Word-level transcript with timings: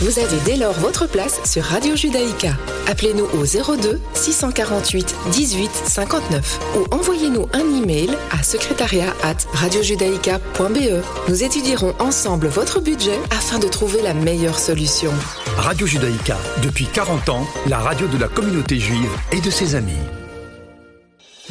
Vous 0.00 0.20
avez 0.20 0.36
dès 0.44 0.56
lors 0.56 0.74
votre 0.74 1.08
place 1.08 1.40
sur 1.44 1.64
Radio 1.64 1.96
Judaïka. 1.96 2.52
Appelez-nous 2.86 3.24
au 3.24 3.44
02 3.44 3.98
648 4.14 5.16
18 5.32 5.70
59 5.72 6.60
ou 6.76 6.94
envoyez-nous 6.94 7.48
un 7.52 7.82
email 7.82 8.10
à 8.30 8.44
secrétariat 8.44 9.12
at 9.24 9.38
radiojudaïka.be. 9.54 11.02
Nous 11.28 11.42
étudierons 11.42 11.94
ensemble 11.98 12.46
votre 12.46 12.80
budget 12.80 13.18
afin 13.32 13.58
de 13.58 13.66
trouver 13.66 14.00
la 14.00 14.14
meilleure 14.14 14.60
solution. 14.60 15.10
Radio 15.56 15.84
Judaïka, 15.84 16.36
depuis 16.62 16.86
40 16.86 17.28
ans, 17.30 17.44
la 17.66 17.78
radio 17.78 18.06
de 18.06 18.18
la 18.18 18.28
communauté 18.28 18.78
juive 18.78 19.10
et 19.32 19.40
de 19.40 19.50
ses 19.50 19.74
amis. 19.74 19.92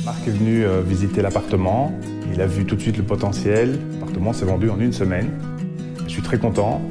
Marc 0.06 0.26
est 0.26 0.32
venu 0.32 0.66
euh, 0.66 0.82
visiter 0.82 1.22
l'appartement, 1.22 1.92
il 2.34 2.40
a 2.40 2.48
vu 2.48 2.64
tout 2.64 2.78
de 2.78 2.82
suite 2.82 2.98
le 2.98 3.04
potentiel, 3.04 3.78
l'appartement 3.94 4.32
s'est 4.32 4.46
vendu 4.46 4.70
en 4.70 4.80
une 4.80 4.94
semaine. 4.94 5.32
Je 6.06 6.14
suis 6.14 6.22
très 6.22 6.38
content 6.38 6.82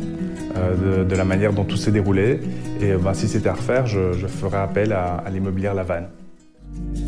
euh, 0.57 1.05
de, 1.05 1.17
la 1.17 1.25
manière 1.25 1.53
dont 1.53 1.65
tout 1.65 1.77
s'est 1.77 1.91
déroulé 1.91 2.41
et 2.81 2.93
euh, 2.93 2.99
bah, 2.99 3.15
si 3.15 3.29
c'était 3.29 3.49
à 3.49 3.55
refaire, 3.55 3.87
je, 3.87 4.27
ferais 4.27 4.59
appel 4.59 4.93
à, 4.93 5.17
à 5.17 5.31
l'immobilière 5.31 5.75
Lavanne. 5.75 6.09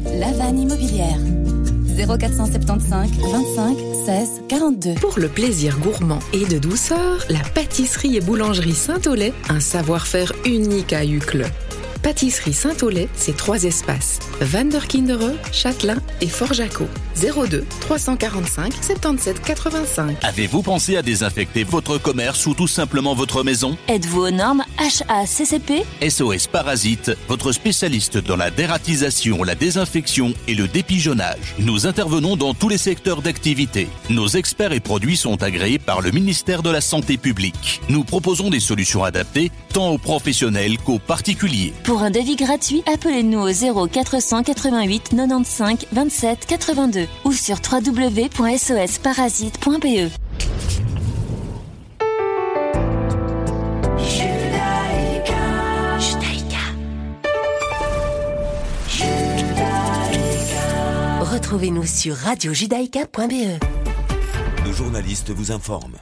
Lavanne 0.04 0.58
Immobilière 0.58 1.18
0475 2.06 3.10
25 3.32 3.76
16 4.06 4.42
42. 4.48 4.94
Pour 4.94 5.18
le 5.18 5.28
plaisir 5.28 5.78
gourmand 5.80 6.20
et 6.32 6.46
de 6.46 6.58
douceur, 6.58 7.24
la 7.28 7.40
pâtisserie 7.54 8.16
et 8.16 8.20
boulangerie 8.20 8.74
Saint-Olay, 8.74 9.32
un 9.48 9.60
savoir-faire 9.60 10.32
unique 10.46 10.92
à 10.92 11.04
Uccle. 11.04 11.44
Pâtisserie 12.02 12.52
Saint-Olay, 12.52 13.08
c'est 13.14 13.36
trois 13.36 13.64
espaces. 13.64 14.18
Van 14.40 14.64
der 14.64 14.86
Kindere, 14.86 15.32
Châtelain 15.52 15.98
et 16.20 16.28
Fort-Jaco. 16.28 16.86
02 17.20 17.64
345 17.80 18.72
77 18.80 19.42
85. 19.42 20.16
Avez-vous 20.22 20.62
pensé 20.62 20.96
à 20.96 21.02
désinfecter 21.02 21.64
votre 21.64 21.98
commerce 21.98 22.46
ou 22.46 22.54
tout 22.54 22.68
simplement 22.68 23.14
votre 23.14 23.42
maison? 23.42 23.76
Êtes-vous 23.88 24.26
aux 24.26 24.30
normes 24.30 24.64
HACCP 24.78 25.84
SOS 26.08 26.46
Parasite, 26.46 27.10
votre 27.28 27.52
spécialiste 27.52 28.18
dans 28.18 28.36
la 28.36 28.50
dératisation, 28.50 29.42
la 29.42 29.56
désinfection 29.56 30.32
et 30.46 30.54
le 30.54 30.68
dépigeonnage. 30.68 31.54
Nous 31.58 31.86
intervenons 31.86 32.36
dans 32.36 32.54
tous 32.54 32.68
les 32.68 32.78
secteurs 32.78 33.22
d'activité. 33.22 33.88
Nos 34.10 34.28
experts 34.28 34.72
et 34.72 34.80
produits 34.80 35.16
sont 35.16 35.42
agréés 35.42 35.78
par 35.78 36.00
le 36.00 36.12
ministère 36.12 36.62
de 36.62 36.70
la 36.70 36.80
Santé 36.80 37.16
publique. 37.16 37.80
Nous 37.88 38.04
proposons 38.04 38.50
des 38.50 38.60
solutions 38.60 39.02
adaptées 39.02 39.50
tant 39.72 39.90
aux 39.90 39.98
professionnels 39.98 40.78
qu'aux 40.78 40.98
particuliers. 40.98 41.72
Pour 41.84 41.97
un 42.02 42.10
devis 42.10 42.36
gratuit, 42.36 42.82
appelez-nous 42.92 43.40
au 43.40 43.50
0 43.50 43.86
488 43.86 45.10
95 45.10 45.86
27 45.92 46.46
82 46.46 47.06
ou 47.24 47.32
sur 47.32 47.56
www.sosparasite.be. 47.70 50.10
Retrouvez-nous 61.20 61.86
sur 61.86 62.14
radiojudaïka.be. 62.14 63.58
Nos 64.66 64.72
journalistes 64.72 65.30
vous 65.30 65.52
informent. 65.52 65.96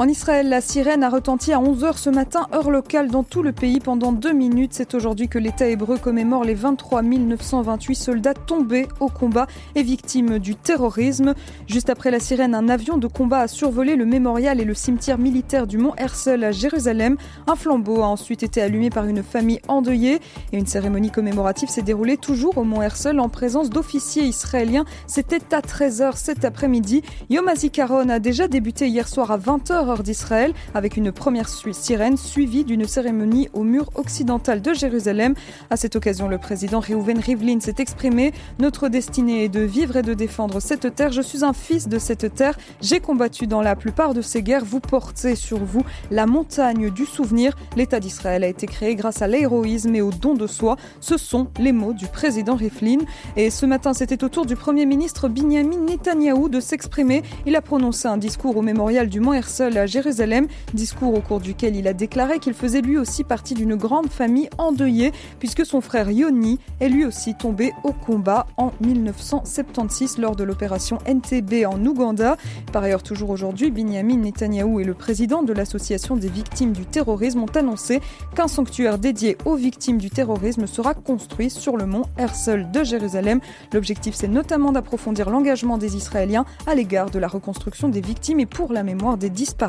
En 0.00 0.06
Israël, 0.06 0.48
la 0.48 0.60
sirène 0.60 1.02
a 1.02 1.10
retenti 1.10 1.52
à 1.52 1.58
11h 1.58 1.96
ce 1.96 2.08
matin, 2.08 2.46
heure 2.54 2.70
locale, 2.70 3.10
dans 3.10 3.24
tout 3.24 3.42
le 3.42 3.50
pays 3.50 3.80
pendant 3.80 4.12
deux 4.12 4.32
minutes. 4.32 4.70
C'est 4.72 4.94
aujourd'hui 4.94 5.26
que 5.26 5.40
l'État 5.40 5.66
hébreu 5.66 5.98
commémore 5.98 6.44
les 6.44 6.54
23 6.54 7.02
928 7.02 7.94
soldats 7.96 8.34
tombés 8.34 8.86
au 9.00 9.08
combat 9.08 9.48
et 9.74 9.82
victimes 9.82 10.38
du 10.38 10.54
terrorisme. 10.54 11.34
Juste 11.66 11.90
après 11.90 12.12
la 12.12 12.20
sirène, 12.20 12.54
un 12.54 12.68
avion 12.68 12.96
de 12.96 13.08
combat 13.08 13.40
a 13.40 13.48
survolé 13.48 13.96
le 13.96 14.06
mémorial 14.06 14.60
et 14.60 14.64
le 14.64 14.72
cimetière 14.72 15.18
militaire 15.18 15.66
du 15.66 15.78
mont 15.78 15.94
Herzl 15.96 16.44
à 16.44 16.52
Jérusalem. 16.52 17.16
Un 17.48 17.56
flambeau 17.56 18.00
a 18.02 18.06
ensuite 18.06 18.44
été 18.44 18.62
allumé 18.62 18.90
par 18.90 19.04
une 19.06 19.24
famille 19.24 19.60
endeuillée 19.66 20.20
et 20.52 20.58
une 20.58 20.66
cérémonie 20.66 21.10
commémorative 21.10 21.70
s'est 21.70 21.82
déroulée 21.82 22.18
toujours 22.18 22.56
au 22.56 22.62
mont 22.62 22.82
Herzl 22.82 23.18
en 23.18 23.28
présence 23.28 23.68
d'officiers 23.68 24.22
israéliens. 24.22 24.84
C'était 25.08 25.42
à 25.52 25.60
13h 25.60 26.12
cet 26.14 26.44
après-midi. 26.44 27.02
Yom 27.30 27.48
HaZikaron 27.48 28.08
a 28.10 28.20
déjà 28.20 28.46
débuté 28.46 28.86
hier 28.86 29.08
soir 29.08 29.32
à 29.32 29.38
20h 29.38 29.87
d'Israël 29.96 30.52
avec 30.74 30.96
une 30.96 31.12
première 31.12 31.48
sirène 31.48 32.16
suivie 32.16 32.64
d'une 32.64 32.86
cérémonie 32.86 33.48
au 33.52 33.62
mur 33.62 33.90
occidental 33.94 34.60
de 34.60 34.74
Jérusalem. 34.74 35.34
À 35.70 35.76
cette 35.76 35.96
occasion, 35.96 36.28
le 36.28 36.38
président 36.38 36.80
Reuven 36.80 37.18
Rivlin 37.18 37.60
s'est 37.60 37.76
exprimé 37.78 38.32
Notre 38.58 38.88
destinée 38.88 39.44
est 39.44 39.48
de 39.48 39.60
vivre 39.60 39.96
et 39.96 40.02
de 40.02 40.14
défendre 40.14 40.60
cette 40.60 40.94
terre. 40.94 41.12
Je 41.12 41.22
suis 41.22 41.44
un 41.44 41.52
fils 41.52 41.88
de 41.88 41.98
cette 41.98 42.34
terre. 42.34 42.58
J'ai 42.82 43.00
combattu 43.00 43.46
dans 43.46 43.62
la 43.62 43.76
plupart 43.76 44.14
de 44.14 44.20
ces 44.20 44.42
guerres. 44.42 44.64
Vous 44.64 44.80
portez 44.80 45.34
sur 45.34 45.64
vous 45.64 45.84
la 46.10 46.26
montagne 46.26 46.90
du 46.90 47.06
souvenir. 47.06 47.56
L'État 47.76 48.00
d'Israël 48.00 48.44
a 48.44 48.48
été 48.48 48.66
créé 48.66 48.94
grâce 48.94 49.22
à 49.22 49.26
l'héroïsme 49.26 49.94
et 49.94 50.02
au 50.02 50.10
don 50.10 50.34
de 50.34 50.46
soi. 50.46 50.76
Ce 51.00 51.16
sont 51.16 51.48
les 51.58 51.72
mots 51.72 51.94
du 51.94 52.06
président 52.06 52.56
Rivlin. 52.56 52.98
Et 53.36 53.50
ce 53.50 53.66
matin, 53.66 53.94
c'était 53.94 54.22
au 54.24 54.28
tour 54.28 54.44
du 54.44 54.56
premier 54.56 54.86
ministre 54.86 55.28
Binyamin 55.28 55.78
Netanyahou 55.78 56.48
de 56.48 56.60
s'exprimer. 56.60 57.22
Il 57.46 57.56
a 57.56 57.62
prononcé 57.62 58.08
un 58.08 58.18
discours 58.18 58.56
au 58.56 58.62
mémorial 58.62 59.08
du 59.08 59.20
Mont 59.20 59.32
Herzl 59.32 59.77
à 59.78 59.86
Jérusalem, 59.86 60.48
discours 60.74 61.14
au 61.14 61.20
cours 61.20 61.40
duquel 61.40 61.76
il 61.76 61.88
a 61.88 61.92
déclaré 61.92 62.38
qu'il 62.38 62.54
faisait 62.54 62.80
lui 62.80 62.98
aussi 62.98 63.24
partie 63.24 63.54
d'une 63.54 63.76
grande 63.76 64.10
famille 64.10 64.48
endeuillée 64.58 65.12
puisque 65.38 65.64
son 65.64 65.80
frère 65.80 66.10
Yoni 66.10 66.58
est 66.80 66.88
lui 66.88 67.04
aussi 67.04 67.34
tombé 67.34 67.72
au 67.84 67.92
combat 67.92 68.46
en 68.56 68.72
1976 68.80 70.18
lors 70.18 70.36
de 70.36 70.44
l'opération 70.44 70.98
NTB 71.06 71.66
en 71.66 71.84
Ouganda. 71.84 72.36
Par 72.72 72.82
ailleurs, 72.82 73.02
toujours 73.02 73.30
aujourd'hui, 73.30 73.70
Binyamin 73.70 74.18
Netanyahou 74.18 74.80
et 74.80 74.84
le 74.84 74.94
président 74.94 75.42
de 75.42 75.52
l'association 75.52 76.16
des 76.16 76.28
victimes 76.28 76.72
du 76.72 76.84
terrorisme 76.84 77.42
ont 77.42 77.56
annoncé 77.56 78.00
qu'un 78.34 78.48
sanctuaire 78.48 78.98
dédié 78.98 79.36
aux 79.44 79.56
victimes 79.56 79.98
du 79.98 80.10
terrorisme 80.10 80.66
sera 80.66 80.94
construit 80.94 81.50
sur 81.50 81.76
le 81.76 81.86
mont 81.86 82.04
Herzl 82.16 82.70
de 82.72 82.84
Jérusalem. 82.84 83.40
L'objectif, 83.72 84.14
c'est 84.14 84.28
notamment 84.28 84.72
d'approfondir 84.72 85.30
l'engagement 85.30 85.78
des 85.78 85.96
Israéliens 85.96 86.44
à 86.66 86.74
l'égard 86.74 87.10
de 87.10 87.18
la 87.18 87.28
reconstruction 87.28 87.88
des 87.88 88.00
victimes 88.00 88.40
et 88.40 88.46
pour 88.46 88.72
la 88.72 88.82
mémoire 88.82 89.16
des 89.16 89.30
disparus. 89.30 89.67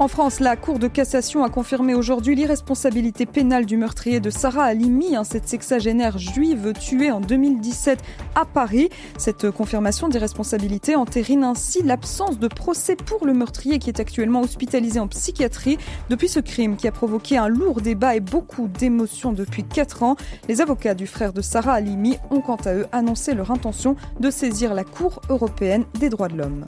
En 0.00 0.08
France, 0.08 0.40
la 0.40 0.56
Cour 0.56 0.78
de 0.78 0.88
cassation 0.88 1.44
a 1.44 1.50
confirmé 1.50 1.92
aujourd'hui 1.92 2.34
l'irresponsabilité 2.34 3.26
pénale 3.26 3.66
du 3.66 3.76
meurtrier 3.76 4.18
de 4.18 4.30
Sarah 4.30 4.64
Halimi, 4.64 5.14
cette 5.24 5.46
sexagénaire 5.46 6.16
juive 6.16 6.72
tuée 6.72 7.10
en 7.10 7.20
2017 7.20 8.02
à 8.34 8.46
Paris. 8.46 8.88
Cette 9.18 9.50
confirmation 9.50 10.08
d'irresponsabilité 10.08 10.96
entérine 10.96 11.44
ainsi 11.44 11.82
l'absence 11.82 12.38
de 12.38 12.48
procès 12.48 12.96
pour 12.96 13.26
le 13.26 13.34
meurtrier 13.34 13.78
qui 13.78 13.90
est 13.90 14.00
actuellement 14.00 14.40
hospitalisé 14.40 14.98
en 15.00 15.06
psychiatrie. 15.06 15.76
Depuis 16.08 16.28
ce 16.28 16.40
crime 16.40 16.78
qui 16.78 16.88
a 16.88 16.92
provoqué 16.92 17.36
un 17.36 17.48
lourd 17.48 17.82
débat 17.82 18.16
et 18.16 18.20
beaucoup 18.20 18.68
d'émotions 18.68 19.34
depuis 19.34 19.64
4 19.64 20.02
ans, 20.02 20.16
les 20.48 20.62
avocats 20.62 20.94
du 20.94 21.06
frère 21.06 21.34
de 21.34 21.42
Sarah 21.42 21.74
Halimi 21.74 22.16
ont 22.30 22.40
quant 22.40 22.56
à 22.64 22.72
eux 22.72 22.86
annoncé 22.92 23.34
leur 23.34 23.50
intention 23.50 23.96
de 24.18 24.30
saisir 24.30 24.72
la 24.72 24.84
Cour 24.84 25.20
européenne 25.28 25.84
des 25.98 26.08
droits 26.08 26.28
de 26.28 26.38
l'homme. 26.38 26.64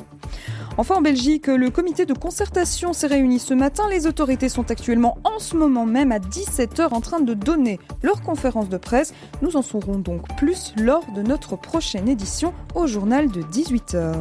Enfin, 0.78 0.97
en 0.97 1.00
Belgique, 1.03 1.49
le 1.49 1.71
comité 1.71 2.06
de 2.06 2.15
concertation 2.15 2.93
s'est 2.93 3.06
réuni 3.06 3.38
ce 3.38 3.53
matin. 3.53 3.84
Les 3.91 4.06
autorités 4.06 4.49
sont 4.49 4.71
actuellement 4.71 5.19
en 5.25 5.38
ce 5.38 5.55
moment 5.56 5.84
même 5.84 6.12
à 6.12 6.19
17h 6.19 6.88
en 6.93 7.00
train 7.00 7.21
de 7.21 7.34
donner 7.34 7.78
leur 8.03 8.22
conférence 8.22 8.69
de 8.69 8.78
presse. 8.78 9.12
Nous 9.43 9.56
en 9.56 9.62
saurons 9.62 9.99
donc 9.99 10.22
plus 10.37 10.72
lors 10.78 11.05
de 11.12 11.22
notre 11.22 11.56
prochaine 11.56 12.09
édition 12.09 12.55
au 12.75 12.87
journal 12.87 13.31
de 13.31 13.43
18h. 13.43 14.15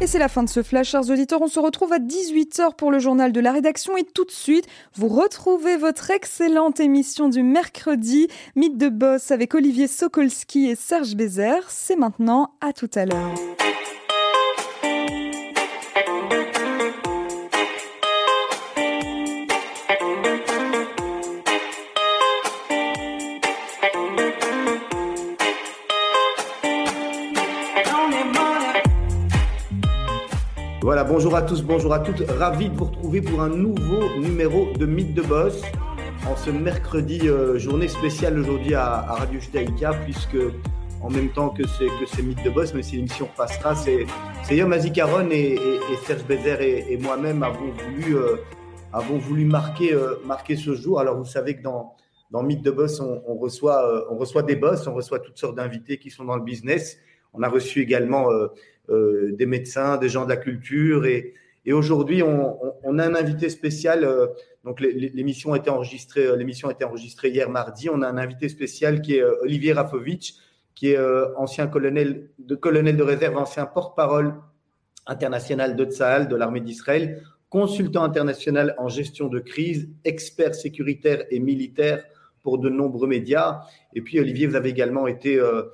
Et 0.00 0.08
c'est 0.08 0.18
la 0.18 0.28
fin 0.28 0.42
de 0.42 0.48
ce 0.48 0.64
flash, 0.64 0.88
chers 0.88 1.10
auditeurs. 1.10 1.42
On 1.42 1.46
se 1.46 1.60
retrouve 1.60 1.92
à 1.92 2.00
18h 2.00 2.74
pour 2.74 2.90
le 2.90 2.98
journal 2.98 3.30
de 3.30 3.38
la 3.38 3.52
rédaction. 3.52 3.96
Et 3.96 4.02
tout 4.02 4.24
de 4.24 4.32
suite, 4.32 4.66
vous 4.96 5.06
retrouvez 5.06 5.76
votre 5.76 6.10
excellente 6.10 6.80
émission 6.80 7.28
du 7.28 7.44
mercredi, 7.44 8.26
Mythe 8.56 8.78
de 8.78 8.88
Boss 8.88 9.30
avec 9.30 9.54
Olivier 9.54 9.86
Sokolski 9.86 10.66
et 10.66 10.74
Serge 10.74 11.14
Bézère. 11.14 11.70
C'est 11.70 11.94
maintenant, 11.94 12.54
à 12.60 12.72
tout 12.72 12.90
à 12.96 13.06
l'heure. 13.06 13.32
Bonjour 31.08 31.34
à 31.34 31.42
tous, 31.42 31.62
bonjour 31.62 31.92
à 31.92 31.98
toutes. 31.98 32.20
Ravi 32.30 32.68
de 32.68 32.76
vous 32.76 32.84
retrouver 32.84 33.22
pour 33.22 33.40
un 33.40 33.48
nouveau 33.48 34.18
numéro 34.20 34.72
de 34.72 34.86
Mythe 34.86 35.14
de 35.14 35.22
Boss. 35.22 35.62
En 36.28 36.36
ce 36.36 36.50
mercredi, 36.50 37.28
euh, 37.28 37.58
journée 37.58 37.88
spéciale 37.88 38.38
aujourd'hui 38.38 38.74
à, 38.74 39.00
Radio 39.00 39.40
Judaïka, 39.40 39.94
puisque 40.04 40.36
en 41.00 41.10
même 41.10 41.30
temps 41.30 41.48
que 41.48 41.66
c'est 41.66 41.86
que 41.86 42.06
c'est 42.06 42.22
Mythe 42.22 42.44
de 42.44 42.50
Boss, 42.50 42.72
mais 42.74 42.82
si 42.82 42.96
l'émission 42.96 43.28
passera, 43.36 43.74
c'est 43.74 44.06
Yom 44.50 44.72
Azikaron 44.72 45.28
et, 45.30 45.58
Serge 46.06 46.24
Bézère 46.24 46.60
et, 46.60 46.96
moi-même 46.98 47.42
avons 47.42 47.72
voulu 47.72 48.16
euh, 48.16 48.36
avons 48.92 49.18
voulu 49.18 49.44
marquer 49.44 49.92
euh, 49.94 50.16
marquer 50.24 50.54
ce 50.56 50.74
jour. 50.74 51.00
Alors 51.00 51.16
vous 51.16 51.24
savez 51.24 51.56
que 51.56 51.62
dans 51.62 51.96
dans 52.30 52.44
Mythe 52.44 52.62
de 52.62 52.70
Boss, 52.70 53.00
on, 53.00 53.22
on 53.26 53.34
reçoit 53.36 54.06
on 54.10 54.16
reçoit 54.16 54.42
des 54.42 54.56
boss, 54.56 54.86
on 54.86 54.94
reçoit 54.94 55.18
toutes 55.18 55.38
sortes 55.38 55.56
d'invités 55.56 55.98
qui 55.98 56.10
sont 56.10 56.24
dans 56.24 56.36
le 56.36 56.44
business. 56.44 56.98
On 57.34 57.42
a 57.42 57.48
reçu 57.48 57.80
également 57.80 58.28
des 58.88 59.46
médecins, 59.46 59.96
des 59.96 60.08
gens 60.08 60.24
de 60.24 60.28
la 60.28 60.36
culture 60.36 61.06
et, 61.06 61.34
aujourd'hui, 61.72 62.22
on, 62.22 62.98
a 62.98 63.06
un 63.06 63.14
invité 63.14 63.48
spécial. 63.48 64.04
Euh, 64.04 64.26
donc, 64.64 64.80
l'émission 64.80 65.52
a 65.52 65.58
été 65.58 65.70
enregistrée. 65.70 66.26
Euh, 66.26 66.36
l'émission 66.36 66.68
a 66.68 66.72
été 66.72 66.84
enregistrée 66.84 67.30
hier 67.30 67.48
mardi. 67.48 67.88
On 67.88 68.02
a 68.02 68.08
un 68.08 68.18
invité 68.18 68.48
spécial 68.48 69.00
qui 69.00 69.14
est 69.16 69.22
Olivier 69.22 69.72
Rafovitch, 69.72 70.34
qui 70.74 70.88
est 70.88 70.98
ancien 71.36 71.68
colonel 71.68 72.30
de, 72.38 72.54
colonel 72.56 72.96
de 72.96 73.02
réserve, 73.02 73.36
ancien 73.36 73.66
porte-parole 73.66 74.34
international 75.06 75.76
de 75.76 75.84
Tsahal, 75.84 76.28
de 76.28 76.36
l'armée 76.36 76.60
d'Israël, 76.60 77.22
consultant 77.48 78.02
international 78.02 78.74
en 78.78 78.88
gestion 78.88 79.28
de 79.28 79.38
crise, 79.38 79.88
expert 80.04 80.54
sécuritaire 80.54 81.24
et 81.30 81.38
militaire 81.38 82.04
pour 82.42 82.58
de 82.58 82.68
nombreux 82.68 83.06
médias. 83.06 83.60
Et 83.94 84.00
puis, 84.00 84.18
Olivier, 84.18 84.46
vous 84.46 84.56
avez 84.56 84.70
également 84.70 85.06
été 85.06 85.38
euh, 85.38 85.64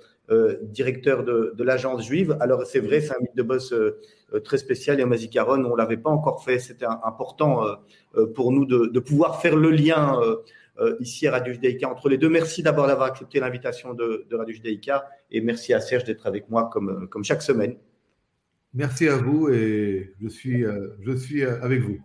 directeur 0.62 1.24
de, 1.24 1.62
l'agence 1.62 2.04
juive. 2.04 2.36
Alors 2.40 2.66
c'est 2.66 2.80
vrai, 2.80 3.00
c'est 3.00 3.12
un 3.12 3.20
mythe 3.20 3.36
de 3.36 3.42
boss 3.42 3.72
euh, 3.72 3.98
euh, 4.34 4.40
très 4.40 4.58
spécial 4.58 5.00
et 5.00 5.04
en 5.04 5.06
Mazikaron, 5.06 5.64
on 5.64 5.74
l'avait 5.74 5.96
pas 5.96 6.10
encore 6.10 6.44
fait. 6.44 6.58
C'était 6.58 6.86
important 6.86 7.64
pour 8.34 8.52
nous 8.52 8.66
de, 8.66 8.98
pouvoir 9.00 9.40
faire 9.40 9.56
le 9.56 9.70
lien 9.70 10.20
ici 11.00 11.26
à 11.26 11.32
Radio 11.32 11.52
Judaïka 11.52 11.88
entre 11.88 12.08
les 12.08 12.18
deux. 12.18 12.28
Merci 12.28 12.62
d'abord 12.62 12.86
d'avoir 12.86 13.08
accepté 13.08 13.40
l'invitation 13.40 13.94
de, 13.94 14.26
Radio 14.30 14.54
Judaïka 14.54 15.08
et 15.30 15.40
merci 15.40 15.72
à 15.72 15.80
Serge 15.80 16.04
d'être 16.04 16.26
avec 16.26 16.48
moi 16.50 16.68
comme, 16.72 17.08
comme 17.08 17.24
chaque 17.24 17.42
semaine. 17.42 17.76
Merci 18.74 19.08
à 19.08 19.16
vous 19.16 19.48
et 19.48 20.14
je 20.20 20.28
suis, 20.28 20.64
je 21.00 21.12
suis 21.16 21.42
avec 21.42 21.80
vous. 21.80 21.98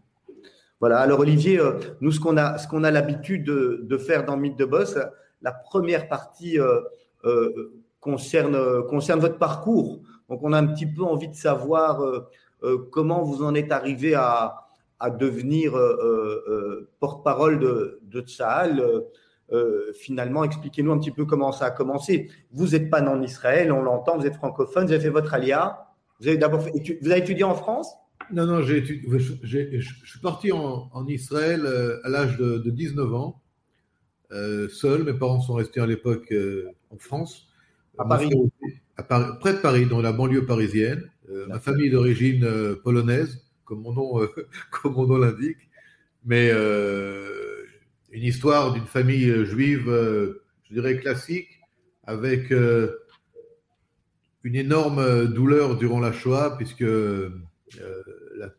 Voilà, 0.79 0.99
alors 0.99 1.19
Olivier, 1.19 1.59
nous, 1.99 2.11
ce 2.11 2.19
qu'on 2.19 2.37
a, 2.37 2.57
ce 2.57 2.67
qu'on 2.67 2.83
a 2.83 2.91
l'habitude 2.91 3.43
de, 3.43 3.97
faire 3.97 4.25
dans 4.25 4.37
Mythe 4.37 4.57
de 4.57 4.65
Boss, 4.65 4.97
la 5.41 5.51
première 5.51 6.07
partie 6.07 6.57
concerne, 8.03 8.83
concerne 8.87 9.19
votre 9.19 9.37
parcours. 9.37 10.01
Donc, 10.29 10.41
on 10.43 10.53
a 10.53 10.59
un 10.59 10.67
petit 10.67 10.85
peu 10.85 11.03
envie 11.03 11.29
de 11.29 11.35
savoir 11.35 12.01
euh, 12.01 12.27
euh, 12.63 12.77
comment 12.91 13.23
vous 13.23 13.43
en 13.43 13.55
êtes 13.55 13.71
arrivé 13.71 14.13
à, 14.13 14.65
à 14.99 15.09
devenir 15.09 15.75
euh, 15.75 16.89
porte-parole 16.99 17.59
de, 17.59 17.99
de 18.03 18.21
Tsahal. 18.21 18.83
finalement, 19.95 20.43
expliquez-nous 20.43 20.91
un 20.91 20.97
petit 20.97 21.11
peu 21.11 21.25
comment 21.25 21.51
ça 21.51 21.65
a 21.65 21.71
commencé. 21.71 22.29
Vous 22.51 22.69
n'êtes 22.69 22.89
pas 22.89 23.01
en 23.07 23.21
Israël, 23.21 23.71
on 23.71 23.81
l'entend, 23.81 24.17
vous 24.17 24.25
êtes 24.25 24.35
francophone, 24.35 24.85
vous 24.85 24.93
avez 24.93 25.03
fait 25.03 25.09
votre 25.09 25.33
alia. 25.33 25.87
Vous 26.19 26.27
avez 26.27 26.37
d'abord 26.37 26.61
vous 26.61 27.11
avez 27.11 27.19
étudié 27.19 27.43
en 27.43 27.55
France? 27.55 27.93
Non, 28.31 28.45
non, 28.45 28.61
j'ai 28.61 28.83
je 28.83 30.05
suis 30.05 30.19
parti 30.21 30.51
en, 30.51 30.89
en 30.91 31.07
Israël 31.07 31.67
à 32.03 32.09
l'âge 32.09 32.37
de, 32.37 32.69
19 32.69 33.13
ans, 33.13 33.41
seul. 34.31 35.03
Mes 35.03 35.13
parents 35.13 35.41
sont 35.41 35.53
restés 35.53 35.81
à 35.81 35.85
l'époque 35.85 36.33
en 36.89 36.97
France. 36.97 37.52
À 37.97 38.05
Paris. 38.05 38.29
Près 39.39 39.53
de 39.53 39.59
Paris, 39.59 39.85
dans 39.85 40.01
la 40.01 40.11
banlieue 40.11 40.45
parisienne. 40.45 41.09
Euh, 41.29 41.47
ma 41.47 41.59
famille 41.59 41.89
d'origine 41.89 42.43
euh, 42.43 42.75
polonaise, 42.75 43.45
comme 43.65 43.81
mon 43.81 43.93
nom, 43.93 44.21
euh, 44.21 44.27
comme 44.71 44.93
mon 44.93 45.07
nom 45.07 45.17
l'indique. 45.17 45.69
Mais 46.25 46.51
une 48.11 48.23
histoire 48.23 48.71
d'une 48.71 48.85
famille 48.85 49.45
juive, 49.45 49.87
je 49.87 50.73
dirais 50.73 50.97
classique, 50.97 51.49
avec 52.05 52.51
une 54.43 54.55
énorme 54.55 55.27
douleur 55.27 55.75
durant 55.77 55.99
la 55.99 56.13
Shoah, 56.13 56.55
puisque 56.55 56.85
la, 58.37 58.53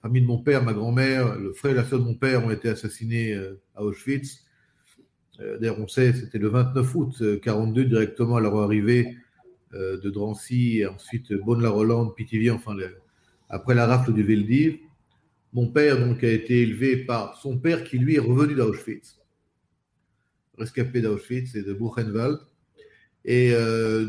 famille 0.00 0.22
de 0.22 0.28
mon 0.28 0.38
père, 0.38 0.62
ma 0.62 0.74
grand-mère, 0.74 1.36
le 1.36 1.52
frère 1.54 1.72
et 1.72 1.74
la 1.74 1.84
soeur 1.84 1.98
de 1.98 2.04
mon 2.04 2.14
père 2.14 2.44
ont 2.44 2.50
été 2.50 2.68
assassinés 2.68 3.36
à 3.74 3.82
Auschwitz. 3.82 4.45
Euh, 5.40 5.58
d'ailleurs, 5.58 5.78
on 5.78 5.88
sait, 5.88 6.12
c'était 6.12 6.38
le 6.38 6.48
29 6.48 6.94
août 6.94 7.40
42, 7.42 7.82
euh, 7.82 7.84
directement 7.84 8.36
à 8.36 8.40
leur 8.40 8.56
arrivée 8.56 9.16
euh, 9.74 9.98
de 10.00 10.10
Drancy, 10.10 10.78
et 10.78 10.86
ensuite 10.86 11.32
Bonne-la-Rolande, 11.32 12.14
Pithiviers, 12.14 12.50
enfin, 12.50 12.76
après 13.48 13.74
la 13.74 13.86
rafle 13.86 14.12
du 14.12 14.22
Veldiv. 14.22 14.78
Mon 15.52 15.68
père 15.68 15.98
donc 15.98 16.22
a 16.22 16.30
été 16.30 16.62
élevé 16.62 16.96
par 16.96 17.36
son 17.40 17.58
père 17.58 17.84
qui 17.84 17.98
lui 17.98 18.16
est 18.16 18.20
revenu 18.20 18.54
d'Auschwitz, 18.54 19.20
rescapé 20.58 21.00
d'Auschwitz 21.00 21.54
et 21.54 21.62
de 21.62 21.72
Buchenwald. 21.72 22.40
Et 23.24 23.52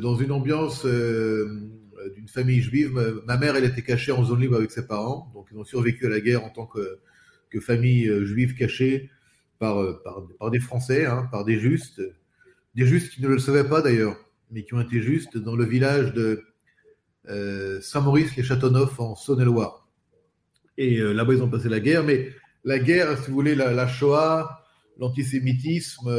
dans 0.01 0.15
une 0.15 0.31
ambiance 0.31 0.85
d'une 0.85 2.27
famille 2.27 2.61
juive, 2.61 3.21
ma 3.25 3.37
mère 3.37 3.55
elle 3.55 3.63
était 3.63 3.81
cachée 3.81 4.11
en 4.11 4.25
zone 4.25 4.41
libre 4.41 4.57
avec 4.57 4.71
ses 4.71 4.87
parents, 4.87 5.31
donc 5.33 5.47
ils 5.51 5.57
ont 5.57 5.63
survécu 5.63 6.05
à 6.07 6.09
la 6.09 6.19
guerre 6.19 6.43
en 6.43 6.49
tant 6.49 6.65
que 6.65 7.59
famille 7.61 8.11
juive 8.25 8.53
cachée 8.55 9.09
euh, 9.63 9.93
par, 10.39 10.51
des 10.51 10.59
Français, 10.59 11.05
hein, 11.05 11.27
par 11.31 11.43
des 11.43 11.59
justes, 11.59 12.01
des 12.75 12.85
justes 12.85 13.13
qui 13.13 13.23
ne 13.23 13.27
le 13.27 13.39
savaient 13.39 13.67
pas 13.67 13.81
d'ailleurs, 13.81 14.15
mais 14.51 14.63
qui 14.63 14.75
ont 14.75 14.81
été 14.81 15.01
justes 15.01 15.37
dans 15.37 15.55
le 15.55 15.65
village 15.65 16.13
de 16.13 16.43
euh, 17.27 17.81
Saint-Maurice-les-Châteauneuf 17.81 18.99
en 18.99 19.15
Saône-et-Loire. 19.15 19.87
Et 20.77 20.99
euh, 20.99 21.11
là-bas, 21.11 21.33
ils 21.33 21.41
ont 21.41 21.49
passé 21.49 21.69
la 21.69 21.79
guerre, 21.79 22.03
mais 22.03 22.29
la 22.65 22.77
guerre, 22.77 23.17
si 23.17 23.29
vous 23.29 23.35
voulez, 23.35 23.55
la, 23.55 23.87
Shoah, 23.87 24.63
l'antisémitisme 24.99 26.11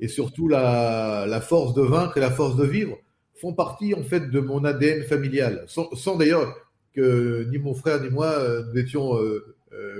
et 0.00 0.08
surtout 0.08 0.48
la, 0.48 1.40
force 1.46 1.74
de 1.74 1.82
vaincre 1.82 2.16
et 2.16 2.20
la 2.20 2.30
force 2.30 2.56
de 2.56 2.64
vivre 2.64 2.96
font 3.34 3.52
partie 3.52 3.92
en 3.92 4.02
fait 4.02 4.30
de 4.30 4.40
mon 4.40 4.64
ADN 4.64 5.02
familial, 5.02 5.66
sans, 5.66 6.16
d'ailleurs 6.16 6.56
que 6.94 7.46
ni 7.50 7.58
mon 7.58 7.74
frère 7.74 8.00
ni 8.00 8.08
moi 8.08 8.38
nous 8.72 8.78
étions 8.78 9.18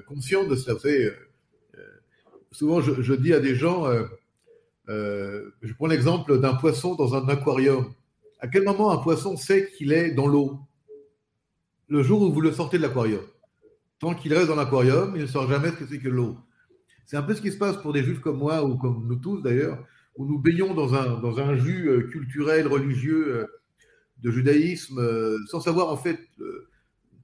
conscients 0.07 0.47
de 0.47 0.55
cela. 0.55 0.75
Vous 0.75 0.81
savez, 0.81 1.11
souvent 2.53 2.81
je, 2.81 3.15
dis 3.15 3.33
à 3.33 3.41
des 3.41 3.55
gens, 3.55 3.87
euh, 3.87 4.05
euh, 4.89 5.51
je 5.63 5.73
prends 5.75 5.87
l'exemple 5.87 6.39
d'un 6.41 6.55
poisson 6.55 6.95
dans 6.95 7.15
un 7.15 7.29
aquarium. 7.29 7.93
À 8.41 8.49
quel 8.49 8.65
moment 8.65 8.93
un 8.93 8.99
poisson 8.99 9.37
sait 9.37 9.71
qu'il 9.77 9.93
est 9.93 10.13
dans 10.13 10.27
l'eau? 10.27 10.59
Le 11.89 12.03
jour 12.03 12.23
où 12.23 12.33
vous 12.33 12.41
le 12.41 12.53
sortez 12.53 12.79
de 12.79 12.83
l'aquarium. 12.83 13.23
Tant 13.99 14.15
qu'il 14.15 14.35
reste 14.35 14.49
dans 14.49 14.57
l'aquarium, 14.57 15.13
il 15.17 15.23
ne 15.23 15.27
saura 15.27 15.49
jamais 15.49 15.71
ce 15.71 15.77
que 15.77 15.87
c'est 15.87 15.99
que 15.99 16.09
l'eau. 16.09 16.37
C'est 17.07 17.17
un 17.17 17.23
peu 17.23 17.35
ce 17.35 17.41
qui 17.41 17.53
se 17.53 17.59
passe 17.59 17.77
pour 17.77 17.93
des 17.93 18.03
juifs 18.03 18.21
comme 18.21 18.39
moi, 18.39 18.65
ou 18.65 18.77
comme 18.77 19.07
nous 19.07 19.17
tous 19.17 19.41
d'ailleurs, 19.41 19.79
où 20.17 20.27
nous 20.27 20.39
baignons 20.39 20.75
dans 20.75 20.95
un, 20.95 21.21
dans 21.21 21.39
un 21.39 21.57
jus 21.57 21.89
euh, 21.89 22.03
culturel, 22.09 22.67
religieux, 22.67 23.47
de 24.23 24.31
judaïsme, 24.31 24.99
sans 25.47 25.61
savoir 25.61 25.91
en 25.91 25.97
fait 25.99 26.19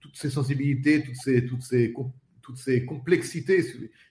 toutes 0.00 0.14
ces 0.14 0.28
sensibilités, 0.28 1.02
toutes 1.02 1.16
ces, 1.16 1.46
toutes 1.46 1.62
ces, 1.62 1.94
toutes 2.42 2.58
ces 2.58 2.84
complexités 2.84 3.64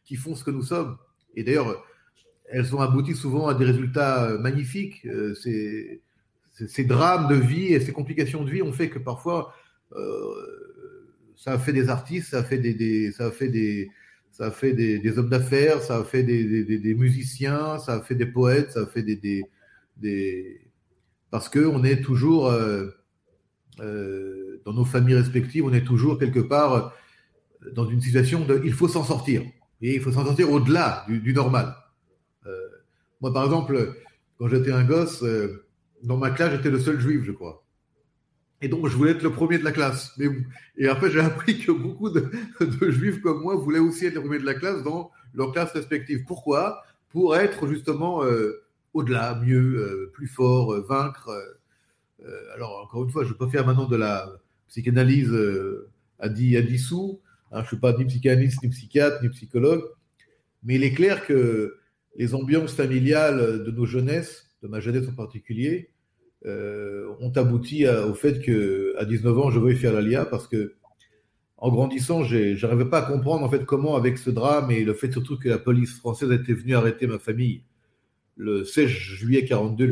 qui 0.05 0.15
font 0.15 0.35
ce 0.35 0.43
que 0.43 0.51
nous 0.51 0.63
sommes. 0.63 0.97
Et 1.35 1.43
d'ailleurs, 1.43 1.85
elles 2.51 2.75
ont 2.75 2.81
abouti 2.81 3.15
souvent 3.15 3.47
à 3.47 3.53
des 3.53 3.65
résultats 3.65 4.37
magnifiques. 4.39 5.05
Euh, 5.05 5.33
ces, 5.35 6.83
drames 6.83 7.27
de 7.27 7.35
vie 7.35 7.73
et 7.73 7.79
ces 7.79 7.91
complications 7.91 8.43
de 8.43 8.51
vie 8.51 8.61
ont 8.61 8.73
fait 8.73 8.89
que 8.89 8.99
parfois, 8.99 9.53
euh, 9.93 11.07
ça 11.35 11.53
a 11.53 11.59
fait 11.59 11.73
des 11.73 11.89
artistes, 11.89 12.29
ça 12.29 12.39
a 12.39 12.43
fait 12.43 12.57
des, 12.57 13.11
ça 13.11 13.27
a 13.27 13.31
fait 13.31 13.47
des, 13.47 13.89
ça 14.31 14.47
a 14.47 14.51
fait 14.51 14.73
des, 14.73 15.17
hommes 15.17 15.29
d'affaires, 15.29 15.81
ça 15.81 15.97
a 15.97 16.03
fait 16.03 16.23
des, 16.23 16.95
musiciens, 16.95 17.79
ça 17.79 17.95
a 17.95 18.01
fait 18.01 18.15
des 18.15 18.25
poètes, 18.25 18.71
ça 18.71 18.81
a 18.81 18.85
fait 18.85 19.03
des, 19.03 19.43
des, 19.97 20.61
parce 21.29 21.50
que 21.50 21.59
on 21.59 21.83
est 21.83 22.01
toujours 22.01 22.47
euh, 22.50 22.91
dans 24.65 24.73
nos 24.73 24.85
familles 24.85 25.15
respectives, 25.15 25.65
on 25.65 25.73
est 25.73 25.85
toujours 25.85 26.19
quelque 26.19 26.39
part 26.39 26.93
dans 27.74 27.88
une 27.88 28.01
situation 28.01 28.46
de, 28.46 28.62
il 28.63 28.74
faut 28.74 28.88
s'en 28.88 29.03
sortir. 29.03 29.44
Et 29.82 29.96
il 29.96 30.01
faut 30.01 30.12
s'en 30.12 30.25
sortir 30.25 30.51
au-delà 30.51 31.06
du, 31.08 31.34
normal. 31.34 31.75
Euh, 32.46 32.51
moi, 33.20 33.34
par 33.34 33.46
exemple, 33.46 33.96
quand 34.38 34.48
j'étais 34.48 34.72
un 34.72 34.84
gosse, 34.84 35.24
euh, 35.24 35.65
dans 36.03 36.18
ma 36.18 36.32
classe, 36.32 36.53
j'étais 36.53 36.70
le 36.70 36.80
seul 36.80 37.00
juif, 37.00 37.24
je 37.24 37.32
crois. 37.32 37.63
Et 38.62 38.68
donc, 38.68 38.88
je 38.88 38.96
voulais 38.96 39.12
être 39.12 39.24
le 39.24 39.32
premier 39.32 39.58
de 39.58 39.63
la 39.63 39.72
classe. 39.72 40.15
Et 40.77 40.88
après, 40.88 41.10
j'ai 41.10 41.20
appris 41.20 41.60
que 41.60 41.72
beaucoup 41.72 42.12
de, 42.12 42.30
juifs 42.91 43.22
comme 43.22 43.41
moi 43.41 43.56
voulaient 43.56 43.80
aussi 43.80 44.06
être 44.06 44.15
les 44.15 44.22
premiers 44.22 44.39
de 44.39 44.46
la 44.46 44.53
classe 44.53 44.84
dans 44.84 45.10
leur 45.34 45.51
classe 45.51 45.72
respective. 45.72 46.25
Pourquoi? 46.25 46.84
Pour 47.10 47.36
être 47.36 47.68
justement 47.68 48.24
euh, 48.24 48.63
au-delà, 48.94 49.39
mieux, 49.44 50.12
plus 50.13 50.27
fort, 50.27 50.80
vaincre. 50.86 51.32
alors, 52.53 52.84
encore 52.84 53.03
une 53.03 53.10
fois, 53.10 53.24
je 53.24 53.30
ne 53.30 53.34
vais 53.34 53.39
pas 53.39 53.50
faire 53.50 53.65
maintenant 53.65 53.88
de 53.88 53.96
la 53.96 54.32
psychanalyse 54.68 55.36
à 56.20 56.30
10, 56.30 56.58
à 56.58 56.62
10 56.62 56.77
sous. 56.77 57.20
Hein, 57.51 57.60
je 57.60 57.62
ne 57.62 57.67
suis 57.67 57.77
pas 57.77 57.93
ni 57.93 58.05
psychanalyste, 58.05 58.63
ni 58.63 58.70
psychiatre, 58.70 59.22
ni 59.22 59.29
psychologue, 59.29 59.84
mais 60.63 60.75
il 60.75 60.84
est 60.84 60.93
clair 60.93 61.25
que 61.25 61.77
les 62.15 62.34
ambiances 62.34 62.74
familiales 62.74 63.63
de 63.63 63.72
nos 63.72 63.86
jeunesses, 63.86 64.50
de 64.63 64.67
ma 64.67 64.79
jeunesse 64.79 65.08
en 65.10 65.13
particulier, 65.13 65.91
euh, 66.46 67.13
ont 67.20 67.31
abouti 67.31 67.88
au 67.88 68.13
fait 68.13 68.39
qu'à 68.39 69.05
19 69.05 69.38
ans, 69.38 69.51
je 69.51 69.60
veuille 69.60 69.75
faire 69.75 69.93
l'ALIA 69.93 70.25
parce 70.25 70.48
que 70.48 70.75
en 71.58 71.70
grandissant, 71.70 72.24
je 72.24 72.60
n'arrivais 72.60 72.89
pas 72.89 73.00
à 73.00 73.01
comprendre 73.03 73.46
en 73.46 73.50
fait 73.50 73.65
comment, 73.65 73.96
avec 73.96 74.17
ce 74.17 74.31
drame 74.31 74.72
et 74.72 74.84
le 74.84 74.96
fait 74.96 75.12
surtout 75.12 75.38
que 75.38 75.48
la 75.48 75.60
police 75.60 75.96
française 75.96 76.31
était 76.31 76.53
venue 76.53 76.74
arrêter 76.74 77.05
ma 77.05 77.20
famille 77.20 77.63
le 78.36 78.63
16 78.63 78.88
juillet 78.88 79.46
42, 79.46 79.91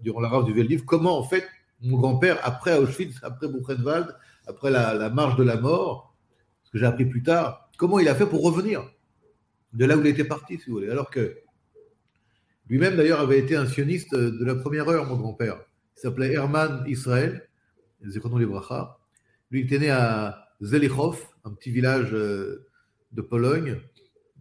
durant 0.00 0.20
la 0.20 0.28
rave 0.28 0.44
du 0.44 0.52
Veldiv, 0.52 0.84
comment 0.84 1.18
en 1.18 1.24
fait 1.24 1.44
mon 1.80 1.98
grand-père, 1.98 2.38
après 2.44 2.78
Auschwitz, 2.78 3.18
après 3.22 3.48
Buchenwald, 3.48 4.14
après 4.46 4.70
la, 4.70 4.94
la 4.94 5.10
marche 5.10 5.34
de 5.34 5.42
la 5.42 5.56
mort, 5.60 6.11
que 6.72 6.78
j'ai 6.78 6.86
appris 6.86 7.04
plus 7.04 7.22
tard, 7.22 7.70
comment 7.76 7.98
il 7.98 8.08
a 8.08 8.14
fait 8.14 8.26
pour 8.26 8.42
revenir 8.42 8.90
de 9.72 9.84
là 9.84 9.96
où 9.96 10.00
il 10.00 10.06
était 10.06 10.24
parti, 10.24 10.58
si 10.58 10.66
vous 10.68 10.76
voulez. 10.76 10.90
Alors 10.90 11.10
que 11.10 11.38
lui-même, 12.68 12.96
d'ailleurs, 12.96 13.20
avait 13.20 13.38
été 13.38 13.56
un 13.56 13.66
sioniste 13.66 14.14
de 14.14 14.44
la 14.44 14.54
première 14.54 14.88
heure, 14.88 15.06
mon 15.06 15.16
grand-père. 15.16 15.60
Il 15.96 16.00
s'appelait 16.00 16.32
Herman 16.32 16.84
Israël, 16.86 17.48
les 18.00 18.14
Lui, 18.14 19.60
il 19.60 19.64
était 19.66 19.78
né 19.78 19.90
à 19.90 20.48
Zelichov, 20.62 21.26
un 21.44 21.52
petit 21.52 21.70
village 21.70 22.12
de 22.12 23.22
Pologne, 23.22 23.80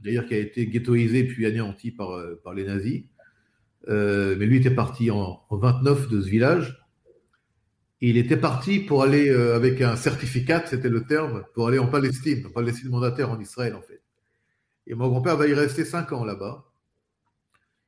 d'ailleurs 0.01 0.25
qui 0.25 0.33
a 0.33 0.37
été 0.37 0.67
ghettoisé 0.67 1.25
puis 1.25 1.45
anéanti 1.45 1.91
par, 1.91 2.19
par 2.43 2.53
les 2.53 2.63
nazis. 2.63 3.03
mais 3.87 4.45
lui 4.45 4.57
était 4.57 4.71
parti 4.71 5.11
en, 5.11 5.41
en 5.49 5.57
29 5.57 6.09
de 6.09 6.21
ce 6.21 6.27
village 6.27 6.80
il 8.01 8.17
était 8.17 8.37
parti 8.37 8.79
pour 8.79 9.03
aller 9.03 9.29
euh, 9.29 9.55
avec 9.55 9.79
un 9.81 9.95
certificat, 9.95 10.65
c'était 10.65 10.89
le 10.89 11.03
terme, 11.05 11.45
pour 11.53 11.67
aller 11.67 11.77
en 11.77 11.87
Palestine, 11.87 12.47
en 12.47 12.49
Palestine 12.49 12.89
mandataire 12.89 13.29
en 13.29 13.39
Israël 13.39 13.75
en 13.75 13.81
fait. 13.81 14.01
Et 14.87 14.95
mon 14.95 15.07
grand-père 15.07 15.37
va 15.37 15.47
y 15.47 15.53
rester 15.53 15.85
cinq 15.85 16.11
ans 16.11 16.25
là-bas. 16.25 16.65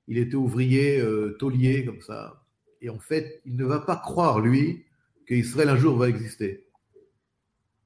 Il 0.07 0.19
était 0.19 0.35
ouvrier, 0.35 0.99
euh, 0.99 1.35
taulier 1.39 1.83
comme 1.83 2.01
ça. 2.01 2.45
Et 2.81 2.89
en 2.89 2.99
fait, 2.99 3.41
il 3.45 3.55
ne 3.55 3.65
va 3.65 3.79
pas 3.79 3.95
croire, 3.95 4.39
lui, 4.39 4.85
qu'Israël 5.25 5.69
un 5.69 5.77
jour 5.77 5.97
va 5.97 6.09
exister. 6.09 6.67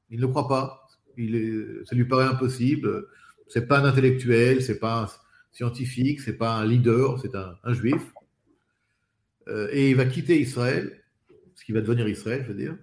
Il 0.09 0.19
ne 0.19 0.25
croit 0.25 0.47
pas. 0.47 0.87
Il 1.17 1.83
ça 1.85 1.95
lui 1.95 2.05
paraît 2.05 2.25
impossible. 2.25 3.07
C'est 3.47 3.67
pas 3.67 3.79
un 3.79 3.85
intellectuel, 3.85 4.61
c'est 4.61 4.79
pas 4.79 5.03
un 5.03 5.07
scientifique, 5.51 6.19
c'est 6.21 6.37
pas 6.37 6.57
un 6.57 6.65
leader, 6.65 7.19
c'est 7.21 7.35
un, 7.35 7.73
juif. 7.73 8.13
Euh, 9.47 9.69
et 9.71 9.91
il 9.91 9.95
va 9.95 10.05
quitter 10.05 10.39
Israël 10.39 11.01
ce 11.57 11.65
qui 11.65 11.71
va 11.71 11.81
devenir 11.81 12.07
Israël, 12.07 12.43
je 12.43 12.53
veux 12.53 12.57
dire, 12.57 12.77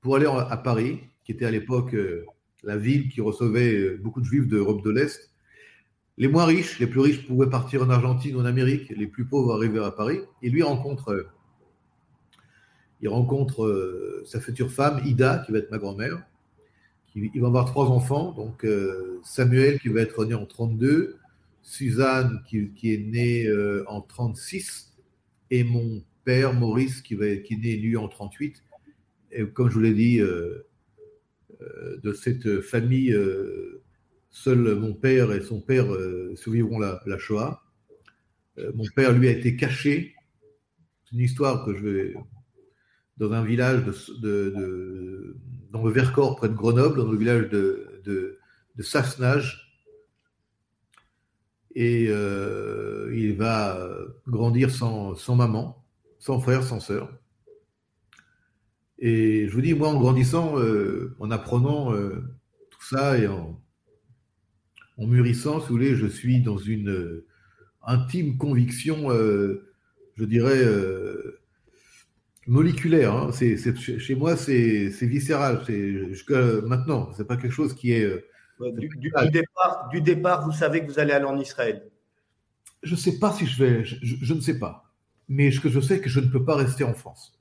pour 0.00 0.16
aller 0.16 0.26
à 0.26 0.56
Paris, 0.56 1.00
qui 1.24 1.32
était 1.32 1.44
à 1.44 1.50
l'époque 1.50 1.94
euh, 1.94 2.24
la 2.64 2.78
ville 2.78 3.10
qui 3.10 3.20
recevait 3.20 3.74
euh, 3.74 4.00
beaucoup 4.02 4.20
de 4.20 4.24
juifs 4.24 4.48
d'Europe 4.48 4.82
de 4.82 4.90
l'Est. 4.90 5.30
Les 6.16 6.26
moins 6.26 6.46
riches, 6.46 6.78
les 6.80 6.86
plus 6.86 7.00
riches 7.00 7.26
pouvaient 7.26 7.50
partir 7.50 7.82
en 7.82 7.90
Argentine 7.90 8.36
ou 8.36 8.40
en 8.40 8.46
Amérique, 8.46 8.88
les 8.88 9.06
plus 9.06 9.26
pauvres 9.26 9.54
arrivaient 9.54 9.84
à 9.84 9.90
Paris. 9.90 10.20
Et 10.42 10.48
lui 10.48 10.62
rencontre, 10.62 11.10
euh, 11.10 11.28
il 13.02 13.08
rencontre 13.08 14.22
sa 14.26 14.40
future 14.40 14.70
femme, 14.70 15.00
Ida, 15.06 15.42
qui 15.44 15.52
va 15.52 15.58
être 15.58 15.70
ma 15.70 15.78
grand-mère. 15.78 16.22
Il 17.14 17.40
va 17.40 17.46
avoir 17.46 17.64
trois 17.64 17.86
enfants, 17.86 18.32
donc 18.32 18.66
Samuel 19.24 19.80
qui 19.80 19.88
va 19.88 20.02
être 20.02 20.26
né 20.26 20.34
en 20.34 20.44
32, 20.44 21.16
Suzanne 21.62 22.42
qui, 22.46 22.70
qui 22.72 22.92
est 22.92 22.98
née 22.98 23.50
en 23.86 24.02
36, 24.02 24.94
et 25.50 25.64
mon 25.64 26.02
père, 26.24 26.54
Maurice, 26.54 27.00
qui, 27.02 27.14
va, 27.14 27.36
qui 27.36 27.54
est 27.54 27.58
né 27.58 27.76
lui 27.76 27.96
en 27.96 28.08
38. 28.08 28.62
Et 29.32 29.46
comme 29.46 29.68
je 29.68 29.74
vous 29.74 29.80
l'ai 29.80 29.94
dit, 29.94 30.20
euh, 30.20 30.66
euh, 31.60 31.98
de 32.02 32.12
cette 32.12 32.60
famille, 32.60 33.12
euh, 33.12 33.82
seul 34.30 34.74
mon 34.76 34.94
père 34.94 35.32
et 35.32 35.40
son 35.40 35.60
père 35.60 35.86
survivront 36.36 36.78
la, 36.78 37.00
la 37.06 37.18
Shoah. 37.18 37.62
mon 38.74 38.84
père, 38.94 39.12
lui, 39.12 39.28
a 39.28 39.32
été 39.32 39.56
caché. 39.56 40.14
C'est 41.04 41.16
une 41.16 41.22
histoire 41.22 41.64
que 41.64 41.76
je 41.76 41.82
vais. 41.86 42.14
Dans 43.16 43.32
un 43.32 43.44
village 43.44 43.84
de, 44.22 45.36
dans 45.70 45.84
le 45.84 45.90
Vercors, 45.90 46.36
près 46.36 46.48
de 46.48 46.54
Grenoble, 46.54 46.96
dans 46.96 47.10
le 47.10 47.18
village 47.18 47.50
de, 47.50 48.00
de, 48.04 48.38
de 48.76 48.82
Sassenage. 48.82 49.82
Et 51.74 52.04
il 52.04 53.34
va 53.36 53.90
grandir 54.26 54.70
sans, 54.70 55.14
sans 55.16 55.34
maman 55.34 55.79
sans 56.20 56.38
frère, 56.38 56.62
sans 56.62 56.78
sœur. 56.78 57.10
Et 58.98 59.48
je 59.48 59.52
vous 59.52 59.62
dis, 59.62 59.74
moi, 59.74 59.88
en 59.88 59.98
grandissant, 59.98 60.58
euh, 60.58 61.16
en 61.18 61.30
apprenant 61.30 61.92
euh, 61.94 62.22
tout 62.70 62.84
ça 62.84 63.18
et 63.18 63.26
en, 63.26 63.58
mûrissant, 64.98 65.60
si 65.60 65.68
vous 65.68 65.72
voulez, 65.72 65.94
je 65.96 66.06
suis 66.06 66.42
dans 66.42 66.58
une 66.58 66.90
euh, 66.90 67.26
intime 67.82 68.36
conviction, 68.36 69.08
je 69.08 70.24
dirais, 70.26 70.62
moléculaire. 72.46 73.14
Hein. 73.14 73.30
C'est, 73.32 73.56
chez 73.74 74.14
moi, 74.14 74.36
c'est, 74.36 74.90
viscéral. 75.00 75.62
C'est, 75.66 76.08
jusqu'à 76.10 76.60
maintenant, 76.66 77.10
c'est 77.16 77.26
pas 77.26 77.38
quelque 77.38 77.54
chose 77.54 77.74
qui 77.74 77.92
est. 77.92 78.06
Du, 78.60 78.90
départ, 79.30 79.88
du 79.88 80.02
départ, 80.02 80.44
vous 80.44 80.52
savez 80.52 80.82
que 80.82 80.92
vous 80.92 80.98
allez 80.98 81.12
aller 81.12 81.24
en 81.24 81.40
Israël. 81.40 81.90
Je 82.82 82.92
ne 82.92 82.98
sais 82.98 83.18
pas 83.18 83.32
si 83.32 83.46
je 83.46 83.64
vais. 83.64 83.84
je 83.84 84.34
ne 84.34 84.40
sais 84.40 84.58
pas 84.58 84.89
mais 85.30 85.52
ce 85.52 85.60
que 85.60 85.68
je 85.68 85.80
sais, 85.80 85.94
c'est 85.94 86.00
que 86.00 86.10
je 86.10 86.18
ne 86.18 86.26
peux 86.26 86.44
pas 86.44 86.56
rester 86.56 86.82
en 86.82 86.92
France. 86.92 87.38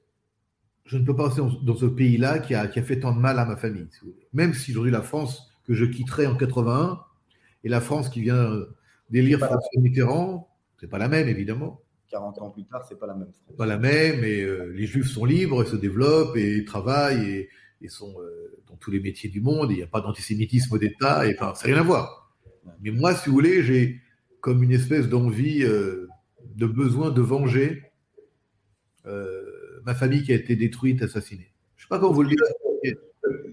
Je 0.86 0.98
ne 0.98 1.04
peux 1.04 1.16
pas 1.16 1.26
rester 1.26 1.42
dans, 1.42 1.76
ce 1.76 1.88
pays-là 1.88 2.38
qui 2.38 2.54
a, 2.54 2.68
qui 2.68 2.80
a, 2.80 2.84
fait 2.84 3.00
tant 3.00 3.12
de 3.14 3.20
mal 3.20 3.40
à 3.40 3.46
ma 3.46 3.58
famille. 3.58 3.88
Même 4.32 4.54
si 4.54 4.72
aujourd'hui 4.72 4.92
la 4.92 5.02
France 5.02 5.52
que 5.66 5.74
je 5.74 5.86
quitterai 5.86 6.28
en 6.28 6.36
81 6.36 7.00
et 7.64 7.70
la 7.70 7.82
France 7.82 8.10
qui 8.10 8.22
vient 8.22 8.52
d'élire 9.10 9.40
François 9.40 9.82
Mitterrand, 9.82 10.48
c'est 10.80 10.88
pas 10.88 11.00
la 11.00 11.08
même 11.08 11.28
évidemment. 11.28 11.82
40 12.12 12.42
ans 12.42 12.50
plus 12.52 12.66
tard, 12.66 12.86
c'est 12.88 13.00
pas 13.00 13.08
la 13.08 13.16
même. 13.16 13.32
Pas 13.58 13.66
la 13.66 13.78
même, 13.78 14.24
et 14.24 14.42
euh, 14.42 14.72
les 14.74 14.86
Juifs 14.86 15.10
sont 15.10 15.26
libres, 15.26 15.64
ils 15.64 15.70
se 15.70 15.76
développent 15.76 16.38
et 16.38 16.64
travaillent 16.66 17.48
et, 17.82 17.88
sont 17.88 18.14
euh, 18.20 18.62
dans 18.68 18.76
tous 18.76 18.92
les 18.92 19.00
métiers 19.00 19.30
du 19.30 19.42
monde. 19.42 19.72
Il 19.72 19.78
n'y 19.78 19.84
a 19.84 19.88
pas 19.88 20.02
d'antisémitisme 20.02 20.78
d'État, 20.78 21.28
et 21.28 21.36
enfin, 21.36 21.56
ça 21.56 21.68
n'a 21.68 21.74
rien 21.74 21.82
à 21.82 21.86
voir. 21.86 22.36
Mais 22.82 22.92
moi, 22.92 23.16
si 23.16 23.30
vous 23.30 23.36
voulez, 23.36 23.64
j'ai 23.64 24.00
comme 24.42 24.64
une 24.64 24.72
espèce 24.72 25.08
d'envie 25.08 25.64
euh, 25.64 26.08
de 26.60 26.66
besoin 26.66 27.10
de 27.10 27.22
venger 27.22 27.92
euh, 29.06 29.42
ma 29.86 29.96
famille 29.96 30.24
qui 30.24 30.34
a 30.34 30.36
été 30.36 30.56
détruite, 30.56 31.02
assassinée. 31.02 31.54
Je 31.78 31.84
ne 31.84 31.86
sais 31.86 31.90
pas 31.90 32.00
comment 32.00 32.14
vous 32.14 32.24
le 32.24 32.30
dire. 32.30 32.38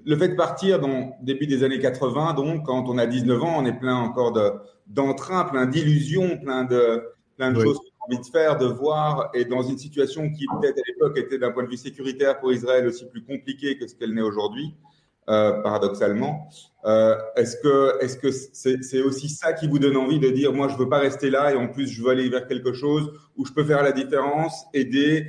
Le 0.05 0.17
fait 0.17 0.29
de 0.29 0.35
partir 0.35 0.81
dans 0.81 1.17
début 1.23 1.47
des 1.47 1.63
années 1.65 1.79
80, 1.79 2.35
donc 2.35 2.67
quand 2.67 2.89
on 2.89 2.99
a 2.99 3.07
19 3.07 3.43
ans, 3.43 3.55
on 3.59 3.67
est 3.67 3.79
plein 3.79 3.97
encore 3.97 4.37
d'entrain, 4.87 5.45
plein 5.45 5.67
d'illusions, 5.67 6.39
plein 6.39 6.65
de, 6.65 7.03
plein 7.37 7.53
de 7.53 7.61
choses 7.61 7.79
qu'on 7.79 8.15
a 8.15 8.17
envie 8.17 8.21
de 8.21 8.33
faire, 8.33 8.59
de 8.59 8.67
voir, 8.67 9.31
et 9.35 9.45
dans 9.45 9.63
une 9.63 9.79
situation 9.79 10.31
qui 10.31 10.47
peut-être 10.47 10.79
à 10.79 10.83
l'époque 10.89 11.19
était 11.19 11.39
d'un 11.39 11.51
point 11.51 11.65
de 11.65 11.69
vue 11.69 11.77
sécuritaire 11.77 12.39
pour 12.41 12.53
Israël 12.53 12.87
aussi 12.87 13.07
plus 13.07 13.25
compliquée 13.25 13.79
que 13.79 13.87
ce 13.87 13.95
qu'elle 13.95 14.15
n'est 14.15 14.23
aujourd'hui. 14.23 14.75
Euh, 15.29 15.61
paradoxalement. 15.61 16.49
Euh, 16.85 17.17
est-ce 17.35 17.57
que 17.57 18.01
est-ce 18.01 18.17
que 18.17 18.31
c'est 18.31 19.03
aussi 19.03 19.29
ça 19.29 19.53
qui 19.55 19.67
vous 19.67 19.81
donne 19.81 19.97
envie 19.97 20.21
de 20.21 20.31
dire 20.31 20.53
moi 20.53 20.69
je 20.69 20.77
veux 20.77 20.89
pas 20.89 21.01
rester 21.01 21.31
là 21.31 21.53
et 21.53 21.57
en 21.57 21.67
plus 21.67 21.89
je 21.89 22.01
veux 22.01 22.11
aller 22.11 22.29
vers 22.29 22.47
quelque 22.47 22.73
chose 22.73 23.11
où 23.37 23.45
je 23.45 23.53
peux 23.53 23.65
faire 23.65 23.83
la 23.83 23.91
différence, 23.91 24.67
aider? 24.73 25.27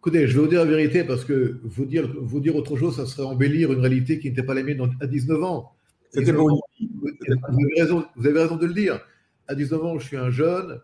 Écoutez, 0.00 0.26
je 0.26 0.34
vais 0.34 0.40
vous 0.40 0.48
dire 0.48 0.64
la 0.64 0.70
vérité 0.72 1.04
parce 1.04 1.24
que 1.24 1.60
vous 1.62 1.84
dire 1.84 2.12
vous 2.20 2.40
dire 2.40 2.56
autre 2.56 2.76
chose, 2.76 2.96
ça 2.96 3.06
serait 3.06 3.22
embellir 3.22 3.72
une 3.72 3.78
réalité 3.78 4.18
qui 4.18 4.28
n'était 4.28 4.42
pas 4.42 4.54
la 4.54 4.64
mienne 4.64 4.90
à 5.00 5.06
19 5.06 5.40
ans. 5.44 5.72
C'était 6.10 6.32
bon. 6.32 6.48
Vous 6.48 7.08
avez 7.48 7.80
raison, 7.80 8.04
vous 8.16 8.26
avez 8.26 8.40
raison 8.40 8.56
de 8.56 8.66
le 8.66 8.74
dire. 8.74 8.98
À 9.46 9.54
19 9.54 9.84
ans, 9.84 9.98
je 10.00 10.04
suis 10.04 10.16
un 10.16 10.30
jeune. 10.30 10.80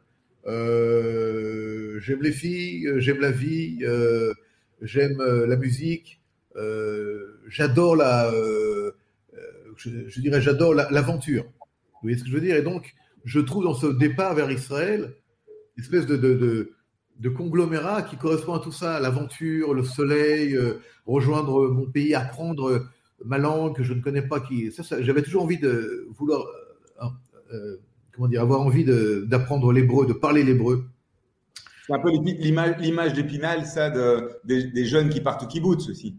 Euh, 0.47 1.99
j'aime 1.99 2.23
les 2.23 2.31
filles, 2.31 2.89
j'aime 2.99 3.19
la 3.19 3.33
vie, 3.33 3.81
j'aime 4.81 5.19
la 5.21 5.57
musique. 5.57 6.19
Euh, 6.59 7.39
j'adore 7.49 7.97
la, 7.97 8.31
euh, 8.33 8.93
euh, 9.35 9.39
je, 9.77 10.21
dirais, 10.21 10.41
j'adore 10.41 10.75
l'aventure. 10.75 11.45
vous 11.45 11.99
voyez 12.03 12.19
ce 12.19 12.25
que 12.25 12.31
je 12.31 12.35
veux 12.35 12.41
dire? 12.41 12.57
Et 12.57 12.63
donc, 12.63 12.95
je 13.25 13.41
trouve 13.41 13.65
dans 13.65 13.75
ce 13.75 13.87
départ 13.87 14.35
vers 14.35 14.51
Israël 14.51 15.15
une 15.77 15.85
espèce 15.85 16.07
de, 16.07 16.75
conglomérat 17.37 18.03
qui 18.03 18.17
correspond 18.17 18.55
à 18.55 18.59
tout 18.59 18.73
ça, 18.73 18.99
l'aventure, 18.99 19.75
le 19.75 19.85
soleil, 19.85 20.59
rejoindre 21.07 21.69
mon 21.69 21.87
pays, 21.87 22.15
apprendre 22.15 22.87
ma 23.25 23.39
langue 23.39 23.77
que 23.77 23.83
je 23.83 23.93
ne 23.93 24.01
connais 24.01 24.23
pas. 24.23 24.41
Qui, 24.41 24.71
j'avais 25.01 25.23
toujours 25.23 25.45
envie 25.45 25.59
de 25.59 26.09
vouloir, 26.17 26.45
comment 28.13 28.29
dire, 28.29 28.43
avoir 28.43 28.61
envie 28.61 28.85
d'apprendre 28.85 29.73
l'hébreu, 29.73 30.07
de 30.07 30.13
parler 30.13 30.43
l'hébreu. 30.43 30.87
C'est 31.87 31.95
un 31.95 32.01
peu 32.01 32.11
l'image 32.11 33.13
d'Épinal, 33.15 33.65
ça, 33.65 33.91
de, 33.91 34.41
des, 34.45 34.85
jeunes 34.85 35.09
qui 35.09 35.21
partent 35.21 35.45
au 35.45 35.47
kibbutz 35.47 35.89
aussi. 35.89 36.17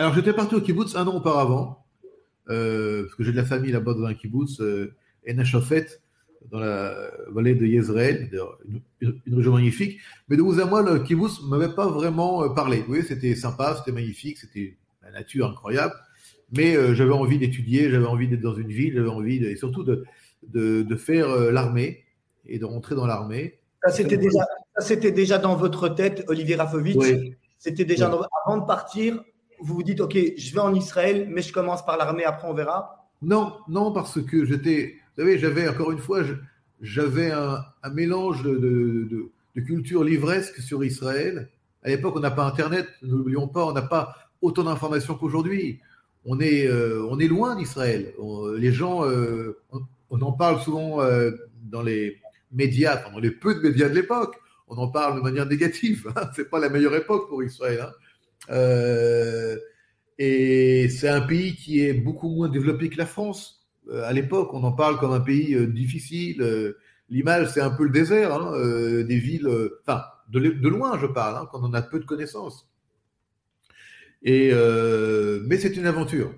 Alors, 0.00 0.14
j'étais 0.14 0.32
parti 0.32 0.54
au 0.54 0.62
kibbutz 0.62 0.96
un 0.96 1.06
an 1.06 1.16
auparavant, 1.16 1.84
euh, 2.48 3.02
parce 3.02 3.16
que 3.16 3.22
j'ai 3.22 3.32
de 3.32 3.36
la 3.36 3.44
famille 3.44 3.70
là-bas 3.70 3.92
dans 3.92 4.06
un 4.06 4.14
kibbutz, 4.14 4.58
euh, 4.62 4.94
Enachofet, 5.28 5.88
dans 6.50 6.58
la 6.58 7.10
vallée 7.28 7.54
de 7.54 7.66
Yezreel, 7.66 8.30
une, 9.02 9.20
une, 9.26 9.34
région 9.34 9.52
magnifique. 9.52 10.00
Mais 10.30 10.38
de 10.38 10.42
vous 10.42 10.58
à 10.58 10.64
moi, 10.64 10.80
le 10.80 11.00
kibbutz 11.00 11.42
ne 11.42 11.48
m'avait 11.48 11.74
pas 11.74 11.86
vraiment 11.86 12.42
euh, 12.42 12.48
parlé. 12.48 12.78
Vous 12.78 12.86
voyez, 12.86 13.02
c'était 13.02 13.34
sympa, 13.34 13.76
c'était 13.76 13.92
magnifique, 13.92 14.38
c'était 14.38 14.78
la 15.02 15.10
nature 15.10 15.50
incroyable. 15.50 15.92
Mais 16.50 16.76
euh, 16.76 16.94
j'avais 16.94 17.12
envie 17.12 17.38
d'étudier, 17.38 17.90
j'avais 17.90 18.06
envie 18.06 18.26
d'être 18.26 18.40
dans 18.40 18.54
une 18.54 18.72
ville, 18.72 18.94
j'avais 18.94 19.10
envie, 19.10 19.44
et 19.44 19.56
surtout 19.56 19.84
de, 19.84 20.06
de, 20.48 20.80
de 20.80 20.96
faire 20.96 21.28
euh, 21.28 21.52
l'armée 21.52 22.04
et 22.46 22.58
de 22.58 22.64
rentrer 22.64 22.94
dans 22.94 23.06
l'armée. 23.06 23.58
Ça, 23.84 23.90
c'était 23.92 24.16
déjà, 24.16 24.46
déjà 25.10 25.36
dans 25.36 25.56
votre 25.56 25.90
tête, 25.90 26.24
Olivier 26.28 26.54
Rafovitch. 26.54 27.36
C'était 27.58 27.84
déjà 27.84 28.06
avant 28.46 28.56
de 28.56 28.64
partir, 28.64 29.22
vous 29.60 29.74
vous 29.74 29.82
dites, 29.82 30.00
OK, 30.00 30.16
je 30.36 30.54
vais 30.54 30.60
en 30.60 30.74
Israël, 30.74 31.28
mais 31.30 31.42
je 31.42 31.52
commence 31.52 31.84
par 31.84 31.96
l'armée, 31.96 32.24
après 32.24 32.48
on 32.48 32.54
verra 32.54 33.08
Non, 33.22 33.54
non, 33.68 33.92
parce 33.92 34.20
que 34.22 34.44
j'étais, 34.44 34.96
vous 35.16 35.22
savez, 35.22 35.38
j'avais 35.38 35.68
encore 35.68 35.90
une 35.92 35.98
fois, 35.98 36.22
j'avais 36.80 37.30
un, 37.30 37.64
mélange 37.92 38.42
de, 38.42 39.30
culture 39.66 40.04
livresque 40.04 40.58
sur 40.60 40.82
Israël. 40.82 41.50
À 41.82 41.90
l'époque, 41.90 42.14
on 42.16 42.20
n'a 42.20 42.30
pas 42.30 42.46
Internet, 42.46 42.88
n'oublions 43.02 43.46
pas, 43.46 43.66
on 43.66 43.72
n'a 43.72 43.82
pas 43.82 44.14
autant 44.40 44.64
d'informations 44.64 45.14
qu'aujourd'hui. 45.14 45.80
On 46.24 46.40
est, 46.40 46.66
euh, 46.66 47.06
on 47.10 47.18
est 47.18 47.26
loin 47.26 47.56
d'Israël. 47.56 48.14
Les 48.56 48.72
gens, 48.72 49.04
euh, 49.04 49.58
on, 50.10 50.20
en 50.20 50.32
parle 50.32 50.60
souvent 50.60 51.02
euh, 51.02 51.30
dans 51.62 51.82
les 51.82 52.18
médias, 52.52 53.02
dans 53.10 53.18
les 53.18 53.30
peu 53.30 53.54
de 53.54 53.60
médias 53.60 53.88
de 53.88 53.94
l'époque. 53.94 54.36
On 54.68 54.76
en 54.76 54.88
parle 54.88 55.16
de 55.16 55.20
manière 55.20 55.46
négative. 55.46 56.12
C'est 56.36 56.48
pas 56.48 56.58
la 56.58 56.68
meilleure 56.68 56.94
époque 56.94 57.28
pour 57.28 57.42
Israël. 57.42 57.80
Hein. 57.82 57.92
Euh, 58.50 59.56
Et 60.18 60.88
c'est 60.90 61.08
un 61.08 61.22
pays 61.22 61.54
qui 61.56 61.80
est 61.80 61.94
beaucoup 61.94 62.28
moins 62.28 62.48
développé 62.48 62.90
que 62.90 62.98
la 62.98 63.06
France. 63.06 63.68
Euh, 63.88 64.04
à 64.04 64.12
l'époque, 64.12 64.52
on 64.52 64.62
en 64.64 64.72
parle 64.72 64.98
comme 64.98 65.12
un 65.12 65.20
pays 65.20 65.54
euh, 65.54 65.66
difficile. 65.66 66.74
L'image, 67.08 67.50
c'est 67.50 67.60
un 67.62 67.70
peu 67.70 67.84
le 67.84 67.90
désert, 67.90 68.32
hein, 68.34 68.52
des 69.02 69.18
villes, 69.18 69.48
enfin, 69.82 70.04
de, 70.28 70.68
loin, 70.68 70.98
je 70.98 71.06
parle, 71.06 71.36
hein, 71.36 71.48
quand 71.50 71.60
on 71.62 71.74
a 71.74 71.82
peu 71.82 71.98
de 71.98 72.04
connaissances. 72.04 72.68
Et, 74.22 74.52
mais 75.46 75.58
c'est 75.58 75.76
une 75.76 75.86
aventure. 75.86 76.32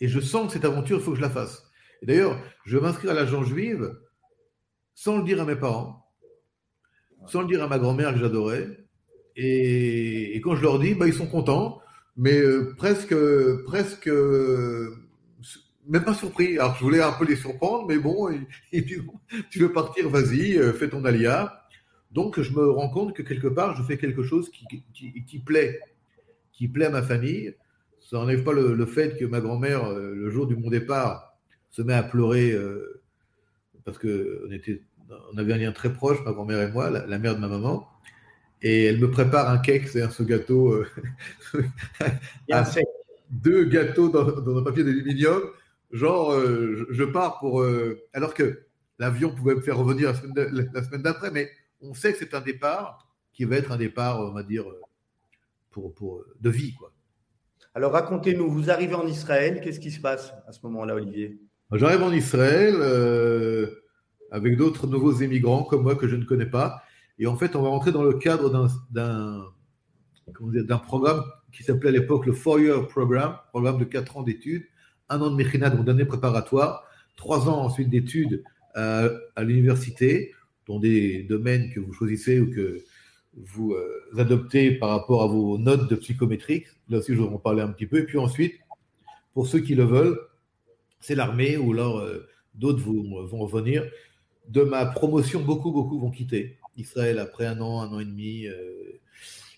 Et 0.00 0.08
je 0.08 0.20
sens 0.20 0.46
que 0.46 0.52
cette 0.54 0.64
aventure, 0.64 0.98
il 0.98 1.02
faut 1.02 1.10
que 1.10 1.18
je 1.18 1.22
la 1.22 1.30
fasse. 1.30 1.70
Et 2.02 2.06
d'ailleurs, 2.06 2.38
je 2.64 2.78
vais 2.78 2.82
m'inscrire 2.82 3.10
à 3.10 3.14
l'agence 3.14 3.46
juive 3.46 3.94
sans 4.94 5.18
le 5.18 5.24
dire 5.24 5.40
à 5.42 5.44
mes 5.44 5.56
parents, 5.56 6.06
sans 7.26 7.42
le 7.42 7.48
dire 7.48 7.62
à 7.62 7.68
ma 7.68 7.78
grand-mère 7.78 8.12
que 8.14 8.18
j'adorais. 8.18 8.85
Et, 9.36 10.40
quand 10.42 10.56
je 10.56 10.62
leur 10.62 10.78
dis, 10.78 10.94
bah, 10.94 11.06
ils 11.06 11.12
sont 11.14 11.26
contents, 11.26 11.80
mais 12.16 12.38
euh, 12.38 12.74
presque, 12.76 13.14
presque, 13.64 14.08
même 15.88 16.04
pas 16.04 16.14
surpris. 16.14 16.58
Alors 16.58 16.74
je 16.76 16.84
voulais 16.84 17.02
un 17.02 17.12
peu 17.12 17.26
les 17.26 17.36
surprendre, 17.36 17.86
mais 17.86 17.98
bon, 17.98 18.30
ils, 18.72 18.84
tu 19.50 19.58
veux 19.58 19.72
partir, 19.72 20.08
vas-y, 20.08 20.56
euh, 20.56 20.72
fais 20.72 20.88
ton 20.88 21.04
alia. 21.04 21.62
Donc 22.12 22.40
je 22.40 22.52
me 22.52 22.70
rends 22.70 22.88
compte 22.88 23.14
que 23.14 23.22
quelque 23.22 23.48
part, 23.48 23.76
je 23.76 23.82
fais 23.82 23.98
quelque 23.98 24.22
chose 24.22 24.50
qui, 24.50 24.66
qui, 25.26 25.38
plaît, 25.38 25.78
qui 26.52 26.68
plaît 26.68 26.86
à 26.86 26.90
ma 26.90 27.02
famille. 27.02 27.54
Ça 28.00 28.16
n'enlève 28.16 28.44
pas 28.44 28.52
le, 28.52 28.86
fait 28.86 29.18
que 29.18 29.24
ma 29.24 29.40
grand-mère, 29.40 29.84
euh, 29.84 30.14
le 30.14 30.30
jour 30.30 30.46
de 30.46 30.54
mon 30.54 30.70
départ, 30.70 31.36
se 31.70 31.82
met 31.82 31.92
à 31.92 32.02
pleurer 32.02 32.56
parce 33.84 33.98
qu'on 33.98 35.38
avait 35.38 35.52
un 35.52 35.58
lien 35.58 35.72
très 35.72 35.92
proche, 35.92 36.18
ma 36.24 36.32
grand-mère 36.32 36.60
et 36.60 36.72
moi, 36.72 36.90
la, 36.90 37.18
mère 37.18 37.36
de 37.36 37.40
ma 37.40 37.48
maman. 37.48 37.86
Et 38.62 38.84
elle 38.84 38.98
me 38.98 39.10
prépare 39.10 39.50
un 39.50 39.58
cake, 39.58 39.88
c'est-à-dire 39.88 40.12
ce 40.12 40.22
gâteau, 40.22 40.72
euh, 40.72 40.86
deux 43.30 43.64
gâteaux 43.64 44.08
dans, 44.08 44.58
un 44.58 44.62
papier 44.62 44.82
d'aluminium. 44.82 45.42
Genre, 45.92 46.32
euh, 46.32 46.86
je, 46.90 47.04
pars 47.04 47.38
pour. 47.38 47.60
Euh, 47.60 48.02
alors 48.12 48.34
que 48.34 48.62
l'avion 48.98 49.34
pouvait 49.34 49.54
me 49.54 49.60
faire 49.60 49.76
revenir 49.76 50.12
la 50.34 50.82
semaine 50.82 51.02
d'après, 51.02 51.30
mais 51.30 51.50
on 51.80 51.94
sait 51.94 52.12
que 52.12 52.18
c'est 52.18 52.34
un 52.34 52.40
départ 52.40 53.06
qui 53.32 53.44
va 53.44 53.56
être 53.56 53.72
un 53.72 53.76
départ, 53.76 54.20
on 54.20 54.32
va 54.32 54.42
dire, 54.42 54.64
pour, 55.70 55.94
pour 55.94 56.24
de 56.40 56.50
vie, 56.50 56.74
quoi. 56.74 56.92
Alors 57.74 57.92
racontez-nous, 57.92 58.50
vous 58.50 58.70
arrivez 58.70 58.94
en 58.94 59.06
Israël, 59.06 59.60
qu'est-ce 59.62 59.80
qui 59.80 59.90
se 59.90 60.00
passe 60.00 60.32
à 60.48 60.52
ce 60.52 60.60
moment-là, 60.62 60.94
Olivier? 60.94 61.38
J'arrive 61.72 62.02
en 62.02 62.12
Israël 62.12 62.74
avec 64.30 64.56
d'autres 64.56 64.86
nouveaux 64.86 65.12
émigrants 65.12 65.62
comme 65.62 65.82
moi 65.82 65.94
que 65.94 66.08
je 66.08 66.16
ne 66.16 66.24
connais 66.24 66.46
pas. 66.46 66.82
Et 67.18 67.26
en 67.26 67.36
fait, 67.36 67.56
on 67.56 67.62
va 67.62 67.68
rentrer 67.68 67.92
dans 67.92 68.02
le 68.02 68.14
cadre 68.14 68.50
d'un 68.90 70.78
programme 70.78 71.22
qui 71.52 71.62
s'appelait 71.62 71.88
à 71.88 71.92
l'époque 71.92 72.26
le 72.26 72.32
Four-Year 72.32 72.86
Program, 72.88 73.38
programme 73.50 73.78
de 73.78 73.84
4 73.84 74.18
ans 74.18 74.22
d'études, 74.22 74.66
un 75.08 75.20
an 75.20 75.30
de 75.30 75.36
Mechina, 75.36 75.70
donc 75.70 75.86
d'année 75.86 76.04
préparatoire, 76.04 76.84
trois 77.16 77.48
ans 77.48 77.64
ensuite 77.64 77.88
d'études 77.88 78.44
à, 78.74 79.08
l'université, 79.38 80.34
dans 80.68 80.78
des 80.78 81.22
domaines 81.22 81.72
que 81.72 81.80
vous 81.80 81.94
choisissez 81.94 82.40
ou 82.40 82.50
que 82.50 82.84
vous 83.34 83.72
euh, 83.72 84.10
adoptez 84.18 84.72
par 84.72 84.90
rapport 84.90 85.22
à 85.22 85.26
vos 85.26 85.56
notes 85.56 85.88
de 85.88 85.96
psychométrique. 85.96 86.66
Là 86.90 86.98
aussi, 86.98 87.14
je 87.14 87.22
vais 87.22 87.28
en 87.28 87.38
parler 87.38 87.62
un 87.62 87.68
petit 87.68 87.86
peu. 87.86 87.98
Et 87.98 88.04
puis 88.04 88.18
ensuite, 88.18 88.54
pour 89.32 89.46
ceux 89.46 89.60
qui 89.60 89.74
le 89.74 89.84
veulent, 89.84 90.18
c'est 91.00 91.14
l'armée 91.14 91.56
ou 91.56 91.72
alors 91.72 91.98
euh, 91.98 92.26
d'autres 92.54 92.82
vont, 92.82 93.24
vont 93.24 93.46
venir 93.46 93.84
de 94.48 94.62
ma 94.62 94.84
promotion, 94.84 95.42
beaucoup, 95.42 95.72
beaucoup 95.72 95.98
vont 95.98 96.10
quitter 96.10 96.58
Israël 96.76 97.18
après 97.18 97.46
un 97.46 97.60
an, 97.60 97.82
un 97.82 97.92
an 97.92 98.00
et 98.00 98.04
demi. 98.04 98.46
Euh, 98.46 99.00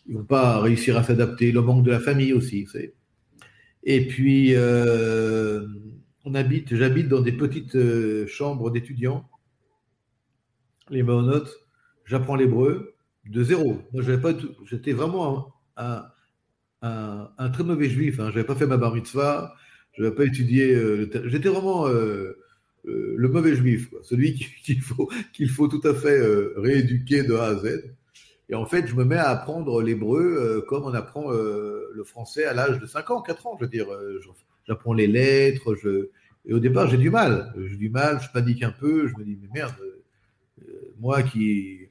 ils 0.06 0.16
vont 0.16 0.24
pas 0.24 0.60
réussir 0.60 0.96
à 0.96 1.04
s'adapter. 1.04 1.52
Le 1.52 1.60
manque 1.60 1.84
de 1.84 1.90
la 1.90 2.00
famille 2.00 2.32
aussi, 2.32 2.66
Et 3.84 4.06
puis, 4.06 4.54
euh, 4.54 5.66
on 6.24 6.34
habite, 6.34 6.74
j'habite 6.74 7.08
dans 7.08 7.20
des 7.20 7.32
petites 7.32 7.76
euh, 7.76 8.26
chambres 8.26 8.70
d'étudiants, 8.70 9.28
les 10.90 11.02
maonotes. 11.02 11.54
J'apprends 12.06 12.36
l'hébreu 12.36 12.94
de 13.26 13.42
zéro. 13.42 13.82
Moi, 13.92 14.02
pas, 14.18 14.32
j'étais 14.64 14.92
vraiment 14.92 15.52
un, 15.76 17.50
très 17.52 17.64
mauvais 17.64 17.90
juif. 17.90 18.18
Hein. 18.18 18.30
Je 18.30 18.36
n'avais 18.36 18.44
pas 18.44 18.54
fait 18.54 18.66
ma 18.66 18.78
bar 18.78 18.94
mitzvah. 18.94 19.54
Je 19.92 20.02
n'avais 20.02 20.14
pas 20.14 20.24
étudié. 20.24 20.74
j'étais 21.26 21.50
vraiment 21.50 21.86
euh, 21.86 22.38
le 23.16 23.28
mauvais 23.28 23.54
juif, 23.54 23.92
celui 24.02 24.34
qu'il 25.32 25.50
faut, 25.50 25.68
tout 25.68 25.80
à 25.84 25.94
fait 25.94 26.18
euh, 26.18 26.54
rééduquer 26.56 27.22
de 27.22 27.34
A 27.34 27.46
à 27.46 27.54
Z. 27.56 27.94
Et 28.48 28.54
en 28.54 28.64
fait, 28.64 28.86
je 28.86 28.94
me 28.94 29.04
mets 29.04 29.16
à 29.16 29.28
apprendre 29.28 29.82
l'hébreu 29.82 30.22
euh, 30.22 30.60
comme 30.62 30.84
on 30.84 30.94
apprend 30.94 31.30
le 31.30 32.04
français 32.04 32.44
à 32.44 32.54
l'âge 32.54 32.78
de 32.78 32.86
5 32.86 33.10
ans, 33.10 33.20
4 33.20 33.46
ans. 33.46 33.56
Je 33.58 33.64
veux 33.64 33.70
dire, 33.70 33.86
j'apprends 34.66 34.94
les 34.94 35.06
lettres. 35.06 35.74
Je... 35.74 36.08
Et 36.46 36.54
au 36.54 36.58
départ, 36.58 36.88
j'ai 36.88 36.96
du 36.96 37.10
mal. 37.10 37.52
J'ai 37.58 37.76
du 37.76 37.90
mal, 37.90 38.20
je 38.22 38.28
panique 38.32 38.62
un 38.62 38.70
peu. 38.70 39.06
Je 39.08 39.14
me 39.18 39.24
dis, 39.24 39.38
mais 39.42 39.48
merde, 39.52 39.74
moi 40.98 41.22
qui 41.22 41.88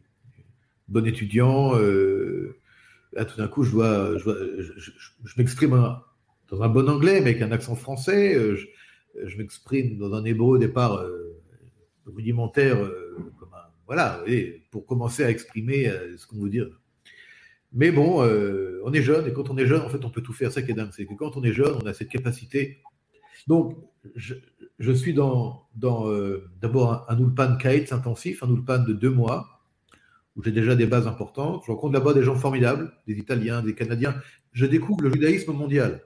bon 0.88 1.06
étudiant, 1.06 1.74
là 3.14 3.26
tout 3.26 3.38
d'un 3.38 3.48
coup, 3.48 3.64
je 3.64 3.72
dois, 3.72 4.18
je, 4.18 5.34
m'exprime 5.38 6.00
dans 6.50 6.64
un 6.64 6.70
bon 6.70 6.90
anglais, 6.90 7.22
mais 7.22 7.32
avec 7.32 7.42
un 7.44 7.52
accent 7.52 7.76
français. 7.76 8.36
Je, 9.26 9.38
m'exprime 9.38 9.98
dans 9.98 10.14
un 10.14 10.24
hébreu 10.26 10.56
au 10.56 10.58
départ 10.58 10.96
euh, 10.96 11.40
rudimentaire, 12.06 12.78
euh, 12.84 13.18
voilà, 13.86 14.24
pour 14.72 14.86
commencer 14.86 15.24
à 15.24 15.30
exprimer 15.30 15.88
euh, 15.88 16.18
ce 16.18 16.28
qu'on 16.28 16.40
veut 16.40 16.50
dire. 16.50 16.68
Mais 17.74 17.92
bon, 17.92 18.22
on 18.84 18.94
est 18.94 19.02
jeune, 19.02 19.28
et 19.28 19.34
quand 19.34 19.50
on 19.50 19.58
est 19.58 19.66
jeune, 19.66 19.82
en 19.82 19.90
fait, 19.90 20.04
on 20.06 20.10
peut 20.10 20.22
tout 20.22 20.34
faire. 20.34 20.52
Ça 20.52 20.62
qui 20.62 20.72
est 20.72 20.74
dingue, 20.74 20.92
c'est 20.96 21.06
que 21.06 21.14
quand 21.14 21.36
on 21.36 21.44
est 21.44 21.52
jeune, 21.52 21.76
on 21.82 21.86
a 21.86 21.94
cette 21.94 22.10
capacité. 22.10 22.82
Donc, 23.46 23.78
je, 24.16 24.92
suis 24.94 25.14
dans, 25.14 25.68
dans 25.76 26.10
d'abord 26.62 27.06
un, 27.10 27.16
un 27.16 27.20
ulpan 27.20 27.58
kites 27.58 27.92
intensif, 27.92 28.42
un 28.42 28.50
ulpan 28.50 28.80
de 28.80 28.94
deux 28.94 29.10
mois, 29.10 29.58
où 30.38 30.44
j'ai 30.44 30.52
déjà 30.52 30.76
des 30.76 30.86
bases 30.86 31.08
importantes. 31.08 31.64
Je 31.66 31.72
rencontre 31.72 31.94
là-bas 31.94 32.14
des 32.14 32.24
gens 32.24 32.36
formidables, 32.36 32.94
des 33.06 33.16
Italiens, 33.16 33.62
des 33.62 33.76
Canadiens. 33.76 34.16
Je 34.54 34.66
découvre 34.66 35.04
le 35.04 35.12
judaïsme 35.12 35.52
mondial, 35.52 36.04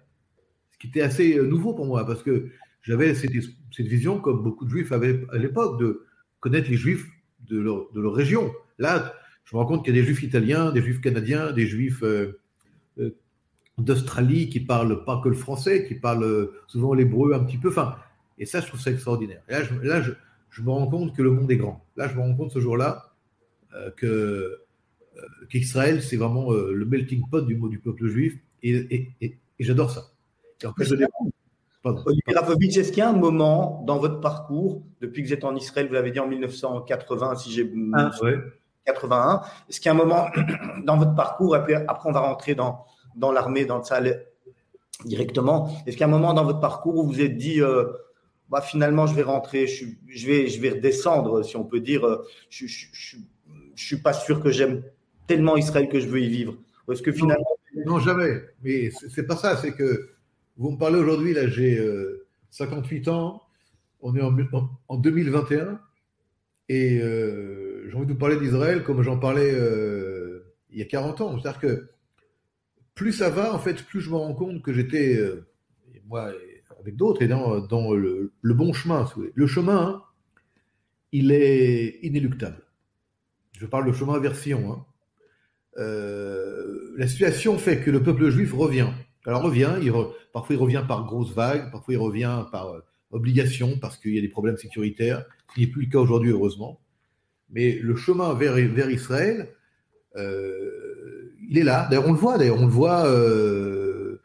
ce 0.71 0.77
qui 0.79 0.87
était 0.87 1.01
assez 1.01 1.39
nouveau 1.43 1.73
pour 1.73 1.85
moi, 1.85 2.07
parce 2.07 2.23
que 2.23 2.49
j'avais 2.81 3.13
cette, 3.13 3.31
vision, 3.79 4.19
comme 4.19 4.43
beaucoup 4.43 4.65
de 4.65 4.69
juifs 4.69 4.91
avaient 4.91 5.25
à 5.31 5.37
l'époque, 5.37 5.79
de 5.79 6.05
connaître 6.39 6.69
les 6.69 6.77
juifs 6.77 7.05
de 7.49 7.59
leur, 7.59 8.13
région. 8.13 8.51
Là, 8.79 9.13
je 9.45 9.55
me 9.55 9.61
rends 9.61 9.67
compte 9.67 9.85
qu'il 9.85 9.95
y 9.95 9.99
a 9.99 10.01
des 10.01 10.07
juifs 10.07 10.23
italiens, 10.23 10.71
des 10.71 10.81
juifs 10.81 11.01
canadiens, 11.01 11.51
des 11.51 11.67
juifs 11.67 12.03
euh, 12.03 12.39
euh, 12.99 13.15
d'Australie 13.77 14.49
qui 14.49 14.61
parlent 14.61 15.03
pas 15.03 15.21
que 15.23 15.29
le 15.29 15.35
français, 15.35 15.85
qui 15.85 15.95
parlent 15.95 16.49
souvent 16.67 16.93
l'hébreu 16.93 17.33
un 17.33 17.43
petit 17.43 17.57
peu. 17.57 17.69
Enfin, 17.69 17.95
et 18.37 18.45
ça, 18.45 18.61
je 18.61 18.67
trouve 18.67 18.79
ça 18.79 18.91
extraordinaire. 18.91 19.43
Et 19.49 19.51
là, 19.51 19.63
je, 19.63 19.73
là 19.87 20.01
je, 20.49 20.61
me 20.61 20.69
rends 20.69 20.87
compte 20.87 21.15
que 21.15 21.21
le 21.21 21.31
monde 21.31 21.51
est 21.51 21.57
grand. 21.57 21.85
Là, 21.97 22.07
je 22.07 22.15
me 22.15 22.21
rends 22.21 22.35
compte 22.35 22.51
ce 22.51 22.59
jour-là 22.59 23.13
euh, 23.75 23.91
que 23.91 24.57
qu'Israël, 25.49 26.01
c'est 26.01 26.15
vraiment 26.15 26.51
le 26.51 26.83
melting 26.85 27.21
pot 27.29 27.41
du 27.41 27.55
mot 27.55 27.67
du 27.67 27.77
peuple 27.77 28.07
juif, 28.07 28.39
et, 28.63 29.11
et, 29.21 29.37
j'adore 29.59 29.91
ça. 29.91 30.13
Et 30.63 30.65
en 30.65 30.73
je 30.79 30.95
Olivier 31.83 32.35
Rafovitch, 32.35 32.77
est-ce 32.77 32.89
qu'il 32.89 32.99
y 32.99 33.01
a 33.01 33.09
un 33.09 33.13
moment 33.13 33.83
dans 33.87 33.97
votre 33.97 34.19
parcours, 34.19 34.83
depuis 35.01 35.23
que 35.23 35.27
vous 35.27 35.33
êtes 35.33 35.43
en 35.43 35.55
Israël, 35.55 35.87
vous 35.87 35.93
l'avez 35.93 36.11
dit 36.11 36.19
en 36.19 36.27
1980, 36.27 37.35
si 37.35 37.51
j'ai. 37.51 37.71
Ah, 37.93 38.11
81. 38.85 39.41
Est-ce 39.69 39.79
qu'il 39.79 39.91
y 39.91 39.91
a 39.91 39.95
un 39.95 39.97
moment 39.97 40.27
dans 40.85 40.97
votre 40.97 41.15
parcours, 41.15 41.55
après, 41.55 41.85
on 42.05 42.11
va 42.11 42.19
rentrer 42.19 42.55
dans, 42.55 42.85
dans 43.15 43.31
l'armée, 43.31 43.65
dans 43.65 43.77
le 43.77 43.83
salle 43.83 44.25
directement, 45.05 45.69
est-ce 45.85 45.97
qu'il 45.97 46.01
y 46.01 46.03
a 46.03 46.07
un 46.07 46.11
moment 46.11 46.33
dans 46.33 46.43
votre 46.43 46.59
parcours 46.59 46.97
où 46.97 47.03
vous 47.03 47.13
vous 47.13 47.21
êtes 47.21 47.37
dit, 47.37 47.61
euh, 47.61 47.85
bah, 48.49 48.61
finalement, 48.61 49.07
je 49.07 49.15
vais 49.15 49.23
rentrer, 49.23 49.65
je, 49.65 49.85
je, 50.07 50.27
vais, 50.27 50.47
je 50.47 50.61
vais 50.61 50.69
redescendre, 50.69 51.43
si 51.43 51.57
on 51.57 51.63
peut 51.63 51.79
dire, 51.79 52.05
euh, 52.05 52.27
je 52.49 52.65
ne 52.65 53.75
suis 53.75 53.97
pas 53.97 54.13
sûr 54.13 54.41
que 54.41 54.51
j'aime 54.51 54.83
tellement 55.27 55.57
Israël 55.57 55.89
que 55.89 55.99
je 55.99 56.07
veux 56.07 56.21
y 56.21 56.29
vivre? 56.29 56.55
Ou 56.87 56.93
est-ce 56.93 57.01
que 57.01 57.11
finalement. 57.11 57.45
Non, 57.85 57.99
jamais. 57.99 58.41
Mais 58.63 58.91
c'est 59.09 59.25
pas 59.25 59.37
ça, 59.37 59.55
c'est 59.55 59.71
que 59.71 60.10
vous 60.57 60.71
me 60.71 60.77
parlez 60.77 60.99
aujourd'hui, 60.99 61.33
là, 61.33 61.47
j'ai 61.47 61.81
58 62.51 63.07
euh, 63.07 63.11
ans, 63.11 63.41
on 64.01 64.15
est 64.15 64.21
en, 64.21 64.97
2021, 64.97 65.79
et 66.69 66.99
euh, 66.99 67.89
j'ai 67.89 67.95
envie 67.95 68.05
de 68.05 68.13
vous 68.13 68.17
parler 68.17 68.37
d'Israël 68.37 68.83
comme 68.83 69.01
j'en 69.01 69.17
parlais 69.17 69.51
euh, 69.53 70.53
il 70.71 70.79
y 70.79 70.81
a 70.81 70.85
40 70.85 71.21
ans. 71.21 71.39
C'est-à-dire 71.39 71.59
que 71.59 71.89
plus 72.95 73.13
ça 73.13 73.29
va, 73.29 73.53
en 73.53 73.59
fait, 73.59 73.83
plus 73.83 74.01
je 74.01 74.09
me 74.09 74.15
rends 74.15 74.33
compte 74.33 74.61
que 74.61 74.73
j'étais, 74.73 75.19
moi, 76.07 76.31
avec 76.79 76.95
d'autres, 76.95 77.21
et 77.21 77.27
dans, 77.27 77.93
le, 77.93 78.31
bon 78.43 78.73
chemin. 78.73 79.07
Le 79.33 79.47
chemin, 79.47 79.77
hein, 79.77 80.03
il 81.11 81.31
est 81.31 81.99
inéluctable. 82.03 82.61
Je 83.53 83.65
parle 83.65 83.87
de 83.87 83.93
chemin 83.93 84.19
vers 84.19 84.35
Sion. 84.35 84.73
Hein. 84.73 84.85
la 85.77 87.07
situation 87.07 87.57
fait 87.57 87.79
que 87.79 87.91
le 87.91 88.03
peuple 88.03 88.29
juif 88.29 88.53
revient. 88.53 88.89
Alors 89.25 89.43
revient, 89.43 89.75
il 89.81 89.91
parfois 90.33 90.55
il 90.55 90.59
revient 90.59 90.83
par 90.87 91.05
grosses 91.05 91.33
vagues, 91.33 91.71
parfois 91.71 91.93
il 91.93 91.97
revient 91.97 92.45
par 92.51 92.69
euh, 92.69 92.79
obligation 93.11 93.77
parce 93.79 93.97
qu'il 93.97 94.15
y 94.15 94.17
a 94.17 94.21
des 94.21 94.29
problèmes 94.29 94.57
sécuritaires, 94.57 95.25
ce 95.49 95.55
qui 95.55 95.61
n'est 95.61 95.67
plus 95.67 95.83
le 95.83 95.91
cas 95.91 95.99
aujourd'hui 95.99 96.31
heureusement. 96.31 96.79
Mais 97.49 97.77
le 97.81 97.95
chemin 97.95 98.33
vers, 98.33 98.53
vers 98.53 98.89
Israël, 98.89 99.49
euh, 100.15 101.33
il 101.49 101.57
est 101.57 101.63
là. 101.63 101.87
D'ailleurs 101.89 102.07
on 102.07 102.13
le 102.13 102.17
voit, 102.17 102.37
d'ailleurs 102.37 102.59
on 102.59 102.65
le 102.65 102.71
voit. 102.71 103.05
Euh, 103.05 104.21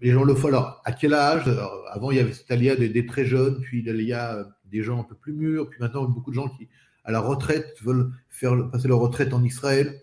les 0.00 0.12
gens 0.12 0.24
le 0.24 0.34
font. 0.34 0.48
Alors, 0.48 0.80
à 0.84 0.92
quel 0.92 1.14
âge? 1.14 1.48
Avant, 1.90 2.10
il 2.10 2.16
y 2.16 2.20
avait 2.20 2.32
cette 2.32 2.50
alia 2.50 2.74
des, 2.74 3.06
très 3.06 3.24
jeunes, 3.24 3.60
puis 3.60 3.84
il 3.84 4.02
y 4.02 4.12
a 4.12 4.48
des 4.64 4.82
gens 4.82 5.00
un 5.00 5.04
peu 5.04 5.14
plus 5.14 5.32
mûrs, 5.32 5.68
puis 5.68 5.78
maintenant, 5.80 6.04
beaucoup 6.04 6.30
de 6.30 6.36
gens 6.36 6.48
qui, 6.48 6.68
à 7.04 7.12
la 7.12 7.20
retraite, 7.20 7.76
veulent 7.82 8.10
faire 8.28 8.70
passer 8.70 8.88
leur 8.88 8.98
retraite 8.98 9.34
en 9.34 9.42
Israël. 9.42 10.00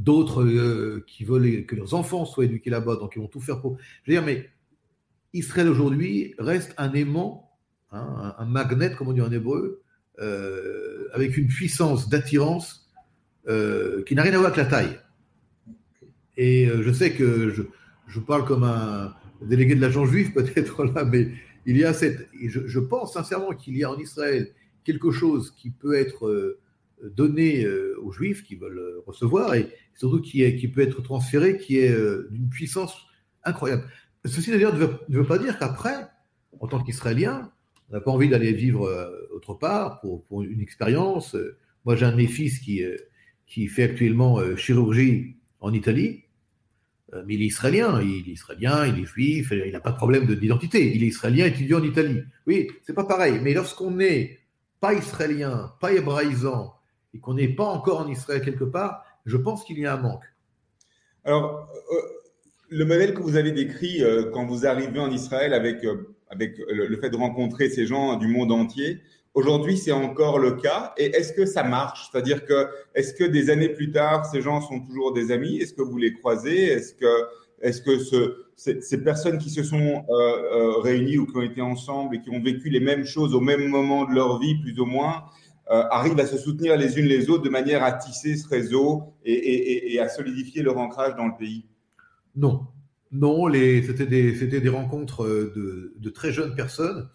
D'autres 0.00 0.44
euh, 0.44 1.04
qui 1.06 1.24
veulent 1.24 1.66
que 1.66 1.76
leurs 1.76 1.92
enfants 1.92 2.24
soient 2.24 2.46
éduqués 2.46 2.70
là-bas, 2.70 2.96
donc 2.96 3.12
ils 3.16 3.18
vont 3.18 3.28
tout 3.28 3.38
faire 3.38 3.60
pour. 3.60 3.76
Je 4.02 4.10
veux 4.10 4.16
dire, 4.16 4.24
mais 4.24 4.48
Israël 5.34 5.68
aujourd'hui 5.68 6.34
reste 6.38 6.72
un 6.78 6.94
aimant, 6.94 7.50
hein, 7.92 8.34
un, 8.38 8.46
magnet, 8.46 8.94
comme 8.94 9.08
on 9.08 9.12
dit 9.12 9.20
en 9.20 9.30
hébreu, 9.30 9.82
euh, 10.20 11.06
avec 11.12 11.36
une 11.36 11.48
puissance 11.48 12.08
d'attirance 12.08 12.90
euh, 13.46 14.02
qui 14.04 14.14
n'a 14.14 14.22
rien 14.22 14.32
à 14.32 14.38
voir 14.38 14.52
avec 14.52 14.56
la 14.56 14.64
taille. 14.64 14.98
Et 16.38 16.66
je 16.66 16.92
sais 16.92 17.12
que 17.12 17.50
je, 17.50 17.62
je 18.06 18.20
parle 18.20 18.46
comme 18.46 18.64
un 18.64 19.14
délégué 19.42 19.74
de 19.74 19.82
l'agent 19.82 20.06
juif 20.06 20.32
peut-être 20.34 20.82
là, 20.84 21.04
mais 21.04 21.28
il 21.66 21.76
y 21.76 21.84
a 21.84 21.92
cette, 21.92 22.26
je, 22.42 22.78
pense 22.80 23.12
sincèrement 23.12 23.50
qu'il 23.50 23.76
y 23.76 23.84
a 23.84 23.90
en 23.90 23.98
Israël 23.98 24.50
quelque 24.82 25.10
chose 25.10 25.50
qui 25.50 25.68
peut 25.68 25.94
être 25.94 26.58
donné 27.04 27.64
euh, 27.64 27.96
aux 28.02 28.12
juifs 28.12 28.42
qui 28.42 28.56
veulent 28.56 29.02
recevoir 29.06 29.54
et 29.54 29.68
surtout 29.94 30.20
qui, 30.20 30.68
peut 30.68 30.80
être 30.80 31.02
transféré, 31.02 31.58
qui 31.58 31.78
est 31.78 31.90
euh, 31.90 32.28
d'une 32.30 32.48
puissance 32.48 32.94
incroyable. 33.44 33.84
Ceci 34.24 34.50
d'ailleurs 34.50 34.74
ne, 34.74 35.16
veut 35.16 35.26
pas 35.26 35.38
dire 35.38 35.58
qu'après, 35.58 36.08
en 36.58 36.66
tant 36.66 36.82
qu'Israélien, 36.82 37.52
on 37.88 37.94
n'a 37.94 38.00
pas 38.00 38.10
envie 38.10 38.28
d'aller 38.28 38.52
vivre 38.52 38.88
autre 39.34 39.54
part 39.54 40.00
pour, 40.00 40.42
une 40.42 40.60
expérience. 40.60 41.36
Moi, 41.84 41.96
j'ai 41.96 42.04
un 42.04 42.12
de 42.12 42.16
mes 42.16 42.26
fils 42.26 42.58
qui, 42.58 43.68
fait 43.68 43.84
actuellement 43.84 44.38
chirurgie 44.56 45.36
en 45.60 45.72
Italie. 45.72 46.24
Euh, 47.14 47.22
mais 47.26 47.34
il 47.34 47.42
est 47.42 47.46
israélien, 47.46 48.00
il 48.02 48.28
est 48.28 48.32
israélien, 48.32 48.86
il 48.86 49.02
est 49.02 49.06
juif, 49.06 49.52
il 49.52 49.72
n'a 49.72 49.80
pas 49.80 49.90
de 49.90 49.96
problème 49.96 50.26
d'identité. 50.26 50.94
Il 50.94 51.02
est 51.02 51.08
israélien, 51.08 51.46
étudiant 51.46 51.80
en 51.80 51.84
Italie. 51.84 52.22
Oui, 52.46 52.68
c'est 52.82 52.94
pas 52.94 53.04
pareil. 53.04 53.40
Mais 53.42 53.54
lorsqu'on 53.54 53.90
n'est 53.90 54.38
pas 54.80 54.94
israélien, 54.94 55.72
pas 55.80 55.92
hébraïsant, 55.92 56.74
et 57.14 57.20
qu'on 57.20 57.34
n'est 57.34 57.48
pas 57.48 57.64
encore 57.64 58.00
en 58.00 58.08
Israël 58.08 58.42
quelque 58.42 58.64
part, 58.64 59.04
je 59.26 59.36
pense 59.36 59.64
qu'il 59.64 59.78
y 59.78 59.86
a 59.86 59.94
un 59.94 60.00
manque. 60.00 60.24
Alors, 61.24 61.68
euh, 61.92 61.96
le 62.68 62.84
modèle 62.84 63.14
que 63.14 63.22
vous 63.22 63.36
avez 63.36 63.52
décrit 63.52 64.02
euh, 64.02 64.30
quand 64.32 64.46
vous 64.46 64.66
arrivez 64.66 65.00
en 65.00 65.10
Israël 65.10 65.52
avec, 65.52 65.84
avec 66.28 66.56
le 66.68 66.96
fait 66.96 67.10
de 67.10 67.16
rencontrer 67.16 67.68
ces 67.68 67.86
gens 67.86 68.16
du 68.16 68.28
monde 68.28 68.52
entier, 68.52 69.00
Aujourd'hui, 69.32 69.76
c'est 69.76 69.92
encore 69.92 70.40
le 70.40 70.52
cas. 70.52 70.92
Et 70.96 71.06
est-ce 71.06 71.32
que 71.32 71.46
ça 71.46 71.62
marche? 71.62 72.08
C'est-à-dire 72.10 72.44
que, 72.44 72.68
est-ce 72.96 73.14
que 73.14 73.24
des 73.24 73.48
années 73.50 73.68
plus 73.68 73.92
tard, 73.92 74.26
ces 74.26 74.42
gens 74.42 74.60
sont 74.60 74.80
toujours 74.80 75.12
des 75.12 75.30
amis? 75.30 75.58
Est-ce 75.58 75.72
que 75.72 75.82
vous 75.82 75.98
les 75.98 76.12
croisez? 76.14 76.64
Est-ce 76.64 76.94
que, 76.94 77.26
est-ce 77.62 77.80
que 77.80 77.98
ce, 77.98 78.46
ces, 78.56 79.04
personnes 79.04 79.38
qui 79.38 79.50
se 79.50 79.62
sont 79.62 79.76
euh, 79.78 80.12
euh, 80.12 80.78
réunies 80.80 81.18
ou 81.18 81.26
qui 81.26 81.36
ont 81.36 81.42
été 81.42 81.62
ensemble 81.62 82.16
et 82.16 82.20
qui 82.20 82.30
ont 82.30 82.42
vécu 82.42 82.70
les 82.70 82.80
mêmes 82.80 83.04
choses 83.04 83.32
au 83.34 83.40
même 83.40 83.68
moment 83.68 84.04
de 84.04 84.14
leur 84.14 84.40
vie, 84.40 84.56
plus 84.60 84.80
ou 84.80 84.86
moins, 84.86 85.24
euh, 85.70 85.84
arrivent 85.90 86.18
à 86.20 86.26
se 86.26 86.36
soutenir 86.36 86.76
les 86.76 86.98
unes 86.98 87.06
les 87.06 87.30
autres 87.30 87.42
de 87.42 87.50
manière 87.50 87.82
à 87.82 87.92
tisser 87.92 88.36
ce 88.36 88.48
réseau 88.48 89.14
et, 89.24 89.98
à 90.00 90.08
solidifier 90.08 90.62
leur 90.62 90.78
ancrage 90.78 91.16
dans 91.16 91.26
le 91.26 91.36
pays 91.38 91.66
Non. 92.36 92.66
Non, 93.12 93.52
c'était, 93.52 94.06
des, 94.06 94.68
rencontres 94.68 95.26
de, 95.26 95.94
de 95.96 96.10
très 96.10 96.32
jeunes 96.32 96.54
personnes 96.54 97.08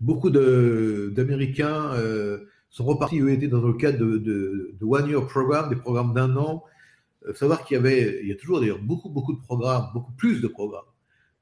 beaucoup 0.00 0.30
d'Américains 0.30 1.92
euh, 1.94 2.46
sont 2.70 2.84
repartis, 2.84 3.20
eux, 3.20 3.30
étaient 3.30 3.48
dans 3.48 3.60
le 3.60 3.74
cadre 3.74 3.98
de, 3.98 4.18
de, 4.18 4.84
One 4.84 5.08
Year 5.08 5.26
Program, 5.26 5.68
des 5.68 5.76
programmes 5.76 6.14
d'un 6.14 6.36
an. 6.36 6.64
Euh, 7.26 7.34
savoir 7.34 7.64
qu'il 7.64 7.76
y 7.76 7.78
avait, 7.78 8.20
il 8.22 8.28
y 8.28 8.32
a 8.32 8.36
toujours 8.36 8.60
d'ailleurs 8.60 8.80
beaucoup, 8.80 9.10
beaucoup 9.10 9.34
de 9.34 9.40
programmes, 9.40 9.86
beaucoup 9.92 10.12
plus 10.12 10.40
de 10.40 10.48
programmes 10.48 10.84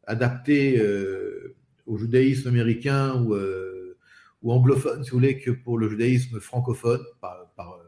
adaptés 0.06 0.80
euh, 0.80 1.54
au 1.86 1.98
judaïsme 1.98 2.48
américain 2.48 3.22
ou, 3.22 3.36
ou, 4.42 4.52
anglophone, 4.52 5.04
si 5.04 5.10
vous 5.10 5.16
voulez, 5.16 5.38
que 5.38 5.50
pour 5.50 5.78
le 5.78 5.88
judaïsme 5.88 6.40
francophone, 6.40 7.00
par, 7.20 7.50
par 7.56 7.78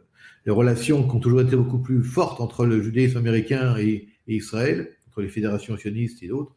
les 0.47 0.53
relations 0.53 1.07
qui 1.07 1.17
ont 1.17 1.21
toujours 1.21 1.43
été 1.43 1.57
beaucoup 1.57 1.79
plus 1.79 2.03
fortes 2.03 2.41
entre 2.41 2.67
le 2.67 2.83
judaïsme 2.83 3.19
américain 3.19 3.77
et, 3.79 4.09
Israël, 4.27 4.93
entre 5.09 5.23
les 5.23 5.29
fédérations 5.29 5.77
sionistes 5.77 6.23
et 6.23 6.29
d'autres. 6.29 6.55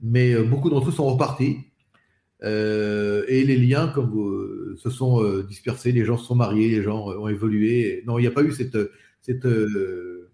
Mais 0.00 0.34
beaucoup 0.42 0.70
d'entre 0.70 0.88
eux 0.88 0.92
sont 0.92 1.04
repartis 1.04 1.58
euh, 2.44 3.24
et 3.28 3.44
les 3.44 3.56
liens, 3.56 3.88
comme 3.88 4.10
vous, 4.10 4.76
se 4.76 4.90
sont 4.90 5.22
euh, 5.22 5.44
dispersés, 5.44 5.92
les 5.92 6.04
gens 6.04 6.16
se 6.16 6.26
sont 6.26 6.34
mariés, 6.34 6.70
les 6.70 6.82
gens 6.82 7.06
ont 7.06 7.28
évolué. 7.28 8.02
Non, 8.06 8.18
il 8.18 8.22
n'y 8.22 8.28
a 8.28 8.32
pas 8.32 8.42
eu 8.42 8.52
cette, 8.52 8.76
euh, 9.46 10.30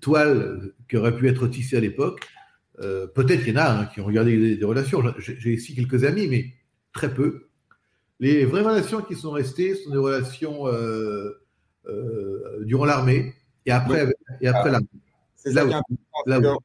toile 0.00 0.72
qui 0.88 0.96
aurait 0.96 1.16
pu 1.16 1.28
être 1.28 1.46
tissée 1.48 1.76
à 1.76 1.80
l'époque. 1.80 2.20
Peut-être 2.78 3.42
qu'il 3.42 3.54
y 3.54 3.56
en 3.56 3.60
a 3.62 3.70
hein, 3.70 3.86
qui 3.86 4.00
ont 4.00 4.04
regardé 4.04 4.56
des, 4.56 4.64
relations. 4.64 5.02
J'ai 5.18 5.54
ici 5.54 5.74
quelques 5.74 6.04
amis, 6.04 6.28
mais 6.28 6.52
très 6.92 7.12
peu. 7.12 7.48
Les 8.18 8.44
vraies 8.44 8.62
relations 8.62 9.02
qui 9.02 9.14
sont 9.14 9.30
restées 9.30 9.74
sont 9.74 9.90
des 9.90 9.98
relations 9.98 10.64
durant 12.62 12.84
l'armée 12.84 13.34
et 13.66 13.72
après, 13.72 14.06
et 14.40 14.48
après 14.48 14.70
l'armée. 14.70 14.86
C'est 15.34 15.52
là, 15.52 15.64
là 16.26 16.56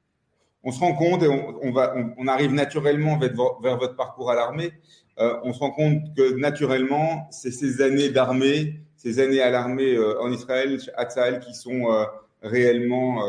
on 0.63 0.71
se 0.71 0.79
rend 0.79 0.93
compte 0.93 1.23
et 1.23 1.27
on, 1.27 1.71
va, 1.71 1.95
on, 2.17 2.27
arrive 2.27 2.53
naturellement 2.53 3.17
vers, 3.17 3.33
votre 3.77 3.95
parcours 3.95 4.29
à 4.31 4.35
l'armée. 4.35 4.71
Euh, 5.19 5.37
on 5.43 5.53
se 5.53 5.59
rend 5.59 5.71
compte 5.71 6.15
que 6.15 6.35
naturellement, 6.37 7.27
c'est 7.31 7.51
ces 7.51 7.81
années 7.81 8.09
d'armée, 8.09 8.81
ces 8.95 9.19
années 9.19 9.41
à 9.41 9.49
l'armée 9.49 9.95
euh, 9.95 10.21
en 10.21 10.31
Israël, 10.31 10.79
à 10.95 11.05
Tzahal, 11.05 11.39
qui 11.39 11.53
sont 11.53 11.91
euh, 11.91 12.05
réellement 12.43 13.21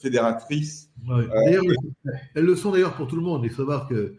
fédératrices. 0.00 0.90
elles 2.34 2.44
le 2.44 2.56
sont 2.56 2.72
d'ailleurs 2.72 2.94
pour 2.94 3.06
tout 3.06 3.16
le 3.16 3.22
monde. 3.22 3.42
Il 3.44 3.50
faut 3.50 3.62
savoir 3.62 3.88
que 3.88 4.14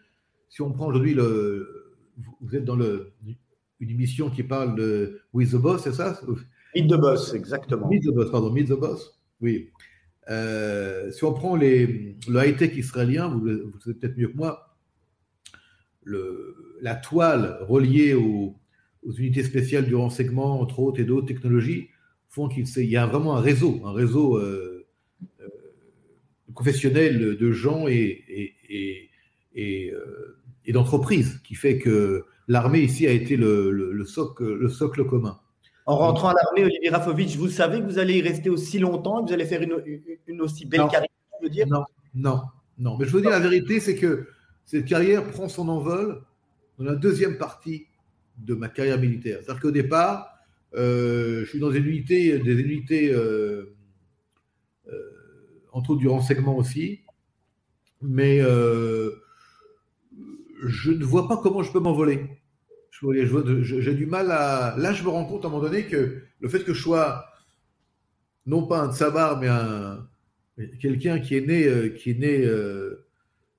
si 0.50 0.62
on 0.62 0.72
prend 0.72 0.88
aujourd'hui 0.88 1.14
le, 1.14 1.85
vous 2.42 2.56
êtes 2.56 2.66
dans 2.66 2.76
le, 2.76 3.14
une 3.80 3.90
émission 3.90 4.30
qui 4.30 4.44
parle 4.44 4.76
de 4.76 5.22
With 5.34 5.52
the 5.52 5.56
Boss, 5.56 5.84
c'est 5.84 5.94
ça? 5.94 6.20
Meet 6.76 6.90
the 6.90 7.00
Boss, 7.00 7.34
exactement. 7.34 7.88
Meet 7.88 8.04
the 8.04 8.14
Boss, 8.14 8.32
pardon, 8.32 8.52
Meet 8.52 8.68
the 8.68 8.80
Boss. 8.80 9.20
Oui. 9.42 9.70
Euh, 10.30 11.12
si 11.12 11.24
on 11.24 11.34
prend 11.34 11.56
les, 11.56 12.16
le 12.28 12.46
high-tech 12.48 12.76
israélien, 12.76 13.28
vous, 13.28 13.40
vous 13.40 13.80
savez 13.80 13.96
peut-être 13.96 14.18
mieux 14.18 14.30
que 14.30 14.38
moi, 14.38 14.78
le, 16.04 16.78
la 16.82 16.96
toile 16.96 17.60
reliée 17.62 18.14
aux, 18.14 18.56
unités 19.18 19.44
spéciales 19.44 19.86
du 19.86 19.94
renseignement, 19.94 20.60
entre 20.60 20.80
autres, 20.80 21.00
et 21.00 21.04
d'autres 21.04 21.28
technologies, 21.28 21.90
font 22.28 22.48
qu'il 22.50 22.66
y 22.86 22.98
a 22.98 23.06
vraiment 23.06 23.38
un 23.38 23.42
réseau, 23.42 23.82
un 23.86 23.94
réseau 23.94 24.38
euh, 24.38 24.88
euh, 25.42 25.48
professionnel 26.54 27.38
de 27.38 27.52
gens 27.52 27.88
et, 27.88 28.24
et, 28.28 28.56
et, 28.68 29.10
et 29.54 29.94
d'entreprises 30.72 31.40
qui 31.44 31.56
fait 31.56 31.78
que 31.78 32.26
l'armée 32.48 32.80
ici 32.80 33.08
a 33.08 33.12
été 33.12 33.38
le, 33.38 33.72
le, 33.72 34.06
socle, 34.06 34.46
le 34.46 34.70
socle 34.70 35.06
commun. 35.06 35.40
En 35.86 35.98
rentrant 35.98 36.30
à 36.30 36.34
l'armée, 36.34 36.66
Olivier 36.66 36.90
Rafovitch, 36.90 37.38
vous 37.38 37.50
savez 37.50 37.80
que 37.80 37.86
vous 37.86 38.00
allez 38.00 38.18
y 38.18 38.22
rester 38.22 38.50
aussi 38.50 38.80
longtemps 38.80 39.20
et 39.20 39.24
que 39.24 39.28
vous 39.28 39.34
allez 39.34 39.46
faire 39.46 39.62
une, 39.62 40.42
aussi 40.42 40.66
belle 40.66 40.88
carrière, 40.90 41.10
je 41.40 41.46
veux 41.46 41.50
dire? 41.52 41.68
Non, 41.68 41.84
non, 42.16 42.42
non. 42.80 42.98
Mais 42.98 43.06
je 43.06 43.12
veux 43.12 43.22
dire, 43.22 43.30
la 43.30 43.40
vérité, 43.40 43.80
c'est 43.80 43.96
que 43.96 44.28
cette 44.66 44.86
carrière 44.86 45.24
prend 45.32 45.48
son 45.48 45.70
envol 45.70 46.24
dans 46.80 46.86
la 46.86 46.96
deuxième 46.96 47.38
partie 47.38 47.86
de 48.38 48.56
ma 48.56 48.68
carrière 48.68 49.00
militaire. 49.00 49.40
C'est-à-dire 49.42 49.62
qu'au 49.62 49.72
départ, 49.72 50.36
euh, 50.76 51.42
je 51.46 51.50
suis 51.50 51.60
dans 51.60 51.70
des 51.70 51.80
unités, 51.80 52.38
des 52.40 52.60
unités 52.60 53.14
euh, 53.14 53.76
euh, 54.92 55.12
entre 55.72 55.92
autres 55.92 56.00
du 56.00 56.08
renseignement 56.08 56.58
aussi, 56.58 57.02
mais 58.02 58.42
je 60.64 60.92
ne 60.92 61.04
vois 61.04 61.28
pas 61.28 61.38
comment 61.38 61.64
je 61.64 61.72
peux 61.72 61.80
m'envoler 61.80 62.28
j'ai 63.62 63.94
du 63.94 64.06
mal 64.06 64.32
à. 64.32 64.76
Là, 64.78 64.94
je 64.94 65.04
me 65.04 65.10
rends 65.10 65.26
compte 65.26 65.44
à 65.46 65.48
un 65.48 65.52
moment 65.52 65.64
donné 65.64 65.86
que 65.86 66.22
le 66.40 66.50
fait 66.50 66.64
que 66.64 66.74
je 66.74 66.82
sois 66.82 67.26
non 68.46 68.68
pas 68.68 68.80
un 68.80 68.94
tsabar, 68.94 69.40
mais 69.40 69.48
un 69.48 70.08
quelqu'un 70.80 71.20
qui 71.20 71.36
est 71.36 71.42
né, 71.42 71.66
euh, 71.66 71.90
qui 71.90 72.12
est 72.12 72.20
né 72.20 72.46
euh, 72.46 73.06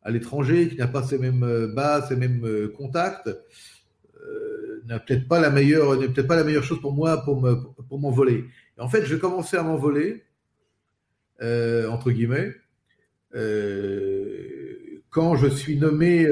à 0.02 0.11
l'étranger, 0.11 0.68
qui 0.68 0.76
n'a 0.76 0.87
pas 0.87 1.02
ces 1.02 1.18
mêmes 1.18 1.42
euh, 1.42 1.68
bases, 1.68 2.09
ces 2.09 2.16
mêmes 2.16 2.70
contacts, 2.76 3.30
n'a 4.87 5.00
peut-être 5.00 5.26
pas 5.26 5.40
n'est 5.50 6.09
peut-être 6.09 6.28
pas 6.28 6.37
la 6.37 6.44
meilleure 6.44 6.62
chose 6.62 6.80
pour 6.80 6.92
moi 6.92 7.16
pour 7.24 7.40
me, 7.40 7.56
pour 7.88 7.98
m'envoler. 7.98 8.44
En 8.78 8.88
fait, 8.88 9.04
je 9.04 9.14
vais 9.14 9.20
commencer 9.20 9.56
à 9.56 9.62
m'envoler 9.64 10.22
entre 11.40 12.11
guillemets 12.12 12.54
quand 15.16 15.35
je 15.35 15.46
suis 15.46 15.79
nommé 15.79 16.29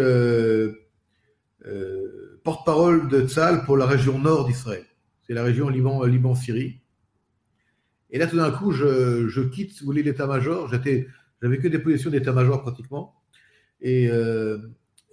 porte-parole 2.43 3.09
de 3.09 3.27
Tzal 3.27 3.65
pour 3.65 3.79
la 3.79 3.87
région 3.87 4.19
nord 4.19 4.47
d'Israël. 4.47 4.85
C'est 5.23 5.33
la 5.33 5.43
région 5.43 5.71
Liban, 5.71 6.05
Liban-Syrie. 6.05 6.83
Et 8.11 8.19
là, 8.19 8.27
tout 8.27 8.37
d'un 8.37 8.51
coup, 8.51 8.73
je, 8.73 9.49
quitte, 9.49 9.73
si 9.73 9.81
vous 9.81 9.87
voulez, 9.87 10.03
l'état-major. 10.03 10.69
J'étais, 10.69 11.09
j'avais 11.41 11.57
que 11.57 11.69
des 11.69 11.79
positions 11.79 12.11
d'état-major 12.11 12.61
pratiquement. 12.61 13.15
Et, 13.81 14.11
euh, 14.11 14.59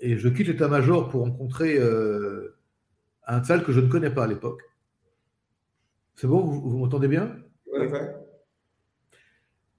et, 0.01 0.17
je 0.17 0.27
quitte 0.27 0.47
l'état-major 0.47 1.07
pour 1.07 1.21
rencontrer 1.21 1.77
euh, 1.79 2.57
un 3.25 3.41
Tzal 3.41 3.63
que 3.63 3.71
je 3.71 3.79
ne 3.79 3.87
connais 3.87 4.09
pas 4.09 4.25
à 4.25 4.27
l'époque. 4.27 4.63
C'est 6.15 6.27
bon, 6.27 6.41
vous, 6.41 6.77
m'entendez 6.77 7.07
bien? 7.07 7.37
Oui, 7.73 7.87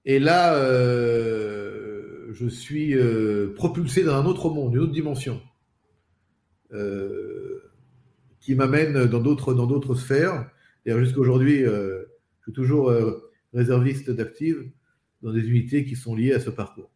Et 0.05 0.17
là, 0.17 0.55
euh, 0.55 1.52
je 2.33 2.47
suis 2.47 2.95
propulsé 3.55 4.03
dans 4.03 4.15
un 4.15 4.25
autre 4.25 4.49
monde, 4.49 4.73
une 4.73 4.81
autre 4.81 4.91
dimension, 4.91 5.41
qui 8.39 8.55
m'amène 8.55 9.05
dans 9.05 9.19
d'autres, 9.19 9.53
dans 9.53 9.67
d'autres 9.67 9.95
sphères. 9.95 10.49
Et 10.85 10.91
jusqu'à 10.97 11.19
aujourd'hui, 11.19 11.63
je 11.63 12.05
suis 12.43 12.53
toujours 12.53 12.91
réserviste 13.53 14.09
d'active 14.09 14.69
dans 15.21 15.31
des 15.31 15.47
unités 15.47 15.85
qui 15.85 15.95
sont 15.95 16.15
liées 16.15 16.33
à 16.33 16.39
ce 16.39 16.49
parcours. 16.49 16.91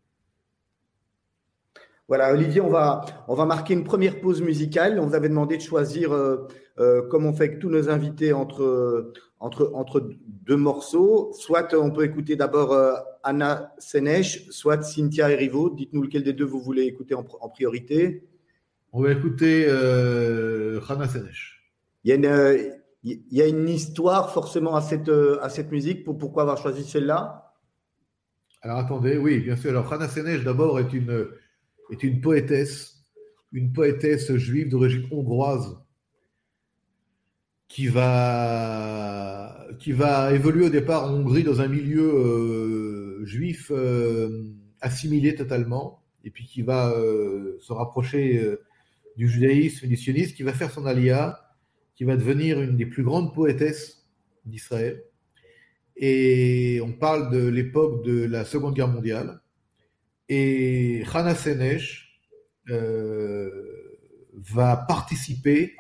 Voilà, 2.08 2.32
Olivier, 2.32 2.62
on 2.62 2.70
va, 2.70 3.02
on 3.28 3.36
va 3.36 3.46
marquer 3.46 3.74
une 3.74 3.84
première 3.84 4.22
pause 4.22 4.42
musicale. 4.42 4.98
On 4.98 5.08
vous 5.08 5.16
avait 5.16 5.28
demandé 5.28 5.58
de 5.58 5.62
choisir, 5.62 6.14
euh, 6.14 6.48
euh, 6.80 7.02
comme 7.10 7.26
on 7.26 7.34
fait 7.34 7.46
avec 7.46 7.60
tous 7.60 7.70
nos 7.70 7.90
invités, 7.90 8.32
entre, 8.32 9.12
entre, 9.42 9.72
entre 9.74 10.10
deux 10.26 10.56
morceaux. 10.56 11.34
Soit 11.34 11.74
on 11.74 11.92
peut 11.92 12.06
écouter 12.06 12.38
d'abord 12.38 12.72
euh, 12.72 12.94
Anna 13.28 13.74
Senesh, 13.78 14.50
soit 14.50 14.82
Cynthia 14.82 15.32
Erivo. 15.32 15.70
Dites-nous 15.70 16.04
lequel 16.04 16.24
des 16.24 16.34
deux 16.34 16.46
vous 16.46 16.62
voulez 16.62 16.84
écouter 16.84 17.16
en, 17.16 17.24
priorité. 17.50 18.24
On 18.94 19.02
va 19.02 19.12
écouter 19.12 19.68
Anna 19.70 21.08
Senesh. 21.08 21.72
Il 22.04 22.10
y, 22.10 22.14
a 22.14 22.16
une, 22.16 22.74
il 23.04 23.22
y 23.32 23.42
a 23.42 23.48
une 23.48 23.68
histoire 23.68 24.34
forcément 24.34 24.76
à 24.76 24.82
cette, 24.82 25.12
à 25.42 25.50
cette 25.50 25.72
musique. 25.72 26.04
Pour, 26.04 26.18
pourquoi 26.18 26.44
avoir 26.44 26.58
choisi 26.58 26.84
celle-là? 26.84 27.54
Alors 28.62 28.78
attendez, 28.78 29.18
oui, 29.18 29.40
bien 29.40 29.56
sûr. 29.56 29.70
Alors 29.72 29.92
Hannah 29.92 30.08
Senesh, 30.08 30.44
d'abord, 30.44 30.80
est 30.80 30.94
une 30.94 31.28
est 31.92 32.04
une 32.04 32.22
poétesse, 32.22 33.06
une 33.52 33.72
poétesse 33.72 34.36
juive 34.36 34.70
d'origine 34.70 35.08
hongroise 35.12 35.78
qui 37.68 37.88
va, 37.88 39.68
qui 39.80 39.92
va 39.92 40.34
évoluer 40.34 40.66
au 40.66 40.70
départ 40.70 41.06
en 41.06 41.16
Hongrie 41.16 41.44
dans 41.44 41.62
un 41.62 41.68
milieu 41.68 42.04
euh, 42.04 42.97
juif 43.24 43.72
euh, 43.72 44.44
assimilé 44.82 45.36
totalement, 45.36 46.04
et 46.24 46.32
puis 46.32 46.46
qui 46.46 46.62
va 46.62 46.92
euh, 46.92 47.58
se 47.60 47.74
rapprocher 47.74 48.58
du 49.16 49.28
judaïsme 49.28 49.88
du 49.88 49.98
sionisme, 49.98 50.36
qui 50.36 50.44
va 50.44 50.54
faire 50.54 50.72
son 50.72 50.86
alia, 50.86 51.40
qui 51.96 52.04
va 52.04 52.16
devenir 52.16 52.62
une 52.62 52.78
des 52.78 52.86
plus 52.86 53.04
grandes 53.04 53.34
poétesses 53.34 54.08
d'Israël. 54.46 55.04
Et 55.96 56.80
on 56.84 56.94
parle 56.94 57.32
de 57.32 57.48
l'époque 57.48 58.06
de 58.06 58.26
la 58.26 58.46
Seconde 58.46 58.76
Guerre 58.76 58.88
mondiale. 58.88 59.42
Et 60.30 61.04
Hana 61.12 61.34
Senesh 61.34 62.22
euh, 62.70 63.50
va 64.34 64.78
participer 64.78 65.76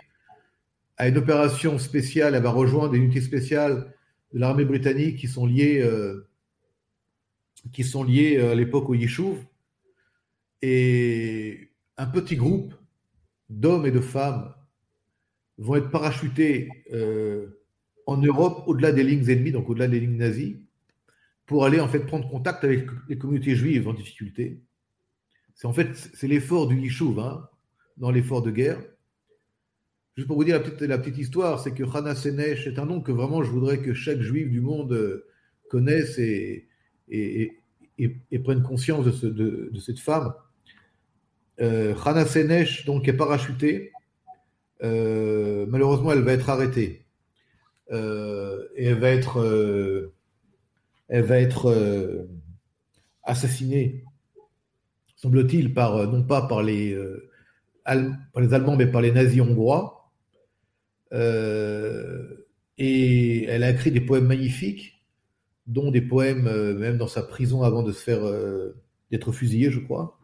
à 0.98 1.08
une 1.08 1.18
opération 1.18 1.78
spéciale. 1.78 2.34
Elle 2.34 2.42
va 2.42 2.50
rejoindre 2.50 2.92
des 2.92 2.98
unités 2.98 3.22
spéciales 3.22 3.94
de 4.34 4.40
l'armée 4.40 4.66
britannique 4.66 5.18
qui 5.18 5.28
sont 5.28 5.46
liées, 5.46 5.82
euh, 5.82 6.28
qui 7.72 7.84
sont 7.84 8.04
liées 8.04 8.40
à 8.40 8.56
l'époque 8.56 8.90
au 8.90 8.94
Yishuv. 8.94 9.38
Et 10.62 11.72
un 11.98 12.08
petit 12.08 12.36
groupe 12.36 12.74
d'hommes 13.50 13.86
et 13.86 13.92
de 13.92 14.00
femmes 14.00 14.54
vont 15.58 15.76
être 15.76 15.90
parachutés 15.90 16.70
euh, 16.94 17.62
en 18.06 18.18
Europe 18.18 18.64
au-delà 18.68 18.92
des 18.92 19.04
lignes 19.04 19.30
ennemies, 19.30 19.52
donc 19.52 19.70
au-delà 19.70 19.88
des 19.88 20.00
lignes 20.00 20.18
nazies, 20.18 20.62
pour 21.46 21.66
aller 21.66 21.80
en 21.80 21.88
fait 21.88 22.00
prendre 22.00 22.30
contact 22.30 22.64
avec 22.64 22.88
les 23.10 23.18
communautés 23.18 23.56
juives 23.56 23.88
en 23.88 23.94
difficulté. 23.94 24.62
C'est 25.56 25.68
en 25.68 25.74
fait 25.74 25.96
c'est 25.96 26.28
l'effort 26.28 26.68
du 26.68 26.80
Yishuv 26.80 27.20
hein, 27.20 27.50
dans 27.98 28.12
l'effort 28.12 28.42
de 28.42 28.52
guerre. 28.52 28.82
Juste 30.16 30.28
pour 30.28 30.38
vous 30.38 30.44
dire 30.44 30.56
la 30.56 30.64
petite, 30.64 30.82
la 30.82 30.98
petite 30.98 31.18
histoire, 31.18 31.60
c'est 31.60 31.74
que 31.74 31.84
Hana 31.84 32.16
Senesh 32.16 32.68
est 32.68 32.80
un 32.80 32.86
nom 32.86 33.02
que 33.02 33.12
vraiment 33.12 33.44
je 33.44 33.52
voudrais 33.52 33.82
que 33.82 33.94
chaque 33.94 34.22
juif 34.22 34.50
du 34.50 34.62
monde 34.62 34.94
euh, 34.94 35.28
connaisse 35.70 36.18
et, 36.18 36.67
et, 37.10 37.58
et, 37.98 38.40
prenne 38.40 38.62
conscience 38.62 39.06
de, 39.06 39.12
ce, 39.12 39.26
de, 39.26 39.80
cette 39.80 40.00
femme. 40.00 40.34
Euh, 41.60 41.96
Hana 42.06 42.26
donc 42.86 43.08
est 43.08 43.14
parachutée. 43.14 43.92
Euh, 44.84 45.66
malheureusement, 45.68 46.12
elle 46.12 46.22
va 46.22 46.34
être 46.34 46.50
arrêtée 46.50 47.06
euh, 47.92 48.68
et 48.76 48.86
elle 48.86 49.00
va 49.00 49.10
être 49.10 49.40
euh, 49.40 50.14
elle 51.08 51.24
va 51.24 51.40
être 51.40 52.28
assassinée, 53.24 54.04
semble-t-il, 55.16 55.74
par, 55.74 56.06
non 56.08 56.24
pas 56.24 56.48
par 56.48 56.62
les, 56.64 56.98
par 57.86 57.96
les 58.42 58.54
Allemands, 58.54 58.76
mais 58.76 58.88
par 58.88 59.02
les 59.02 59.14
nazis 59.14 59.40
hongrois. 59.40 60.12
et 62.78 63.46
elle 63.48 63.64
a 63.64 63.70
écrit 63.70 63.92
des 63.92 64.02
poèmes 64.02 64.28
magnifiques, 64.28 64.97
dont 65.68 65.92
des 65.92 66.02
poèmes 66.02 66.76
même 66.78 66.98
dans 66.98 67.08
sa 67.08 67.22
prison 67.22 67.64
avant 67.64 67.84
de 67.84 67.92
se 67.92 68.02
faire 68.02 68.22
d'être 69.12 69.32
fusillée, 69.32 69.70
je 69.70 69.80
crois. 69.80 70.20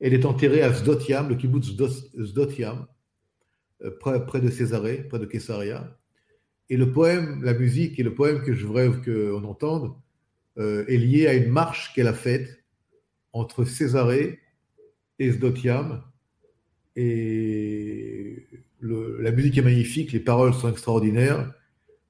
Elle 0.00 0.14
est 0.14 0.24
enterrée 0.24 0.62
à 0.62 0.72
Zdotiam, 0.72 1.28
le 1.28 1.36
kibbutz 1.36 1.76
Zdotiam, 2.18 2.86
près, 4.00 4.24
près 4.26 4.40
de 4.40 4.50
Césarée, 4.50 5.04
près 5.08 5.18
de 5.18 5.26
Caesarea. 5.26 5.96
Et 6.68 6.76
le 6.76 6.92
poème, 6.92 7.42
la 7.44 7.54
musique 7.54 7.98
et 7.98 8.02
le 8.02 8.14
poème 8.14 8.42
que 8.42 8.52
je 8.52 8.66
voudrais 8.66 8.90
qu'on 9.04 9.44
entende 9.44 9.94
euh, 10.58 10.84
est 10.88 10.96
lié 10.96 11.26
à 11.26 11.34
une 11.34 11.50
marche 11.50 11.92
qu'elle 11.94 12.08
a 12.08 12.14
faite 12.14 12.64
entre 13.32 13.64
Césarée 13.64 14.40
et 15.18 15.30
Sdotiam. 15.30 16.02
Et 16.96 18.46
la 18.80 19.30
musique 19.30 19.58
est 19.58 19.62
magnifique, 19.62 20.12
les 20.12 20.20
paroles 20.20 20.54
sont 20.54 20.70
extraordinaires, 20.70 21.52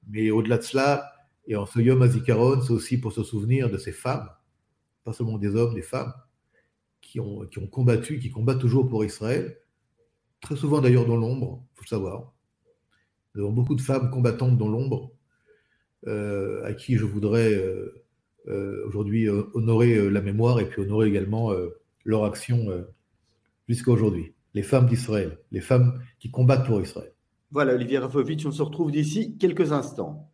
mais 0.09 0.31
au-delà 0.31 0.57
de 0.57 0.63
cela, 0.63 1.11
et 1.47 1.55
en 1.55 1.65
ce 1.65 1.79
Yom 1.79 2.01
Hazikaron, 2.01 2.61
c'est 2.61 2.73
aussi 2.73 2.99
pour 2.99 3.13
se 3.13 3.23
souvenir 3.23 3.69
de 3.69 3.77
ces 3.77 3.93
femmes, 3.93 4.29
pas 5.03 5.13
seulement 5.13 5.37
des 5.37 5.55
hommes, 5.55 5.73
des 5.73 5.81
femmes, 5.81 6.13
qui 7.01 7.19
ont, 7.21 7.45
qui 7.45 7.59
ont 7.59 7.67
combattu, 7.67 8.19
qui 8.19 8.29
combattent 8.29 8.59
toujours 8.59 8.87
pour 8.89 9.05
Israël, 9.05 9.57
très 10.41 10.57
souvent 10.57 10.81
d'ailleurs 10.81 11.05
dans 11.05 11.15
l'ombre, 11.15 11.63
il 11.71 11.75
faut 11.77 11.83
le 11.83 11.87
savoir. 11.87 12.33
Nous 13.33 13.43
avons 13.43 13.53
beaucoup 13.53 13.75
de 13.75 13.81
femmes 13.81 14.09
combattantes 14.09 14.57
dans 14.57 14.67
l'ombre, 14.67 15.11
euh, 16.05 16.63
à 16.65 16.73
qui 16.73 16.97
je 16.97 17.05
voudrais 17.05 17.53
euh, 17.53 18.03
euh, 18.47 18.85
aujourd'hui 18.87 19.29
honorer 19.29 20.09
la 20.09 20.21
mémoire 20.21 20.59
et 20.59 20.67
puis 20.67 20.81
honorer 20.81 21.07
également 21.07 21.53
leur 22.03 22.25
action 22.25 22.85
jusqu'à 23.67 23.91
aujourd'hui. 23.91 24.33
Les 24.53 24.63
femmes 24.63 24.87
d'Israël, 24.87 25.39
les 25.51 25.61
femmes 25.61 26.01
qui 26.19 26.31
combattent 26.31 26.65
pour 26.65 26.81
Israël. 26.81 27.13
Voilà, 27.51 27.73
Olivier 27.73 27.99
Rafovitch, 27.99 28.45
on 28.45 28.51
se 28.51 28.61
retrouve 28.61 28.91
d'ici 28.91 29.37
quelques 29.37 29.71
instants. 29.71 30.26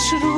C'est 0.00 0.29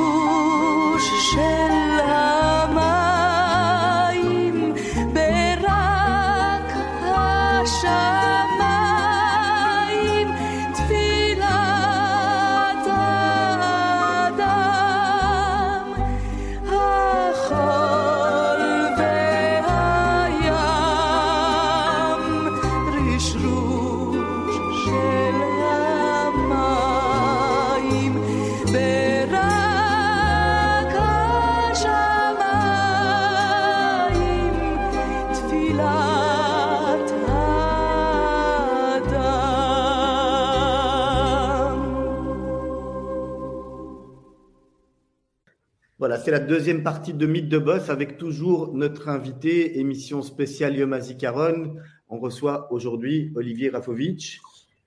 la 46.33 46.39
deuxième 46.39 46.81
partie 46.81 47.13
de 47.13 47.27
Mythe 47.27 47.47
de 47.47 47.59
Boss 47.59 47.91
avec 47.91 48.17
toujours 48.17 48.73
notre 48.73 49.07
invité, 49.07 49.77
émission 49.77 50.23
spéciale 50.23 50.75
Yom 50.75 50.99
Karon. 51.19 51.75
On 52.09 52.17
reçoit 52.17 52.73
aujourd'hui 52.73 53.31
Olivier 53.35 53.69
Rafovitch. 53.69 54.41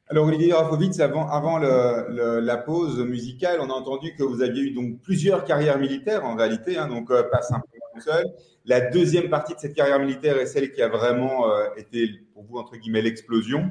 Alors 0.08 0.26
Olivier 0.26 0.54
Rafovitch, 0.54 0.98
avant, 0.98 1.28
avant 1.28 1.58
la 1.58 2.56
pause 2.56 2.98
musicale, 2.98 3.60
on 3.60 3.70
a 3.70 3.74
entendu 3.74 4.12
que 4.16 4.24
vous 4.24 4.42
aviez 4.42 4.60
eu 4.60 4.70
donc 4.72 5.00
plusieurs 5.02 5.44
carrières 5.44 5.78
militaires 5.78 6.24
en 6.24 6.34
réalité, 6.34 6.78
hein, 6.78 6.88
donc 6.88 7.12
euh, 7.12 7.22
pas 7.30 7.42
simplement 7.42 7.84
une 7.94 8.00
seule. 8.00 8.26
La 8.64 8.80
deuxième 8.80 9.30
partie 9.30 9.54
de 9.54 9.60
cette 9.60 9.74
carrière 9.74 10.00
militaire 10.00 10.38
est 10.38 10.46
celle 10.46 10.72
qui 10.72 10.82
a 10.82 10.88
vraiment 10.88 11.48
euh, 11.48 11.68
été 11.76 12.10
pour 12.34 12.42
vous 12.42 12.58
entre 12.58 12.76
guillemets 12.76 13.02
l'explosion. 13.02 13.70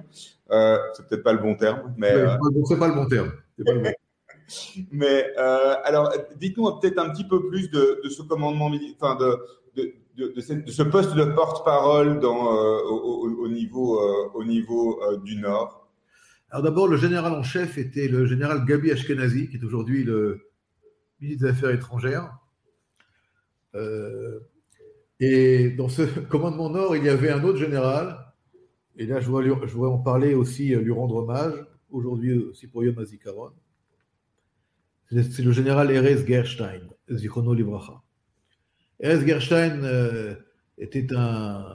Euh, 0.50 0.78
c'est 0.94 1.06
peut-être 1.10 1.24
pas 1.24 1.34
le 1.34 1.40
bon 1.40 1.56
terme, 1.56 1.94
mais 1.98 2.14
c'est 2.70 2.80
pas 2.80 2.88
le 2.88 2.94
bon 2.94 3.06
terme. 3.06 3.34
Pas 3.66 3.74
le 3.74 3.80
bon 3.80 3.84
terme. 3.84 3.96
Mais 4.92 5.32
euh, 5.38 5.76
alors, 5.84 6.12
dites-nous 6.38 6.72
peut-être 6.80 7.00
un 7.00 7.10
petit 7.10 7.24
peu 7.24 7.48
plus 7.48 7.70
de, 7.70 8.02
ce 8.10 8.22
commandement, 8.22 8.72
enfin 9.00 9.16
de, 9.16 10.72
ce 10.72 10.84
poste 10.84 11.16
de 11.16 11.26
porte-parole 11.26 12.20
euh, 12.24 12.82
au, 12.90 13.48
niveau, 13.48 14.00
euh, 15.02 15.18
du 15.18 15.38
Nord. 15.38 15.88
Alors 16.52 16.64
d'abord, 16.64 16.88
le 16.88 16.98
général 16.98 17.34
en 17.34 17.44
chef 17.44 17.78
était 17.78 18.08
le 18.08 18.26
général 18.26 18.66
Gabi 18.66 18.92
Ashkenazi, 18.92 19.50
qui 19.50 19.58
est 19.58 19.64
aujourd'hui 19.64 20.04
le 20.04 20.42
ministre 21.20 21.46
des 21.46 21.52
Affaires 21.52 21.72
étrangères. 21.72 22.38
et 25.20 25.70
dans 25.72 25.90
ce 25.90 26.04
commandement 26.30 26.70
Nord, 26.70 26.96
il 26.96 27.04
y 27.04 27.10
avait 27.10 27.32
un 27.32 27.44
autre 27.44 27.58
général, 27.58 28.34
et 28.96 29.06
là 29.06 29.20
je 29.20 29.30
voudrais, 29.30 29.88
en 29.88 29.98
parler 29.98 30.34
aussi, 30.34 30.68
lui 30.76 30.92
rendre 30.92 31.16
hommage, 31.16 31.54
aujourd'hui 31.90 32.38
aussi 32.38 32.68
pour 32.68 32.84
Yom 32.84 32.98
HaZikaron 33.00 33.52
c'est 35.12 35.40
le 35.40 35.52
général 35.52 35.92
Erez 35.92 36.26
Gerstein, 36.26 36.82
Zichrono 37.12 37.54
Livracha. 37.54 38.02
Erez 39.00 39.26
Gerstein 39.26 40.38
était 40.78 41.08
un, 41.16 41.68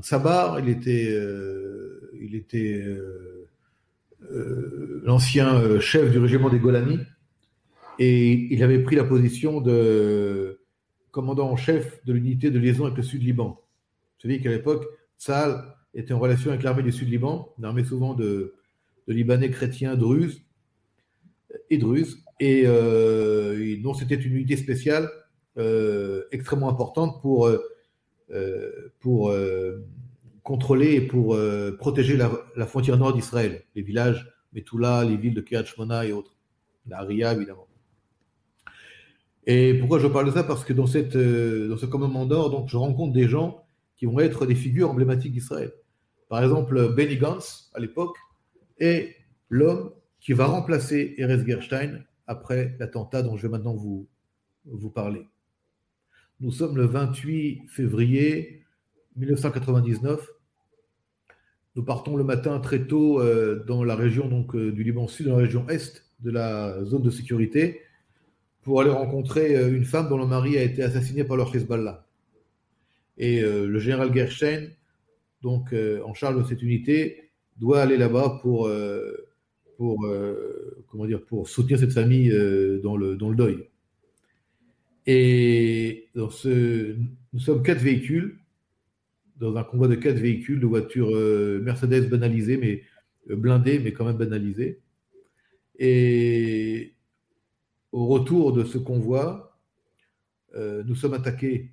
tsabar, 0.00 0.60
il 0.60 0.68
était, 0.68 1.14
il 2.20 2.34
était 2.34 2.84
l'ancien 5.02 5.78
chef 5.80 6.10
du 6.10 6.18
régiment 6.18 6.48
des 6.50 6.58
Golani, 6.58 6.98
et 7.98 8.32
il 8.54 8.62
avait 8.62 8.82
pris 8.82 8.96
la 8.96 9.04
position 9.04 9.60
de 9.60 10.60
commandant 11.10 11.50
en 11.50 11.56
chef 11.56 12.04
de 12.04 12.12
l'unité 12.12 12.50
de 12.50 12.58
liaison 12.58 12.84
avec 12.84 12.96
le 12.96 13.02
Sud-Liban. 13.02 13.60
Savez 14.22 14.40
qu'à 14.40 14.50
l'époque, 14.50 14.86
Tzal 15.18 15.74
était 15.94 16.12
en 16.12 16.18
relation 16.18 16.50
avec 16.50 16.62
l'armée 16.62 16.82
du 16.82 16.92
Sud-Liban, 16.92 17.52
une 17.58 17.64
armée 17.64 17.84
souvent 17.84 18.14
de, 18.14 18.54
de 19.08 19.12
Libanais 19.12 19.50
chrétiens 19.50 19.96
druzes, 19.96 20.42
et 21.70 21.78
Druze. 21.78 22.22
Et 22.40 22.62
euh, 22.66 23.76
donc, 23.82 23.96
c'était 23.96 24.14
une 24.14 24.34
unité 24.34 24.56
spéciale 24.56 25.10
euh, 25.56 26.24
extrêmement 26.30 26.68
importante 26.68 27.20
pour, 27.20 27.46
euh, 27.46 28.92
pour 29.00 29.32
contrôler 30.42 30.94
et 30.94 31.00
pour 31.00 31.36
protéger 31.78 32.16
la, 32.16 32.66
frontière 32.66 32.96
nord 32.96 33.14
d'Israël, 33.14 33.62
les 33.74 33.82
villages 33.82 34.28
Metula, 34.52 35.04
les 35.04 35.16
villes 35.16 35.34
de 35.34 35.40
Kiryat 35.40 35.64
Shmona 35.64 36.06
et 36.06 36.12
autres, 36.12 36.34
la 36.86 37.02
Ria 37.02 37.34
évidemment. 37.34 37.66
Et 39.46 39.74
pourquoi 39.74 39.98
je 39.98 40.06
parle 40.06 40.26
de 40.26 40.30
ça? 40.30 40.44
Parce 40.44 40.64
que 40.64 40.72
dans, 40.72 40.86
cette, 40.86 41.16
dans 41.16 41.76
ce 41.76 41.86
commandement 41.86 42.26
donc, 42.26 42.68
je 42.68 42.76
rencontre 42.76 43.12
des 43.12 43.28
gens 43.28 43.64
qui 43.96 44.06
vont 44.06 44.20
être 44.20 44.46
des 44.46 44.54
figures 44.54 44.90
emblématiques 44.90 45.32
d'Israël. 45.32 45.72
Par 46.28 46.42
exemple, 46.42 46.94
Benny 46.94 47.16
Gantz, 47.16 47.70
à 47.74 47.80
l'époque, 47.80 48.16
est 48.78 49.16
l'homme 49.48 49.92
qui 50.20 50.32
va 50.32 50.46
remplacer 50.46 51.14
Erez 51.18 51.44
Gerstein 51.46 52.04
après 52.26 52.76
l'attentat 52.78 53.22
dont 53.22 53.36
je 53.36 53.42
vais 53.42 53.48
maintenant 53.48 53.74
vous, 53.74 54.08
parler. 54.94 55.26
Nous 56.40 56.52
sommes 56.52 56.76
le 56.76 56.84
28 56.84 57.68
février 57.68 58.62
1999. 59.16 60.28
Nous 61.74 61.82
partons 61.84 62.16
le 62.16 62.24
matin 62.24 62.58
très 62.60 62.86
tôt 62.86 63.20
euh, 63.20 63.64
dans 63.66 63.84
la 63.84 63.96
région 63.96 64.28
donc, 64.28 64.54
euh, 64.54 64.72
du 64.72 64.84
Liban 64.84 65.08
Sud, 65.08 65.26
dans 65.26 65.36
la 65.36 65.42
région 65.42 65.68
Est 65.68 66.04
de 66.20 66.30
la 66.30 66.84
zone 66.84 67.02
de 67.02 67.10
sécurité, 67.10 67.80
pour 68.62 68.80
aller 68.80 68.90
rencontrer 68.90 69.56
euh, 69.56 69.74
une 69.74 69.84
femme 69.84 70.08
dont 70.08 70.18
le 70.18 70.26
mari 70.26 70.58
a 70.58 70.62
été 70.62 70.82
assassiné 70.82 71.24
par 71.24 71.36
le 71.36 71.44
Hezbollah. 71.44 72.04
Et 73.16 73.40
le 73.42 73.80
général 73.80 74.14
Gerstein, 74.14 74.68
donc 75.42 75.74
en 76.04 76.14
charge 76.14 76.36
de 76.40 76.44
cette 76.44 76.62
unité, 76.62 77.32
doit 77.56 77.82
aller 77.82 77.96
là-bas 77.96 78.38
pour 78.42 78.70
pour, 79.78 80.04
euh, 80.04 80.84
comment 80.88 81.06
dire, 81.06 81.24
pour 81.24 81.48
soutenir 81.48 81.78
cette 81.78 81.92
famille 81.92 82.32
euh, 82.32 82.80
dans, 82.82 82.96
le, 82.96 83.14
dans 83.16 83.30
le 83.30 83.36
deuil. 83.36 83.68
Et 85.06 86.08
dans 86.16 86.30
ce, 86.30 86.96
nous 87.32 87.38
sommes 87.38 87.62
quatre 87.62 87.80
véhicules, 87.80 88.40
dans 89.36 89.56
un 89.56 89.62
convoi 89.62 89.86
de 89.86 89.94
quatre 89.94 90.18
véhicules, 90.18 90.58
de 90.58 90.66
voitures 90.66 91.14
euh, 91.14 91.60
Mercedes 91.62 92.10
banalisées, 92.10 92.56
mais 92.56 92.82
blindées, 93.36 93.78
mais 93.78 93.92
quand 93.92 94.04
même 94.04 94.16
banalisées. 94.16 94.80
Et 95.78 96.94
au 97.92 98.08
retour 98.08 98.52
de 98.52 98.64
ce 98.64 98.78
convoi, 98.78 99.56
nous 100.56 100.96
sommes 100.96 101.14
attaqués 101.14 101.70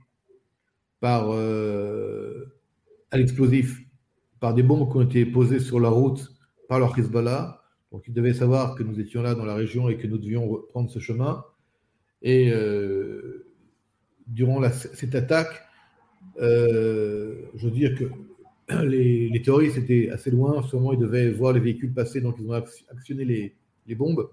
par, 1.00 1.32
à 1.32 3.18
l'explosif 3.18 3.82
par 4.40 4.54
des 4.54 4.62
bombes 4.62 4.92
qui 4.92 4.98
ont 4.98 5.02
été 5.02 5.26
posées 5.26 5.60
sur 5.60 5.80
la 5.80 5.90
route 5.90 6.36
par 6.68 6.80
leur 6.80 6.98
Hezbollah 7.00 7.65
donc 7.96 8.04
ils 8.10 8.14
devaient 8.14 8.34
savoir 8.34 8.76
que 8.76 8.84
nous 8.84 9.00
étions 9.00 9.22
là 9.22 9.36
dans 9.36 9.46
la 9.46 9.56
région 9.56 9.88
et 9.88 9.96
que 9.96 10.06
nous 10.06 10.18
devions 10.18 10.62
prendre 10.72 10.92
ce 10.92 11.00
chemin. 11.00 11.46
Et 12.22 12.52
euh, 12.52 13.48
durant 14.28 14.62
cette 14.70 15.16
attaque, 15.16 15.64
euh, 16.42 17.36
je 17.56 17.66
veux 17.66 17.72
dire 17.72 17.96
que 17.96 18.04
les, 18.86 19.42
terroristes 19.42 19.78
étaient 19.78 20.10
assez 20.10 20.30
loin. 20.30 20.62
Sûrement, 20.64 20.92
ils 20.92 21.00
devaient 21.00 21.32
voir 21.32 21.54
les 21.54 21.62
véhicules 21.62 21.94
passer, 21.94 22.20
donc 22.20 22.36
ils 22.38 22.46
ont 22.46 22.52
actionné 22.92 23.24
les, 23.24 23.96
bombes. 23.96 24.30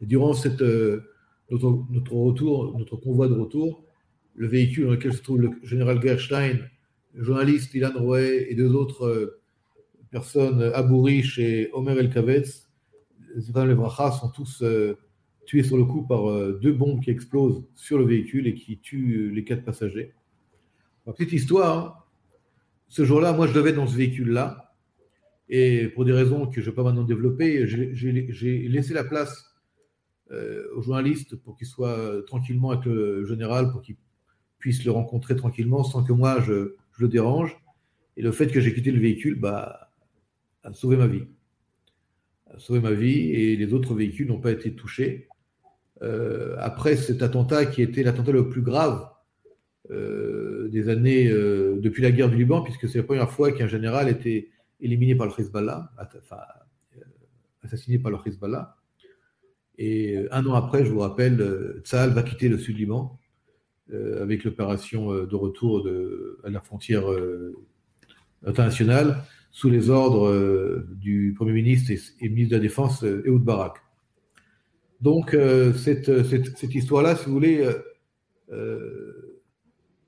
Et 0.00 0.06
durant 0.06 0.32
euh, 0.60 1.00
notre, 1.50 2.12
retour, 2.14 2.78
notre 2.78 2.94
convoi 2.94 3.26
de 3.26 3.34
retour, 3.34 3.82
le 4.36 4.46
véhicule 4.46 4.84
dans 4.84 4.92
lequel 4.92 5.12
se 5.12 5.22
trouve 5.22 5.40
le 5.40 5.50
général 5.64 6.00
Gerstein, 6.00 6.60
le 7.14 7.24
journaliste 7.24 7.74
Ilan 7.74 7.94
Roy 7.96 8.20
et 8.48 8.54
deux 8.54 8.74
autres 8.74 9.41
personnes, 10.12 10.62
Abou 10.74 11.08
et 11.08 11.70
Omer 11.72 11.98
El 11.98 12.10
Kavetz, 12.10 12.70
les 13.34 13.74
Vracha, 13.74 14.12
sont 14.12 14.28
tous 14.28 14.62
euh, 14.62 14.98
tués 15.46 15.62
sur 15.62 15.78
le 15.78 15.84
coup 15.84 16.06
par 16.06 16.30
euh, 16.30 16.58
deux 16.62 16.72
bombes 16.72 17.02
qui 17.02 17.10
explosent 17.10 17.64
sur 17.74 17.98
le 17.98 18.04
véhicule 18.04 18.46
et 18.46 18.54
qui 18.54 18.78
tuent 18.78 19.30
euh, 19.30 19.34
les 19.34 19.42
quatre 19.42 19.64
passagers. 19.64 20.12
petite 21.06 21.32
histoire, 21.32 21.78
hein. 21.78 21.94
ce 22.88 23.04
jour-là, 23.04 23.32
moi 23.32 23.46
je 23.46 23.54
devais 23.54 23.70
être 23.70 23.76
dans 23.76 23.88
ce 23.88 23.96
véhicule-là, 23.96 24.74
et 25.48 25.88
pour 25.88 26.04
des 26.04 26.12
raisons 26.12 26.46
que 26.46 26.60
je 26.60 26.66
ne 26.66 26.70
vais 26.70 26.76
pas 26.76 26.84
maintenant 26.84 27.04
développer, 27.04 27.66
j'ai 27.66 28.68
laissé 28.68 28.94
la 28.94 29.04
place 29.04 29.48
aux 30.74 30.80
journalistes 30.80 31.36
pour 31.36 31.58
qu'ils 31.58 31.66
soient 31.66 32.22
tranquillement 32.26 32.70
avec 32.70 32.86
le 32.86 33.26
général, 33.26 33.70
pour 33.70 33.82
qu'ils 33.82 33.98
puissent 34.58 34.82
le 34.82 34.90
rencontrer 34.90 35.36
tranquillement 35.36 35.84
sans 35.84 36.04
que 36.04 36.12
moi 36.14 36.40
je, 36.40 36.74
je 36.92 37.02
le 37.02 37.08
dérange. 37.08 37.60
Et 38.16 38.22
le 38.22 38.32
fait 38.32 38.46
que 38.46 38.58
j'ai 38.58 38.72
quitté 38.72 38.92
le 38.92 39.00
véhicule, 39.00 39.38
bah, 39.38 39.91
a 40.62 40.72
sauvé 40.72 40.96
ma 40.96 41.06
vie. 41.06 41.24
A 42.46 42.58
sauvé 42.58 42.80
ma 42.80 42.92
vie 42.92 43.30
et 43.30 43.56
les 43.56 43.72
autres 43.72 43.94
véhicules 43.94 44.28
n'ont 44.28 44.40
pas 44.40 44.52
été 44.52 44.74
touchés. 44.74 45.28
Euh, 46.02 46.56
après 46.58 46.96
cet 46.96 47.22
attentat 47.22 47.64
qui 47.66 47.80
était 47.80 48.02
l'attentat 48.02 48.32
le 48.32 48.48
plus 48.48 48.62
grave 48.62 49.08
euh, 49.92 50.68
des 50.68 50.88
années 50.88 51.28
euh, 51.28 51.78
depuis 51.80 52.02
la 52.02 52.10
guerre 52.10 52.28
du 52.28 52.36
Liban, 52.36 52.62
puisque 52.62 52.88
c'est 52.88 52.98
la 52.98 53.04
première 53.04 53.30
fois 53.30 53.52
qu'un 53.52 53.68
général 53.68 54.08
était 54.08 54.48
éliminé 54.80 55.14
par 55.14 55.28
le 55.28 55.32
Hezbollah, 55.38 55.92
enfin 55.98 56.38
assassiné 57.62 57.98
par 57.98 58.10
le 58.10 58.18
Hezbollah. 58.24 58.76
Et 59.78 60.26
un 60.30 60.44
an 60.46 60.54
après, 60.54 60.84
je 60.84 60.90
vous 60.90 60.98
rappelle, 60.98 61.80
Tsahal 61.84 62.10
va 62.10 62.22
quitter 62.22 62.48
le 62.48 62.58
Sud-Liban 62.58 63.18
avec 63.92 64.44
l'opération 64.44 65.12
de 65.24 65.34
retour 65.34 65.88
à 66.44 66.50
la 66.50 66.60
frontière 66.60 67.04
internationale 68.44 69.22
sous 69.52 69.70
les 69.70 69.90
ordres 69.90 70.84
du 70.94 71.34
Premier 71.36 71.52
ministre 71.52 71.92
et, 71.92 72.28
ministre 72.28 72.50
de 72.50 72.56
la 72.56 72.62
Défense, 72.62 73.02
Ehud 73.02 73.42
Barak. 73.42 73.76
Donc, 75.00 75.36
cette, 75.76 76.24
cette, 76.24 76.56
cette 76.56 76.74
histoire-là, 76.74 77.16
si 77.16 77.26
vous 77.26 77.32
voulez, 77.32 77.70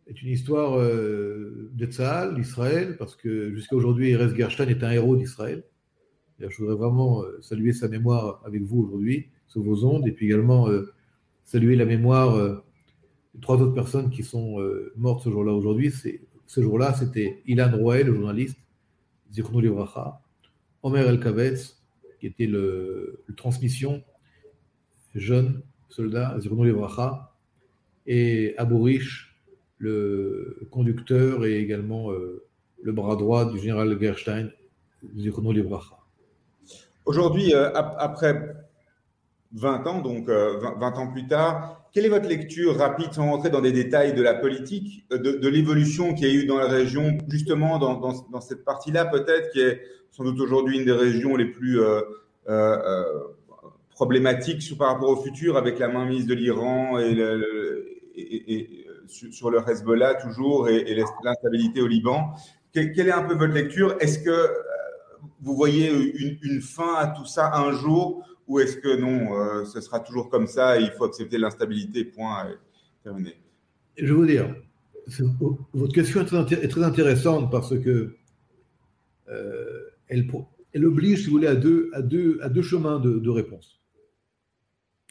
est 0.06 0.22
une 0.22 0.30
histoire 0.30 0.78
euh, 0.78 1.70
de 1.72 1.86
Tzahal, 1.86 2.34
d'Israël, 2.34 2.96
parce 2.98 3.16
que 3.16 3.54
jusqu'à 3.54 3.76
aujourd'hui, 3.76 4.10
Erez 4.10 4.34
Gerstein 4.36 4.68
est 4.68 4.82
un 4.82 4.90
héros 4.90 5.16
d'Israël. 5.16 5.64
Je 6.40 6.56
voudrais 6.58 6.76
vraiment 6.76 7.22
euh, 7.22 7.38
saluer 7.40 7.72
sa 7.72 7.88
mémoire 7.88 8.42
avec 8.44 8.62
vous 8.62 8.82
aujourd'hui, 8.82 9.28
sur 9.46 9.62
vos 9.62 9.84
ondes, 9.84 10.06
et 10.06 10.12
puis 10.12 10.26
également 10.26 10.68
euh, 10.68 10.92
saluer 11.44 11.76
la 11.76 11.84
mémoire 11.84 12.36
de 12.36 13.40
trois 13.40 13.56
autres 13.56 13.74
personnes 13.74 14.10
qui 14.10 14.22
sont 14.22 14.56
mortes 14.96 15.22
ce 15.22 15.30
jour-là 15.30 15.52
aujourd'hui. 15.52 15.92
Ce 16.46 16.60
jour-là, 16.60 16.94
c'était 16.94 17.42
Ilan 17.46 17.70
Roel, 17.76 18.06
le 18.06 18.14
journaliste, 18.14 18.58
Livracha, 19.36 20.20
Omer 20.82 21.08
El 21.08 21.20
Kavetz, 21.20 21.82
qui 22.20 22.26
était 22.26 22.46
le, 22.46 23.24
transmission, 23.36 24.02
jeune 25.14 25.62
soldat, 25.88 26.36
Livracha, 26.38 27.32
et 28.06 28.54
Abourish, 28.58 29.34
le 29.78 30.66
conducteur 30.70 31.44
et 31.44 31.58
également 31.58 32.10
euh, 32.10 32.44
le 32.82 32.92
bras 32.92 33.16
droit 33.16 33.50
du 33.50 33.58
général 33.58 33.98
Gerstein, 34.00 34.50
Libracha. 35.14 35.98
Aujourd'hui, 37.04 37.54
euh, 37.54 37.70
après 37.74 38.54
20 39.52 39.86
ans, 39.86 40.00
donc 40.00 40.28
20, 40.28 40.32
euh, 40.32 40.80
ans 40.80 41.12
plus 41.12 41.26
tard, 41.26 41.83
quelle 41.94 42.06
est 42.06 42.10
votre 42.10 42.28
lecture 42.28 42.76
rapide, 42.76 43.12
sans 43.12 43.30
rentrer 43.30 43.50
dans 43.50 43.60
des 43.60 43.70
détails 43.70 44.14
de 44.14 44.22
la 44.22 44.34
politique, 44.34 45.06
de, 45.10 45.48
l'évolution 45.48 46.12
qu'il 46.12 46.26
y 46.26 46.30
a 46.30 46.34
eu 46.34 46.44
dans 46.44 46.58
la 46.58 46.66
région, 46.66 47.16
justement 47.28 47.78
dans, 47.78 48.40
cette 48.40 48.64
partie-là, 48.64 49.04
peut-être, 49.04 49.50
qui 49.52 49.60
est 49.60 49.80
sans 50.10 50.24
doute 50.24 50.40
aujourd'hui 50.40 50.78
une 50.78 50.84
des 50.84 50.92
régions 50.92 51.36
les 51.36 51.44
plus 51.44 51.80
problématiques 53.94 54.76
par 54.76 54.88
rapport 54.88 55.08
au 55.08 55.22
futur, 55.22 55.56
avec 55.56 55.78
la 55.78 55.86
mainmise 55.88 56.26
de 56.26 56.34
l'Iran 56.34 56.98
et, 56.98 57.14
sur, 59.06 59.50
le 59.50 59.60
Hezbollah 59.66 60.14
toujours 60.14 60.68
et, 60.68 60.96
l'instabilité 61.22 61.80
au 61.80 61.86
Liban. 61.86 62.34
quelle 62.72 62.98
est 62.98 63.12
un 63.12 63.22
peu 63.22 63.34
votre 63.34 63.54
lecture? 63.54 63.96
Est-ce 64.00 64.18
que 64.18 64.30
euh, 64.30 64.48
vous 65.40 65.54
voyez 65.54 65.90
une, 66.42 66.60
fin 66.60 66.94
à 66.96 67.06
tout 67.06 67.26
ça 67.26 67.54
un 67.54 67.72
jour? 67.72 68.24
Ou 68.46 68.60
est-ce 68.60 68.76
que 68.76 68.96
non, 68.96 69.38
euh, 69.38 69.64
ce 69.64 69.80
sera 69.80 70.00
toujours 70.00 70.28
comme 70.28 70.46
ça 70.46 70.78
il 70.78 70.90
faut 70.90 71.04
accepter 71.04 71.38
l'instabilité, 71.38 72.04
point, 72.04 72.48
terminé 73.02 73.36
Je 73.96 74.12
vous 74.12 74.26
dire, 74.26 74.54
votre 75.72 75.92
question 75.92 76.20
est 76.22 76.68
très, 76.68 76.82
intéressante 76.82 77.50
parce 77.50 77.78
que 77.78 78.16
euh, 79.28 79.80
elle, 80.08 80.84
oblige, 80.84 81.20
si 81.20 81.26
vous 81.26 81.32
voulez, 81.32 81.46
à 81.46 81.54
deux, 81.54 82.62
chemins 82.62 83.00
de, 83.00 83.30
réponse. 83.30 83.80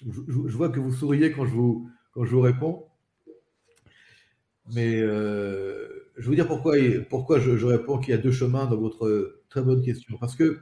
Je, 0.05 0.21
je, 0.27 0.57
vois 0.57 0.69
que 0.69 0.79
vous 0.79 0.91
souriez 0.91 1.31
quand 1.31 1.45
je 1.45 1.53
vous, 1.53 1.89
je 2.21 2.35
réponds. 2.35 2.85
Mais 4.73 5.01
euh, 5.01 5.87
je 6.15 6.21
vais 6.21 6.27
vous 6.27 6.35
dire 6.35 6.47
pourquoi, 6.47 6.75
pourquoi 7.09 7.39
je, 7.39 7.65
réponds 7.65 7.97
qu'il 7.97 8.11
y 8.11 8.17
a 8.17 8.21
deux 8.21 8.31
chemins 8.31 8.65
dans 8.65 8.77
votre 8.77 9.41
très 9.49 9.61
bonne 9.61 9.83
question. 9.83 10.17
Parce 10.19 10.35
que, 10.35 10.59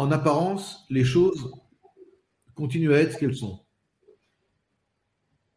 en 0.00 0.10
apparence, 0.12 0.86
les 0.88 1.04
choses 1.04 1.52
continuent 2.54 2.94
à 2.94 3.00
être 3.00 3.12
ce 3.12 3.18
qu'elles 3.18 3.36
sont. 3.36 3.60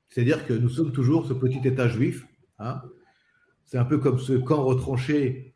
C'est-à-dire 0.10 0.46
que 0.46 0.52
nous 0.52 0.68
sommes 0.68 0.92
toujours 0.92 1.26
ce 1.26 1.32
petit 1.32 1.66
État 1.66 1.88
juif. 1.88 2.28
Hein. 2.60 2.82
C'est 3.64 3.78
un 3.78 3.86
peu 3.86 4.00
comme 4.00 4.20
ce 4.20 4.34
camp 4.34 4.66
retranché, 4.66 5.56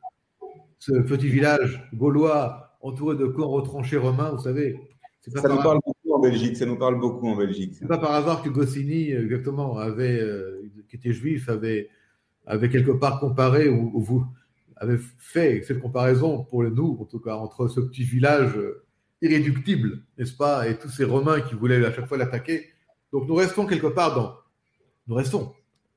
ce 0.80 0.94
petit 1.02 1.28
village 1.28 1.86
gaulois 1.94 2.78
entouré 2.80 3.18
de 3.18 3.26
camps 3.26 3.50
retranchés 3.50 3.98
romains, 3.98 4.32
vous 4.32 4.44
savez. 4.44 4.80
Ça 5.36 5.50
nous 5.50 5.62
parle 5.62 5.80
beaucoup 5.86 6.14
en 6.14 6.20
Belgique. 6.22 6.56
Ça 6.56 6.66
nous 6.66 6.78
parle 6.78 6.98
beaucoup 6.98 7.28
en 7.28 7.36
Belgique. 7.36 7.76
C'est 7.78 7.88
pas 7.88 7.98
par 7.98 8.14
hasard 8.14 8.42
que 8.42 8.48
Goscinny, 8.48 9.12
exactement, 9.12 9.78
avait 9.78 10.18
euh, 10.18 10.72
qui 10.88 10.96
était 10.96 11.12
juif 11.12 11.50
avait, 11.50 11.90
avait 12.46 12.70
quelque 12.70 12.92
part 12.92 13.20
comparé, 13.20 13.68
ou, 13.68 14.00
vous 14.00 14.26
avez 14.80 14.98
fait 15.18 15.64
cette 15.64 15.80
comparaison 15.80 16.44
pour 16.44 16.64
nous, 16.64 16.98
en 17.00 17.06
tout 17.06 17.20
cas, 17.20 17.36
entre 17.36 17.68
ce 17.68 17.80
petit 17.80 18.04
village 18.04 18.58
irréductible, 19.22 20.04
n'est-ce 20.18 20.36
pas, 20.36 20.68
et 20.68 20.78
tous 20.78 20.90
ces 20.90 21.04
Romains 21.04 21.42
qui 21.42 21.56
voulaient 21.56 21.84
à 21.86 21.92
chaque 21.92 22.08
fois 22.08 22.18
l'attaquer. 22.18 22.68
Donc 23.12 23.28
nous 23.28 23.36
restons 23.36 23.66
quelque 23.66 23.88
part 23.88 24.16
dans, 24.16 24.36
nous 25.08 25.16
restons, 25.16 25.54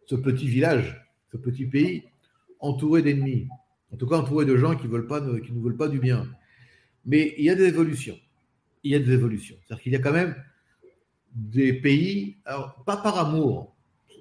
ce 0.06 0.14
petit 0.14 0.48
village, 0.48 1.06
ce 1.32 1.36
petit 1.36 1.66
pays, 1.66 2.04
entouré 2.58 3.02
d'ennemis, 3.02 3.48
en 3.92 3.96
tout 3.96 4.06
cas 4.06 4.16
entouré 4.16 4.44
de 4.44 4.56
gens 4.56 4.76
qui, 4.76 4.86
ne 4.86 4.92
veulent 4.92 5.76
pas 5.76 5.88
du 5.88 5.98
bien. 5.98 6.26
Mais 7.04 7.34
il 7.38 7.44
y 7.44 7.50
a 7.50 7.54
des 7.54 7.66
évolutions. 7.66 8.18
Il 8.82 8.92
y 8.92 8.94
a 8.94 8.98
des 8.98 9.12
évolutions. 9.12 9.56
C'est-à-dire 9.66 9.82
qu'il 9.82 9.92
y 9.92 9.96
a 9.96 10.00
quand 10.00 10.12
même 10.12 10.34
des 11.34 11.72
pays, 11.72 12.38
pas 12.86 12.96
par 12.96 13.18
amour, 13.18 13.74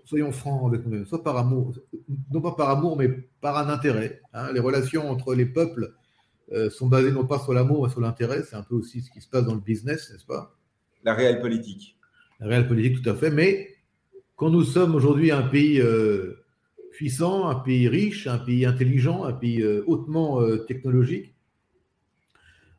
soyons 0.09 0.31
francs 0.31 0.67
avec 0.67 0.85
nous-mêmes, 0.85 1.05
soit 1.05 1.23
par 1.23 1.37
amour, 1.37 1.75
non 2.31 2.41
pas 2.41 2.53
par 2.53 2.69
amour, 2.71 2.97
mais 2.97 3.09
par 3.41 3.57
un 3.59 3.69
intérêt. 3.69 4.21
Hein. 4.33 4.51
Les 4.53 4.59
relations 4.59 5.07
entre 5.09 5.35
les 5.35 5.45
peuples 5.45 5.93
euh, 6.51 6.71
sont 6.71 6.87
basées 6.87 7.11
non 7.11 7.27
pas 7.27 7.37
sur 7.37 7.53
l'amour, 7.53 7.85
mais 7.85 7.91
sur 7.91 8.01
l'intérêt. 8.01 8.41
C'est 8.43 8.55
un 8.55 8.63
peu 8.63 8.73
aussi 8.73 9.01
ce 9.01 9.11
qui 9.11 9.21
se 9.21 9.29
passe 9.29 9.45
dans 9.45 9.53
le 9.53 9.61
business, 9.61 10.11
n'est-ce 10.11 10.25
pas? 10.25 10.55
La 11.03 11.13
réelle 11.13 11.39
politique. 11.41 11.95
La 12.39 12.47
réelle 12.47 12.67
politique, 12.67 13.03
tout 13.03 13.09
à 13.09 13.13
fait. 13.13 13.29
Mais 13.29 13.69
quand 14.35 14.49
nous 14.49 14.63
sommes 14.63 14.95
aujourd'hui 14.95 15.29
un 15.29 15.43
pays 15.43 15.79
euh, 15.79 16.43
puissant, 16.91 17.47
un 17.47 17.55
pays 17.55 17.87
riche, 17.87 18.25
un 18.25 18.39
pays 18.39 18.65
intelligent, 18.65 19.25
un 19.25 19.33
pays 19.33 19.61
euh, 19.61 19.83
hautement 19.85 20.41
technologique, 20.67 21.35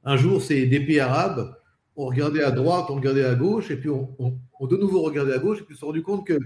un 0.02 0.16
jour, 0.16 0.42
c'est 0.42 0.66
des 0.66 0.80
pays 0.80 0.98
arabes 0.98 1.54
on 1.96 2.06
regardait 2.06 2.42
à 2.42 2.50
droite, 2.50 2.86
on 2.88 2.94
regardait 2.94 3.24
à 3.24 3.34
gauche, 3.34 3.70
et 3.70 3.76
puis 3.76 3.90
on, 3.90 4.38
de 4.66 4.76
nouveau 4.76 5.02
regardait 5.02 5.34
à 5.34 5.38
gauche, 5.38 5.60
et 5.60 5.64
puis 5.64 5.74
on 5.76 5.78
s'est 5.78 5.86
rendu 5.86 6.02
compte 6.02 6.26
que 6.26 6.38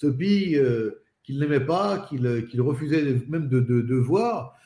ce 0.00 0.06
pays 0.06 0.56
euh, 0.56 1.02
qu'il 1.22 1.38
n'aimait 1.38 1.60
pas, 1.60 2.06
qu'il 2.08 2.26
euh, 2.26 2.42
refusait 2.58 3.22
même 3.28 3.48
de, 3.48 3.94
voir, 3.96 4.56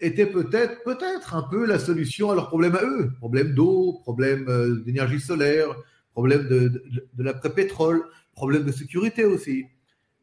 était 0.00 0.26
peut-être 0.26 0.82
peut-être 0.84 1.34
un 1.34 1.42
peu 1.42 1.64
la 1.64 1.78
solution 1.78 2.30
à 2.30 2.34
leurs 2.34 2.48
problèmes 2.48 2.76
à 2.76 2.84
eux. 2.84 3.10
Problème 3.18 3.54
d'eau, 3.54 4.00
problème 4.02 4.46
euh, 4.48 4.80
d'énergie 4.84 5.20
solaire, 5.20 5.68
problème 6.12 6.46
de, 6.46 6.82
l'après-pétrole, 7.18 8.04
problème 8.34 8.64
de 8.64 8.72
sécurité 8.72 9.24
aussi. 9.24 9.64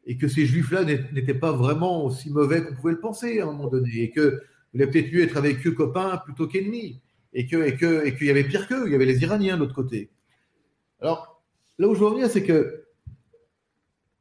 Et 0.06 0.16
que 0.16 0.28
ces 0.28 0.46
juifs-là 0.46 0.84
n'étaient 0.84 1.34
pas 1.34 1.52
vraiment 1.52 2.04
aussi 2.04 2.30
mauvais 2.30 2.64
qu'on 2.64 2.74
pouvait 2.74 2.92
le 2.92 3.00
penser 3.00 3.40
à 3.40 3.44
un 3.44 3.46
moment 3.46 3.68
donné. 3.68 3.90
Et 4.02 4.10
que 4.10 4.40
vous 4.72 4.80
avez 4.80 4.90
peut-être 4.90 5.12
mieux 5.12 5.22
être 5.22 5.36
avec 5.36 5.66
eux 5.66 5.72
copains 5.72 6.16
plutôt 6.24 6.46
qu'ennemis. 6.46 7.00
Et 7.32 7.46
qu'il 7.46 7.62
et 7.62 7.76
que, 7.76 8.06
et 8.06 8.14
qu'il 8.16 8.28
y 8.28 8.30
avait 8.30 8.44
pire 8.44 8.68
qu'eux, 8.68 8.84
il 8.86 8.92
y 8.92 8.94
avait 8.94 9.04
les 9.04 9.22
Iraniens 9.22 9.56
de 9.56 9.60
l'autre 9.62 9.74
côté. 9.74 10.10
Alors, 11.00 11.42
là 11.78 11.88
où 11.88 11.94
je 11.94 12.00
veux 12.00 12.06
en 12.06 12.12
venir, 12.12 12.28
c'est 12.28 12.44
que 12.44 12.79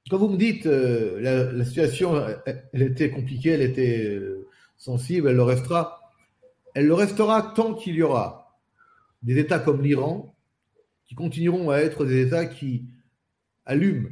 quand 0.09 0.17
vous 0.17 0.29
me 0.29 0.37
dites 0.37 0.65
euh, 0.65 1.51
la, 1.53 1.65
situation, 1.65 2.15
elle, 2.73 2.81
était 2.81 3.11
compliquée, 3.11 3.51
elle 3.51 3.61
était 3.61 4.05
euh, 4.05 4.47
sensible, 4.77 5.29
elle 5.29 5.35
le 5.35 5.43
restera. 5.43 6.13
Elle 6.73 6.87
le 6.87 6.93
restera 6.93 7.53
tant 7.55 7.73
qu'il 7.73 7.95
y 7.95 8.01
aura 8.01 8.59
des 9.21 9.37
États 9.37 9.59
comme 9.59 9.81
l'Iran 9.81 10.35
qui 11.05 11.15
continueront 11.15 11.69
à 11.69 11.77
être 11.77 12.05
des 12.05 12.21
États 12.21 12.45
qui 12.45 12.85
allument 13.65 14.09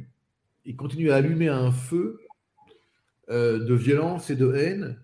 et 0.66 0.74
continuent 0.74 1.10
à 1.10 1.16
allumer 1.16 1.48
un 1.48 1.72
feu 1.72 2.20
euh, 3.30 3.58
de 3.64 3.74
violence 3.74 4.30
et 4.30 4.36
de 4.36 4.52
haine 4.54 4.98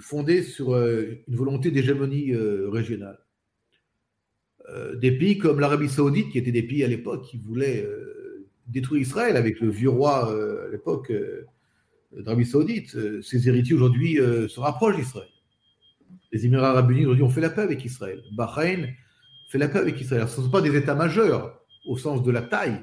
fondé 0.00 0.42
sur 0.42 0.74
une 0.78 1.36
volonté 1.36 1.70
d'hégémonie 1.70 2.34
régionale. 2.34 3.18
des 4.94 5.12
pays 5.12 5.36
comme 5.36 5.60
l'Arabie 5.60 5.90
saoudite, 5.90 6.30
qui 6.30 6.38
étaient 6.38 6.52
des 6.52 6.62
pays 6.62 6.82
à 6.84 6.88
l'époque 6.88 7.26
qui 7.26 7.36
voulaient 7.36 7.86
détruit 8.66 9.02
Israël 9.02 9.36
avec 9.36 9.60
le 9.60 9.70
vieux 9.70 9.90
roi 9.90 10.32
euh, 10.32 10.68
à 10.68 10.70
l'époque 10.70 11.10
euh, 11.10 11.46
d'Arabie 12.12 12.46
Saoudite. 12.46 12.94
Euh, 12.96 13.22
ses 13.22 13.48
héritiers 13.48 13.74
aujourd'hui 13.74 14.16
se 14.16 14.60
rapprochent 14.60 14.96
d'Israël. 14.96 15.28
Les 16.32 16.46
Émirats 16.46 16.70
arabes 16.70 16.90
unis 16.90 17.04
aujourd'hui 17.04 17.24
ont 17.24 17.30
fait 17.30 17.40
la 17.40 17.50
paix 17.50 17.62
avec 17.62 17.84
Israël. 17.84 18.22
Bahreïn 18.32 18.88
fait 19.50 19.58
la 19.58 19.68
paix 19.68 19.78
avec 19.78 20.00
Israël. 20.00 20.26
ce 20.28 20.40
ne 20.40 20.46
sont 20.46 20.50
pas 20.50 20.62
des 20.62 20.76
États 20.76 20.94
majeurs 20.94 21.60
au 21.86 21.96
sens 21.96 22.22
de 22.22 22.30
la 22.30 22.42
taille, 22.42 22.80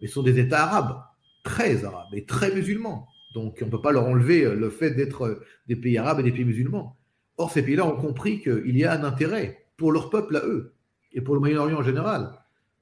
mais 0.00 0.08
ce 0.08 0.14
sont 0.14 0.22
des 0.22 0.38
États 0.38 0.62
arabes, 0.62 1.02
très 1.42 1.84
arabes 1.84 2.14
et 2.14 2.24
très 2.24 2.54
musulmans. 2.54 3.06
Donc 3.34 3.58
on 3.60 3.66
ne 3.66 3.70
peut 3.70 3.82
pas 3.82 3.92
leur 3.92 4.06
enlever 4.06 4.44
le 4.54 4.70
fait 4.70 4.92
d'être 4.92 5.42
des 5.66 5.76
pays 5.76 5.98
arabes 5.98 6.20
et 6.20 6.22
des 6.22 6.32
pays 6.32 6.44
musulmans. 6.44 6.96
Or, 7.36 7.50
ces 7.50 7.62
pays-là 7.62 7.86
ont 7.86 7.96
compris 7.96 8.40
qu'il 8.40 8.76
y 8.76 8.84
a 8.84 8.92
un 8.92 9.04
intérêt 9.04 9.66
pour 9.76 9.92
leur 9.92 10.10
peuple 10.10 10.36
à 10.36 10.46
eux 10.46 10.74
et 11.12 11.20
pour 11.20 11.34
le 11.34 11.40
Moyen-Orient 11.40 11.78
en 11.78 11.82
général 11.82 12.32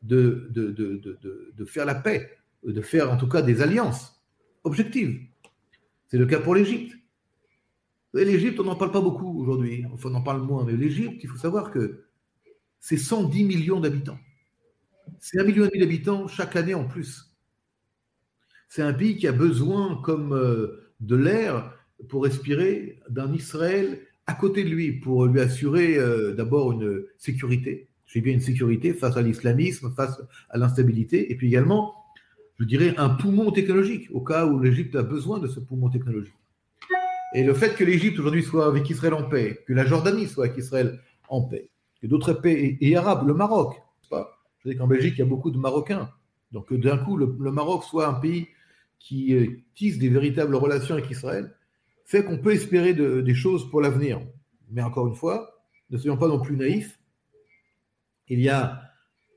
de, 0.02 0.50
faire 1.66 1.84
la 1.84 1.94
paix, 1.94 2.38
de 2.64 2.80
faire 2.80 3.12
en 3.12 3.16
tout 3.16 3.28
cas 3.28 3.42
des 3.42 3.62
alliances 3.62 4.22
objectives. 4.64 5.20
C'est 6.08 6.18
le 6.18 6.26
cas 6.26 6.40
pour 6.40 6.54
l'Égypte. 6.54 6.96
L'Égypte, 8.14 8.58
on 8.60 8.64
n'en 8.64 8.76
parle 8.76 8.90
pas 8.90 9.00
beaucoup 9.00 9.40
aujourd'hui, 9.40 9.84
enfin 9.92 10.08
on 10.10 10.14
en 10.14 10.22
parle 10.22 10.42
moins, 10.42 10.64
mais 10.64 10.72
l'Égypte, 10.72 11.22
il 11.22 11.28
faut 11.28 11.36
savoir 11.36 11.70
que 11.70 12.04
c'est 12.80 12.96
110 12.96 13.44
millions 13.44 13.80
d'habitants. 13.80 14.18
C'est 15.20 15.40
un 15.40 15.44
million 15.44 15.64
et 15.64 15.68
demi 15.68 15.80
d'habitants 15.80 16.26
chaque 16.26 16.56
année 16.56 16.74
en 16.74 16.84
plus. 16.84 17.34
C'est 18.68 18.82
un 18.82 18.92
pays 18.92 19.16
qui 19.16 19.26
a 19.26 19.32
besoin, 19.32 20.00
comme 20.02 20.32
euh, 20.32 20.92
de 21.00 21.16
l'air, 21.16 21.74
pour 22.08 22.24
respirer, 22.24 23.00
d'un 23.08 23.32
Israël 23.32 24.00
à 24.26 24.34
côté 24.34 24.62
de 24.62 24.68
lui, 24.68 24.92
pour 24.92 25.26
lui 25.26 25.40
assurer 25.40 25.96
euh, 25.96 26.34
d'abord 26.34 26.72
une 26.72 27.04
sécurité. 27.16 27.87
J'ai 28.08 28.20
bien 28.20 28.32
une 28.32 28.40
sécurité 28.40 28.94
face 28.94 29.16
à 29.16 29.22
l'islamisme, 29.22 29.92
face 29.94 30.20
à 30.48 30.58
l'instabilité, 30.58 31.30
et 31.30 31.36
puis 31.36 31.46
également, 31.46 31.94
je 32.58 32.64
dirais, 32.64 32.94
un 32.96 33.10
poumon 33.10 33.52
technologique, 33.52 34.08
au 34.12 34.22
cas 34.22 34.46
où 34.46 34.58
l'Égypte 34.58 34.96
a 34.96 35.02
besoin 35.02 35.38
de 35.38 35.46
ce 35.46 35.60
poumon 35.60 35.90
technologique. 35.90 36.34
Et 37.34 37.44
le 37.44 37.52
fait 37.52 37.76
que 37.76 37.84
l'Égypte 37.84 38.18
aujourd'hui 38.18 38.42
soit 38.42 38.66
avec 38.66 38.88
Israël 38.88 39.12
en 39.12 39.24
paix, 39.24 39.62
que 39.66 39.74
la 39.74 39.84
Jordanie 39.84 40.26
soit 40.26 40.46
avec 40.46 40.56
Israël 40.56 40.98
en 41.28 41.42
paix, 41.42 41.68
que 42.00 42.06
d'autres 42.06 42.32
pays 42.32 42.78
et, 42.80 42.96
arabes, 42.96 43.28
le 43.28 43.34
Maroc, 43.34 43.76
pas, 44.08 44.40
je 44.64 44.70
sais 44.70 44.76
qu'en 44.76 44.86
Belgique 44.86 45.14
il 45.16 45.18
y 45.18 45.22
a 45.22 45.26
beaucoup 45.26 45.50
de 45.50 45.58
Marocains, 45.58 46.10
donc 46.52 46.72
d'un 46.72 46.96
coup 46.96 47.18
le, 47.18 47.26
Maroc 47.52 47.84
soit 47.84 48.08
un 48.08 48.14
pays 48.14 48.48
qui 48.98 49.34
euh, 49.34 49.46
tisse 49.74 49.98
des 49.98 50.08
véritables 50.08 50.54
relations 50.54 50.94
avec 50.94 51.10
Israël, 51.10 51.54
fait 52.06 52.24
qu'on 52.24 52.38
peut 52.38 52.52
espérer 52.52 52.94
des 52.94 53.34
choses 53.34 53.68
pour 53.68 53.82
l'avenir. 53.82 54.22
Mais 54.70 54.80
encore 54.80 55.06
une 55.06 55.14
fois, 55.14 55.62
ne 55.90 55.98
soyons 55.98 56.16
pas 56.16 56.28
non 56.28 56.40
plus 56.40 56.56
naïfs. 56.56 56.97
Il 58.28 58.40
y 58.40 58.48
a 58.48 58.82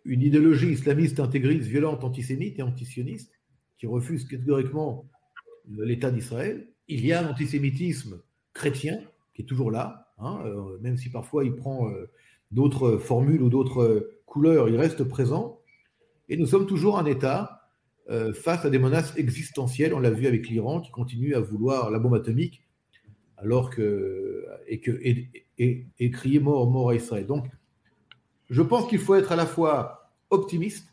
une 0.06 0.22
idéologie 0.22 0.72
islamiste 0.72 1.20
intégriste, 1.20 1.68
violente, 1.68 2.04
antisémite 2.04 2.60
et 2.60 2.64
antisioniste 2.64 3.40
qui 3.78 3.88
refuse 3.88 4.28
catégoriquement 4.28 5.10
l'État 5.68 6.12
d'Israël 6.12 6.72
il 6.92 7.06
y 7.06 7.14
a 7.14 7.26
un 7.26 7.30
antisémitisme 7.32 8.22
chrétien 8.54 9.00
qui 9.34 9.44
est 9.44 9.46
toujours 9.46 9.72
là, 9.72 10.14
hein, 10.18 10.42
euh, 10.46 10.78
même 10.82 10.98
si 10.98 11.10
parfois 11.10 11.46
il 11.46 11.56
prend 11.56 11.90
euh, 11.90 12.12
d'autres 12.52 12.98
formules 12.98 13.42
ou 13.42 13.50
d'autres 13.50 14.12
couleurs, 14.26 14.68
il 14.68 14.76
reste 14.76 15.06
présent. 15.06 15.62
Et 16.28 16.36
nous 16.36 16.46
sommes 16.46 16.68
toujours 16.68 17.00
un 17.00 17.06
État 17.06 17.70
euh, 18.10 18.34
face 18.34 18.66
à 18.66 18.70
des 18.70 18.78
menaces 18.78 19.16
existentielles. 19.16 19.94
On 19.94 20.00
l'a 20.00 20.10
vu 20.10 20.28
avec 20.28 20.50
l'Iran 20.50 20.82
qui 20.82 20.92
continue 20.92 21.34
à 21.34 21.40
vouloir 21.40 21.92
la 21.92 22.00
bombe 22.00 22.16
atomique, 22.16 22.62
alors 23.38 23.70
que 23.70 24.46
et 24.68 24.82
que 24.82 24.92
et, 25.58 26.12
crier 26.12 26.40
mort 26.40 26.70
mort 26.70 26.90
à 26.90 26.96
Israël. 26.96 27.26
Donc, 27.26 27.48
je 28.52 28.62
pense 28.62 28.88
qu'il 28.88 29.00
faut 29.00 29.16
être 29.16 29.32
à 29.32 29.36
la 29.36 29.48
fois 29.48 30.12
optimiste 30.30 30.88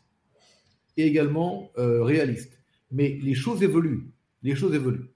et 0.97 1.05
également 1.05 1.71
réaliste. 1.75 2.59
Mais 2.91 3.19
les 3.21 3.35
choses 3.35 3.61
évoluent. 3.61 4.09
Les 4.41 4.55
choses 4.55 4.73
évoluent. 4.73 5.11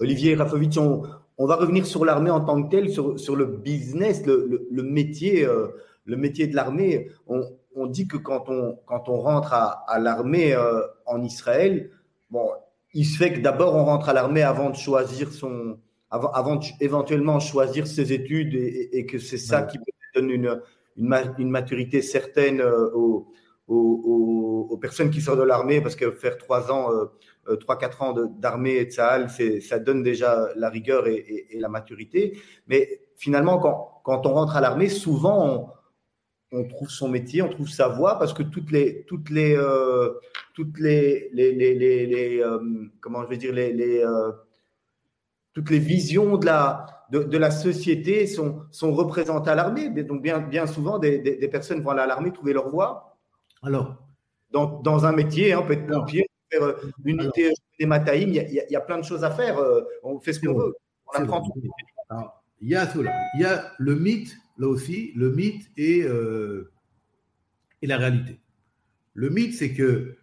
Olivier 0.00 0.34
Rafovitch, 0.34 0.76
on, 0.78 1.02
va 1.38 1.56
revenir 1.56 1.86
sur 1.86 2.04
l'armée 2.04 2.30
en 2.30 2.40
tant 2.40 2.62
que 2.62 2.70
telle, 2.70 2.90
sur, 2.90 3.36
le 3.36 3.46
business, 3.46 4.24
le, 4.26 4.82
métier, 4.82 5.44
euh, 5.44 5.68
le 6.04 6.16
métier 6.16 6.46
de 6.46 6.54
l'armée. 6.54 7.08
On, 7.26 7.86
dit 7.86 8.08
que 8.08 8.16
quand 8.16 8.48
on, 8.48 8.78
quand 8.86 9.08
on 9.08 9.18
rentre 9.18 9.52
à, 9.52 9.98
l'armée 9.98 10.54
euh, 10.54 10.80
en 11.04 11.22
Israël, 11.22 11.90
bon, 12.30 12.48
il 12.94 13.04
se 13.04 13.18
fait 13.18 13.32
que 13.34 13.40
d'abord 13.40 13.74
on 13.74 13.84
rentre 13.84 14.08
à 14.08 14.14
l'armée 14.14 14.42
avant 14.42 14.70
de 14.70 14.76
choisir 14.76 15.30
son, 15.30 15.78
avant, 16.10 16.30
avant 16.30 16.58
éventuellement 16.80 17.38
choisir 17.38 17.86
ses 17.86 18.14
études 18.14 18.54
et, 18.54 19.04
que 19.04 19.18
c'est 19.18 19.36
ça 19.36 19.62
qui 19.62 19.78
donne 20.14 20.30
une, 20.30 20.60
une, 20.96 21.50
maturité 21.50 22.02
certaine 22.02 22.60
euh, 22.60 22.90
aux, 23.68 24.78
personnes 24.80 25.10
qui 25.10 25.20
sortent 25.20 25.38
de 25.38 25.44
l'armée, 25.44 25.80
parce 25.80 25.96
que 25.96 26.10
faire 26.10 26.36
trois 26.36 26.70
ans, 26.70 26.92
euh, 26.92 27.06
euh, 27.48 27.56
trois, 27.56 27.78
quatre 27.78 28.02
ans 28.02 28.12
d'armée 28.12 28.74
et 28.76 28.84
de 28.84 28.90
Sahel, 28.90 29.28
ça 29.62 29.78
donne 29.78 30.02
déjà 30.02 30.48
la 30.56 30.68
rigueur 30.68 31.06
et, 31.06 31.48
la 31.58 31.68
maturité. 31.68 32.38
Mais 32.66 33.00
finalement, 33.16 33.58
quand, 33.58 34.02
quand 34.04 34.26
on 34.26 34.34
rentre 34.34 34.56
à 34.56 34.60
l'armée, 34.60 34.88
souvent, 34.88 35.72
on, 36.52 36.64
trouve 36.68 36.90
son 36.90 37.08
métier, 37.08 37.42
on 37.42 37.48
trouve 37.48 37.68
sa 37.68 37.88
voie, 37.88 38.18
parce 38.18 38.32
que 38.32 38.42
toutes 38.42 38.70
les, 38.70 39.04
toutes 39.04 39.30
les, 39.30 39.58
toutes 40.54 40.78
les, 40.78 41.30
comment 43.00 43.24
je 43.24 43.28
vais 43.28 43.36
dire, 43.38 43.54
toutes 45.54 45.70
les 45.70 45.78
visions 45.78 46.36
de 46.36 46.46
la, 46.46 46.95
de, 47.10 47.38
la 47.38 47.50
société 47.50 48.26
sont, 48.26 48.62
sont 48.70 48.92
représentées 48.92 49.50
à 49.50 49.54
l'armée. 49.54 49.88
Donc, 49.90 50.22
bien, 50.22 50.40
bien 50.40 50.66
souvent, 50.66 50.98
des, 50.98 51.18
des 51.18 51.48
personnes 51.48 51.80
vont 51.80 51.90
à 51.90 52.06
l'armée 52.06 52.32
trouver 52.32 52.52
leur 52.52 52.68
voie 52.68 53.16
alors 53.62 53.96
dans, 54.52 54.80
dans 54.80 55.04
un 55.04 55.12
métier, 55.12 55.52
hein, 55.52 55.60
on 55.62 55.66
peut 55.66 55.74
être 55.74 55.86
pompier, 55.86 56.26
faire 56.50 56.62
euh, 56.62 56.74
unité 57.04 57.52
des 57.78 57.86
Mataïm, 57.86 58.30
il 58.30 58.36
y, 58.36 58.60
a, 58.60 58.70
y, 58.70 58.76
a 58.76 58.80
plein 58.80 58.98
de 58.98 59.04
choses 59.04 59.24
à 59.24 59.30
faire. 59.30 59.58
Euh, 59.58 59.82
on 60.02 60.20
fait 60.20 60.32
ce 60.32 60.40
qu'on 60.40 60.54
veut. 60.54 60.74
On 61.08 61.22
apprend 61.22 61.42
tout. 61.42 61.52
il 62.60 62.68
y 62.68 62.76
a 62.76 62.86
cela. 62.86 63.12
Il 63.34 63.42
y 63.42 63.44
a 63.44 63.72
le 63.78 63.96
mythe, 63.96 64.34
là 64.56 64.68
aussi, 64.68 65.12
le 65.14 65.30
mythe 65.32 65.68
et, 65.76 66.02
euh, 66.04 66.70
et 67.82 67.86
la 67.86 67.98
réalité. 67.98 68.40
Le 69.14 69.30
mythe, 69.30 69.54
c'est 69.54 69.74
que 69.74 70.16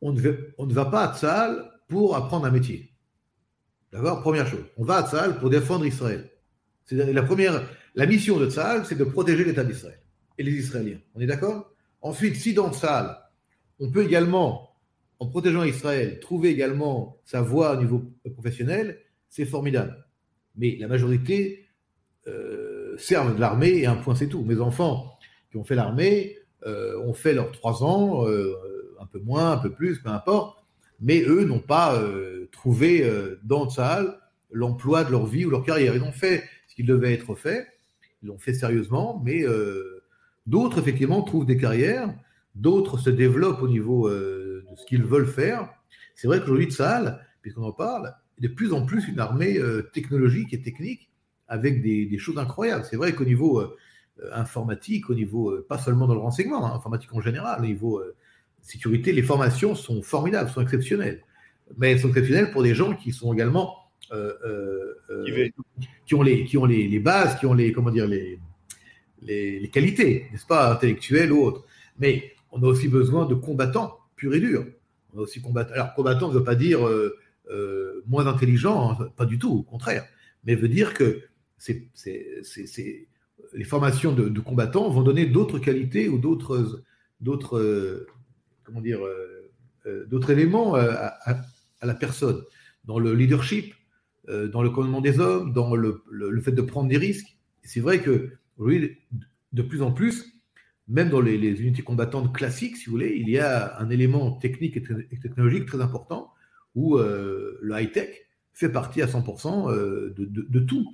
on 0.00 0.12
ne, 0.12 0.32
on 0.56 0.66
ne 0.66 0.72
va 0.72 0.86
pas 0.86 1.02
à 1.02 1.16
Tzal 1.16 1.70
pour 1.88 2.16
apprendre 2.16 2.46
un 2.46 2.50
métier. 2.50 2.87
D'accord 3.92 4.20
Première 4.20 4.46
chose. 4.46 4.64
On 4.76 4.84
va 4.84 4.96
à 4.96 5.08
Tzal 5.08 5.38
pour 5.38 5.50
défendre 5.50 5.86
Israël. 5.86 6.30
La 6.90 7.22
première. 7.22 7.68
La 7.94 8.06
mission 8.06 8.38
de 8.38 8.48
Tzal, 8.48 8.84
c'est 8.86 8.96
de 8.96 9.04
protéger 9.04 9.44
l'État 9.44 9.64
d'Israël 9.64 9.98
et 10.36 10.42
les 10.42 10.52
Israéliens. 10.52 10.98
On 11.14 11.20
est 11.20 11.26
d'accord? 11.26 11.72
Ensuite, 12.00 12.36
si 12.36 12.54
dans 12.54 12.72
salle, 12.72 13.18
on 13.80 13.90
peut 13.90 14.04
également, 14.04 14.76
en 15.18 15.26
protégeant 15.26 15.64
Israël, 15.64 16.20
trouver 16.20 16.50
également 16.50 17.18
sa 17.24 17.42
voie 17.42 17.76
au 17.76 17.80
niveau 17.80 18.04
professionnel, 18.34 18.98
c'est 19.28 19.46
formidable. 19.46 20.06
Mais 20.56 20.76
la 20.78 20.86
majorité 20.86 21.66
euh, 22.26 22.96
servent 22.98 23.34
de 23.34 23.40
l'armée 23.40 23.78
et 23.78 23.86
un 23.86 23.96
point 23.96 24.14
c'est 24.14 24.28
tout. 24.28 24.44
Mes 24.44 24.60
enfants 24.60 25.18
qui 25.50 25.56
ont 25.56 25.64
fait 25.64 25.74
l'armée 25.74 26.38
euh, 26.66 27.00
ont 27.02 27.14
fait 27.14 27.34
leurs 27.34 27.52
trois 27.52 27.82
ans, 27.82 28.26
euh, 28.26 28.54
un 29.00 29.06
peu 29.06 29.18
moins, 29.18 29.52
un 29.52 29.58
peu 29.58 29.70
plus, 29.70 29.98
peu 29.98 30.10
importe, 30.10 30.58
mais 31.00 31.22
eux 31.22 31.44
n'ont 31.44 31.60
pas 31.60 32.00
trouvé 32.58 33.08
dans 33.42 33.64
le 33.64 33.70
salle 33.70 34.18
l'emploi 34.50 35.04
de 35.04 35.10
leur 35.10 35.26
vie 35.26 35.44
ou 35.44 35.50
leur 35.50 35.64
carrière. 35.64 35.94
Ils 35.94 36.02
ont 36.02 36.12
fait 36.12 36.44
ce 36.68 36.74
qui 36.74 36.84
devait 36.84 37.12
être 37.12 37.34
fait, 37.34 37.66
ils 38.22 38.26
l'ont 38.28 38.38
fait 38.38 38.54
sérieusement, 38.54 39.22
mais 39.24 39.44
D'autres, 40.48 40.78
effectivement, 40.78 41.22
trouvent 41.22 41.44
des 41.44 41.58
carrières, 41.58 42.14
d'autres 42.54 42.96
se 42.96 43.10
développent 43.10 43.60
au 43.60 43.68
niveau 43.68 44.08
euh, 44.08 44.64
de 44.70 44.76
ce 44.76 44.86
qu'ils 44.86 45.04
veulent 45.04 45.26
faire. 45.26 45.68
C'est 46.14 46.26
vrai 46.26 46.40
qu'aujourd'hui, 46.40 46.70
Tsahal, 46.70 47.22
puisqu'on 47.42 47.64
en 47.64 47.72
parle, 47.72 48.14
est 48.38 48.48
de 48.48 48.48
plus 48.48 48.72
en 48.72 48.86
plus 48.86 49.06
une 49.08 49.20
armée 49.20 49.58
euh, 49.58 49.82
technologique 49.92 50.54
et 50.54 50.62
technique 50.62 51.10
avec 51.48 51.82
des, 51.82 52.16
choses 52.16 52.38
incroyables. 52.38 52.86
C'est 52.88 52.96
vrai 52.96 53.14
qu'au 53.14 53.26
niveau 53.26 53.60
euh, 53.60 53.76
informatique, 54.32 55.10
au 55.10 55.14
niveau, 55.14 55.54
pas 55.68 55.76
seulement 55.76 56.06
dans 56.06 56.14
le 56.14 56.20
renseignement, 56.20 56.64
hein, 56.64 56.74
informatique 56.74 57.12
en 57.12 57.20
général, 57.20 57.60
au 57.60 57.66
niveau 57.66 58.02
sécurité, 58.62 59.12
les 59.12 59.22
formations 59.22 59.74
sont 59.74 60.00
formidables, 60.00 60.48
sont 60.48 60.62
exceptionnelles. 60.62 61.22
Mais 61.76 61.92
elles 61.92 62.00
sont 62.00 62.08
exceptionnelles 62.08 62.50
pour 62.50 62.62
des 62.62 62.74
gens 62.74 62.94
qui 62.94 63.12
sont 63.12 63.32
également. 63.32 63.76
qui 66.06 66.14
ont, 66.14 66.22
les, 66.22 66.44
qui 66.44 66.56
ont 66.56 66.64
les, 66.64 66.88
les, 66.88 66.98
bases, 66.98 67.38
qui 67.38 67.46
ont 67.46 67.54
les, 67.54 67.72
comment 67.72 67.90
dire, 67.90 68.06
les, 68.06 68.38
les, 69.22 69.68
qualités, 69.70 70.26
n'est-ce 70.32 70.46
pas, 70.46 70.72
intellectuelles 70.72 71.32
ou 71.32 71.42
autres. 71.42 71.64
Mais 71.98 72.32
on 72.52 72.62
a 72.62 72.66
aussi 72.66 72.88
besoin 72.88 73.26
de 73.26 73.34
combattants 73.34 73.98
purs 74.16 74.34
et 74.34 74.40
durs. 74.40 74.66
On 75.14 75.18
a 75.18 75.22
aussi 75.22 75.40
combattant. 75.40 75.74
Alors, 75.74 75.94
combattant 75.94 76.28
ne 76.28 76.34
veut 76.34 76.44
pas 76.44 76.54
dire 76.54 76.86
euh, 76.86 77.16
euh, 77.50 78.02
moins 78.06 78.26
intelligent, 78.26 78.92
hein, 78.92 79.08
pas 79.16 79.26
du 79.26 79.38
tout, 79.38 79.52
au 79.52 79.62
contraire. 79.62 80.04
Mais 80.44 80.54
veut 80.54 80.68
dire 80.68 80.94
que 80.94 81.22
c'est, 81.56 81.88
les 83.52 83.64
formations 83.64 84.12
de, 84.12 84.40
combattants 84.40 84.88
vont 84.90 85.02
donner 85.02 85.26
d'autres 85.26 85.58
qualités 85.58 86.08
ou 86.08 86.18
d'autres, 86.18 86.82
d'autres, 87.20 87.58
euh, 87.58 88.06
comment 88.64 88.80
dire, 88.80 89.00
d'autres 90.06 90.30
éléments 90.30 90.74
à, 90.74 91.40
la 91.86 91.94
personne, 91.94 92.42
dans 92.84 92.98
le 92.98 93.14
leadership, 93.14 93.74
dans 94.28 94.62
le 94.62 94.68
commandement 94.68 95.00
des 95.00 95.20
hommes, 95.20 95.52
dans 95.52 95.74
le, 95.74 96.02
le 96.10 96.40
fait 96.40 96.52
de 96.52 96.60
prendre 96.60 96.88
des 96.88 96.98
risques. 96.98 97.38
C'est 97.62 97.80
vrai 97.80 98.02
que 98.02 98.32
de 98.58 99.62
plus 99.62 99.82
en 99.82 99.92
plus, 99.92 100.38
même 100.88 101.10
dans 101.10 101.20
les, 101.20 101.36
unités 101.36 101.82
combattantes 101.82 102.34
classiques, 102.34 102.76
si 102.76 102.86
vous 102.86 102.92
voulez, 102.92 103.16
il 103.18 103.28
y 103.28 103.38
a 103.38 103.78
un 103.78 103.90
élément 103.90 104.32
technique 104.32 104.76
et, 104.76 105.18
technologique 105.20 105.66
très 105.66 105.80
important 105.80 106.32
où 106.74 106.96
euh, 106.96 107.58
le 107.60 107.80
high-tech 107.80 108.08
fait 108.52 108.70
partie 108.70 109.02
à 109.02 109.06
100% 109.06 109.70
euh, 109.70 110.14
de, 110.16 110.60
tout. 110.60 110.86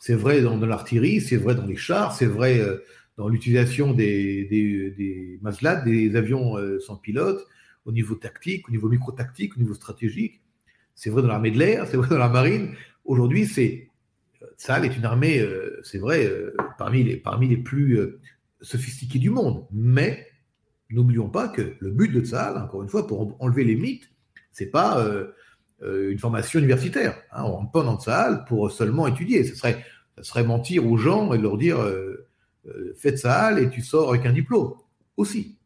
C'est 0.00 0.14
vrai 0.14 0.40
dans, 0.42 0.56
l'artillerie, 0.58 1.20
c'est 1.20 1.36
vrai 1.36 1.54
dans 1.54 1.66
les 1.66 1.76
chars, 1.76 2.14
c'est 2.14 2.26
vrai 2.26 2.60
euh, 2.60 2.78
dans 3.16 3.28
l'utilisation 3.28 3.92
des, 3.92 4.44
des, 4.44 4.90
des 4.90 5.40
des 5.84 6.16
avions 6.16 6.56
sans 6.80 6.96
pilote, 6.96 7.46
au 7.88 7.92
niveau 7.92 8.14
tactique, 8.14 8.68
au 8.68 8.70
niveau 8.70 8.88
micro-tactique, 8.88 9.56
au 9.56 9.60
niveau 9.60 9.74
stratégique. 9.74 10.42
C'est 10.94 11.08
vrai 11.08 11.22
dans 11.22 11.28
l'armée 11.28 11.50
de 11.50 11.58
l'air, 11.58 11.86
c'est 11.90 11.96
vrai 11.96 12.08
dans 12.08 12.18
la 12.18 12.28
marine. 12.28 12.74
Aujourd'hui, 13.04 13.46
c'est 13.46 13.88
Tsahal 14.56 14.84
est 14.84 14.96
une 14.96 15.04
armée, 15.04 15.40
euh, 15.40 15.80
c'est 15.82 15.98
vrai, 15.98 16.24
euh, 16.26 16.54
parmi, 16.76 17.02
les, 17.02 17.16
parmi 17.16 17.48
les 17.48 17.56
plus 17.56 17.98
euh, 17.98 18.20
sophistiquées 18.60 19.18
du 19.18 19.30
monde. 19.30 19.66
Mais 19.72 20.26
n'oublions 20.90 21.28
pas 21.28 21.48
que 21.48 21.74
le 21.80 21.90
but 21.90 22.12
de 22.12 22.20
Tsahal, 22.20 22.58
encore 22.58 22.82
une 22.82 22.88
fois, 22.88 23.06
pour 23.06 23.36
enlever 23.40 23.64
les 23.64 23.74
mythes, 23.74 24.10
c'est 24.52 24.66
pas 24.66 25.06
une 25.82 26.18
formation 26.18 26.58
universitaire. 26.58 27.16
Hein. 27.30 27.44
on 27.44 27.52
rentre 27.52 27.70
pas 27.70 27.84
dans 27.84 28.00
Tsahal 28.00 28.44
pour 28.46 28.72
seulement 28.72 29.06
étudier. 29.06 29.44
Ce 29.44 29.54
serait, 29.54 29.84
serait 30.20 30.42
mentir 30.42 30.84
aux 30.84 30.96
gens 30.96 31.32
et 31.32 31.38
leur 31.38 31.58
dire 31.58 31.78
fais 32.96 33.16
Tsahal 33.16 33.60
et 33.60 33.70
tu 33.70 33.82
sors 33.82 34.08
avec 34.08 34.26
un 34.26 34.32
diplôme 34.32 34.74
aussi. 35.16 35.57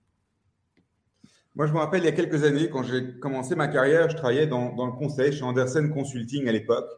Moi, 1.55 1.67
je 1.67 1.73
me 1.73 1.79
rappelle 1.79 2.01
il 2.01 2.07
y 2.07 2.09
a 2.09 2.13
quelques 2.13 2.45
années, 2.45 2.71
quand 2.71 2.83
j'ai 2.83 3.19
commencé 3.19 3.55
ma 3.55 3.69
carrière, 3.69 4.09
je 4.09 4.17
travaillais 4.17 4.47
dans, 4.47 4.75
dans, 4.75 4.87
le 4.87 4.93
conseil 4.93 5.33
chez 5.33 5.43
Andersen 5.43 5.93
Consulting 5.93 6.49
à 6.49 6.53
l'époque. 6.53 6.89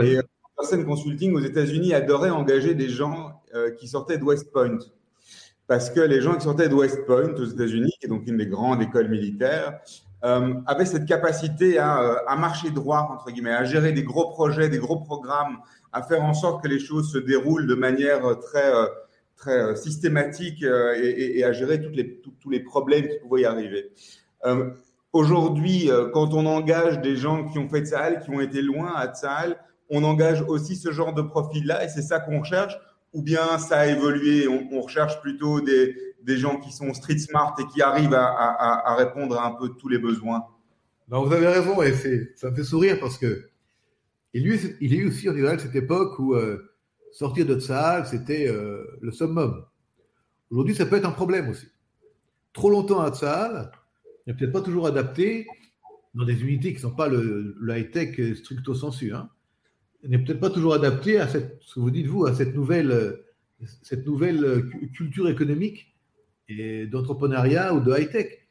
Et 0.00 0.16
euh, 0.16 0.22
Andersen 0.56 0.86
Consulting 0.86 1.34
aux 1.34 1.40
États-Unis 1.40 1.92
adorait 1.92 2.30
engager 2.30 2.74
des 2.74 2.88
gens 2.88 3.42
euh, 3.54 3.70
qui 3.72 3.86
sortaient 3.86 4.16
de 4.16 4.24
West 4.24 4.50
Point. 4.50 4.78
Parce 5.66 5.90
que 5.90 6.00
les 6.00 6.22
gens 6.22 6.34
qui 6.34 6.40
sortaient 6.40 6.70
de 6.70 6.74
West 6.74 7.04
Point 7.04 7.34
aux 7.34 7.44
États-Unis, 7.44 7.92
qui 8.00 8.06
est 8.06 8.08
donc 8.08 8.26
une 8.26 8.38
des 8.38 8.46
grandes 8.46 8.80
écoles 8.80 9.08
militaires, 9.08 9.78
euh, 10.24 10.54
avaient 10.66 10.86
cette 10.86 11.04
capacité 11.04 11.78
à, 11.78 11.98
à, 12.26 12.36
marcher 12.36 12.70
droit, 12.70 13.10
entre 13.12 13.30
guillemets, 13.30 13.52
à 13.52 13.64
gérer 13.64 13.92
des 13.92 14.04
gros 14.04 14.30
projets, 14.30 14.70
des 14.70 14.78
gros 14.78 15.00
programmes, 15.00 15.58
à 15.92 16.02
faire 16.02 16.24
en 16.24 16.32
sorte 16.32 16.62
que 16.62 16.68
les 16.68 16.80
choses 16.80 17.12
se 17.12 17.18
déroulent 17.18 17.66
de 17.66 17.74
manière 17.74 18.22
très 18.40 18.72
très 19.38 19.58
euh, 19.58 19.74
systématique 19.74 20.62
euh, 20.62 20.94
et, 21.00 21.42
à 21.44 21.52
gérer 21.52 21.80
toutes 21.80 21.96
les, 21.96 22.20
tous 22.40 22.50
les 22.50 22.60
problèmes 22.60 23.08
qui 23.08 23.18
pouvaient 23.20 23.42
y 23.42 23.46
arriver. 23.46 23.90
Euh, 24.44 24.70
Aujourd'hui, 25.14 25.90
quand 26.12 26.34
on 26.34 26.44
engage 26.44 27.00
des 27.00 27.16
gens 27.16 27.48
qui 27.48 27.58
ont 27.58 27.66
fait 27.66 27.80
Tsahal, 27.80 28.20
qui 28.20 28.28
ont 28.28 28.42
été 28.42 28.60
loin 28.60 28.92
à 28.94 29.08
Tsahal, 29.08 29.58
on 29.88 30.04
engage 30.04 30.42
aussi 30.42 30.76
ce 30.76 30.92
genre 30.92 31.14
de 31.14 31.22
profil-là 31.22 31.82
et 31.82 31.88
c'est 31.88 32.02
ça 32.02 32.20
qu'on 32.20 32.40
recherche 32.40 32.78
ou 33.14 33.22
bien 33.22 33.56
ça 33.56 33.78
a 33.78 33.86
évolué, 33.86 34.46
on, 34.46 34.82
recherche 34.82 35.18
plutôt 35.22 35.62
des, 35.62 35.96
des 36.22 36.36
gens 36.36 36.58
qui 36.60 36.72
sont 36.72 36.92
street 36.92 37.16
smart 37.16 37.56
et 37.58 37.64
qui 37.72 37.80
arrivent 37.80 38.12
à, 38.12 38.94
répondre 38.96 39.40
à 39.40 39.46
un 39.46 39.52
peu 39.52 39.70
tous 39.70 39.88
les 39.88 39.98
besoins 39.98 40.44
non, 41.08 41.24
Vous 41.24 41.32
avez 41.32 41.48
raison 41.48 41.82
et 41.82 41.94
ça 42.36 42.50
me 42.50 42.54
fait 42.54 42.62
sourire 42.62 42.98
parce 43.00 43.16
que 43.16 43.48
il 44.34 44.42
y 44.42 44.94
a 44.94 44.98
eu, 44.98 45.08
aussi 45.08 45.30
en 45.30 45.34
Israël 45.34 45.58
cette 45.58 45.74
époque 45.74 46.18
où 46.18 46.36
sortir 47.12 47.46
de 47.46 47.58
Tsahal, 47.58 48.06
c'était 48.06 48.48
euh, 48.48 48.84
le 49.00 49.12
summum. 49.12 49.64
Aujourd'hui, 50.50 50.74
ça 50.74 50.86
peut 50.86 50.96
être 50.96 51.08
un 51.08 51.12
problème 51.12 51.48
aussi. 51.48 51.66
Trop 52.52 52.70
longtemps 52.70 53.00
à 53.00 53.10
Tsahal, 53.10 53.70
n'est 54.26 54.34
peut-être 54.34 54.52
pas 54.52 54.60
toujours 54.60 54.86
adapté 54.86 55.46
dans 56.14 56.24
des 56.24 56.42
unités 56.42 56.70
qui 56.70 56.76
ne 56.76 56.88
sont 56.88 56.94
pas 56.94 57.08
le, 57.08 57.56
high-tech 57.60 58.36
stricto 58.36 58.74
sensu. 58.74 59.14
Hein, 59.14 59.30
n'est 60.04 60.18
peut-être 60.18 60.40
pas 60.40 60.50
toujours 60.50 60.74
adapté 60.74 61.18
à 61.18 61.28
cette, 61.28 61.58
ce 61.62 61.74
que 61.74 61.80
vous 61.80 61.90
dites 61.90 62.06
vous, 62.06 62.26
à 62.26 62.34
cette 62.34 62.54
nouvelle, 62.54 63.20
cette 63.82 64.06
nouvelle 64.06 64.68
culture 64.92 65.28
économique 65.28 65.94
et 66.48 66.86
d'entrepreneuriat 66.86 67.74
ou 67.74 67.80
de 67.80 67.92
high-tech. 67.92 68.48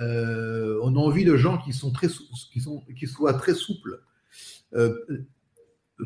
Euh, 0.00 0.78
on 0.82 0.94
a 0.94 0.98
envie 0.98 1.24
de 1.24 1.36
gens 1.36 1.58
qui 1.58 1.72
sont 1.72 1.90
très, 1.90 2.08
qui 2.52 2.60
sont, 2.60 2.82
qui 2.96 3.06
soient 3.06 3.34
très 3.34 3.54
souples. 3.54 4.00
Euh, 4.74 4.94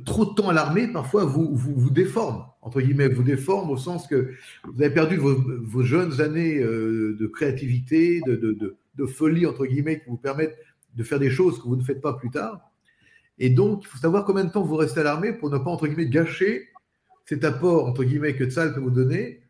trop 0.05 0.24
de 0.24 0.34
temps 0.34 0.49
à 0.49 0.53
l'armée, 0.53 0.88
parfois, 0.88 1.24
vous, 1.24 1.55
vous, 1.55 1.74
vous, 1.74 1.90
déforme, 1.90 2.47
entre 2.62 2.80
guillemets, 2.80 3.09
vous 3.09 3.22
déforme 3.22 3.70
au 3.70 3.76
sens 3.76 4.07
que 4.07 4.32
vous 4.64 4.82
avez 4.82 4.93
perdu 4.93 5.16
vos, 5.16 5.34
vos 5.34 5.82
jeunes 5.82 6.20
années 6.20 6.59
euh, 6.59 7.16
de 7.18 7.26
créativité, 7.26 8.20
de, 8.26 8.36
de, 8.36 8.53
de, 8.53 8.76
de, 8.95 9.07
folie, 9.07 9.47
entre 9.47 9.66
guillemets, 9.66 10.01
qui 10.01 10.09
vous 10.09 10.16
permettent 10.16 10.57
de 10.95 11.03
faire 11.03 11.18
des 11.18 11.30
choses 11.30 11.59
que 11.59 11.64
vous 11.64 11.76
ne 11.76 11.82
faites 11.82 12.01
pas 12.01 12.14
plus 12.14 12.30
tard. 12.30 12.61
Et 13.38 13.51
donc, 13.51 13.82
il 13.84 13.86
faut 13.86 13.99
savoir 13.99 14.24
combien 14.24 14.45
de 14.45 14.51
temps 14.51 14.62
vous 14.62 14.76
restez 14.76 15.01
à 15.01 15.05
l'armée 15.05 15.32
pour 15.32 15.51
ne 15.51 15.59
pas, 15.59 15.70
entre 15.70 15.86
guillemets, 15.86 16.09
gâcher 16.09 16.68
cet 17.26 17.45
apport, 17.45 17.86
entre 17.86 18.05
guillemets, 18.05 18.34
que 18.34 18.45
Tsal 18.45 18.74
peut 18.74 18.80
vous 18.80 18.90
donner 18.90 19.43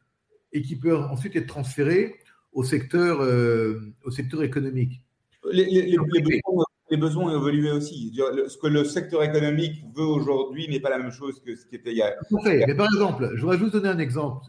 et 0.52 0.62
qui 0.62 0.76
peut 0.76 0.96
ensuite 0.96 1.36
être 1.36 1.46
transféré 1.46 2.16
au 2.52 2.62
secteur, 2.62 3.20
euh, 3.20 3.80
au 4.04 4.10
secteur 4.10 4.42
économique. 4.42 5.02
Les, 5.50 5.64
les, 5.64 5.82
les, 5.82 5.98
besoins, 5.98 6.64
les 6.92 6.98
besoins 6.98 7.32
ont 7.32 7.34
évolué 7.34 7.70
aussi. 7.70 8.14
Ce 8.14 8.58
que 8.58 8.66
le 8.66 8.84
secteur 8.84 9.22
économique 9.22 9.82
veut 9.96 10.04
aujourd'hui 10.04 10.68
n'est 10.68 10.78
pas 10.78 10.90
la 10.90 10.98
même 10.98 11.10
chose 11.10 11.40
que 11.40 11.56
ce 11.56 11.64
qui 11.64 11.76
était 11.76 11.90
il 11.92 11.96
y 11.96 12.02
a. 12.02 12.14
Parfait. 12.30 12.64
Mais 12.66 12.74
par 12.74 12.84
exemple, 12.84 13.30
je 13.34 13.40
voudrais 13.40 13.56
juste 13.56 13.72
donner 13.72 13.88
un 13.88 13.98
exemple. 13.98 14.44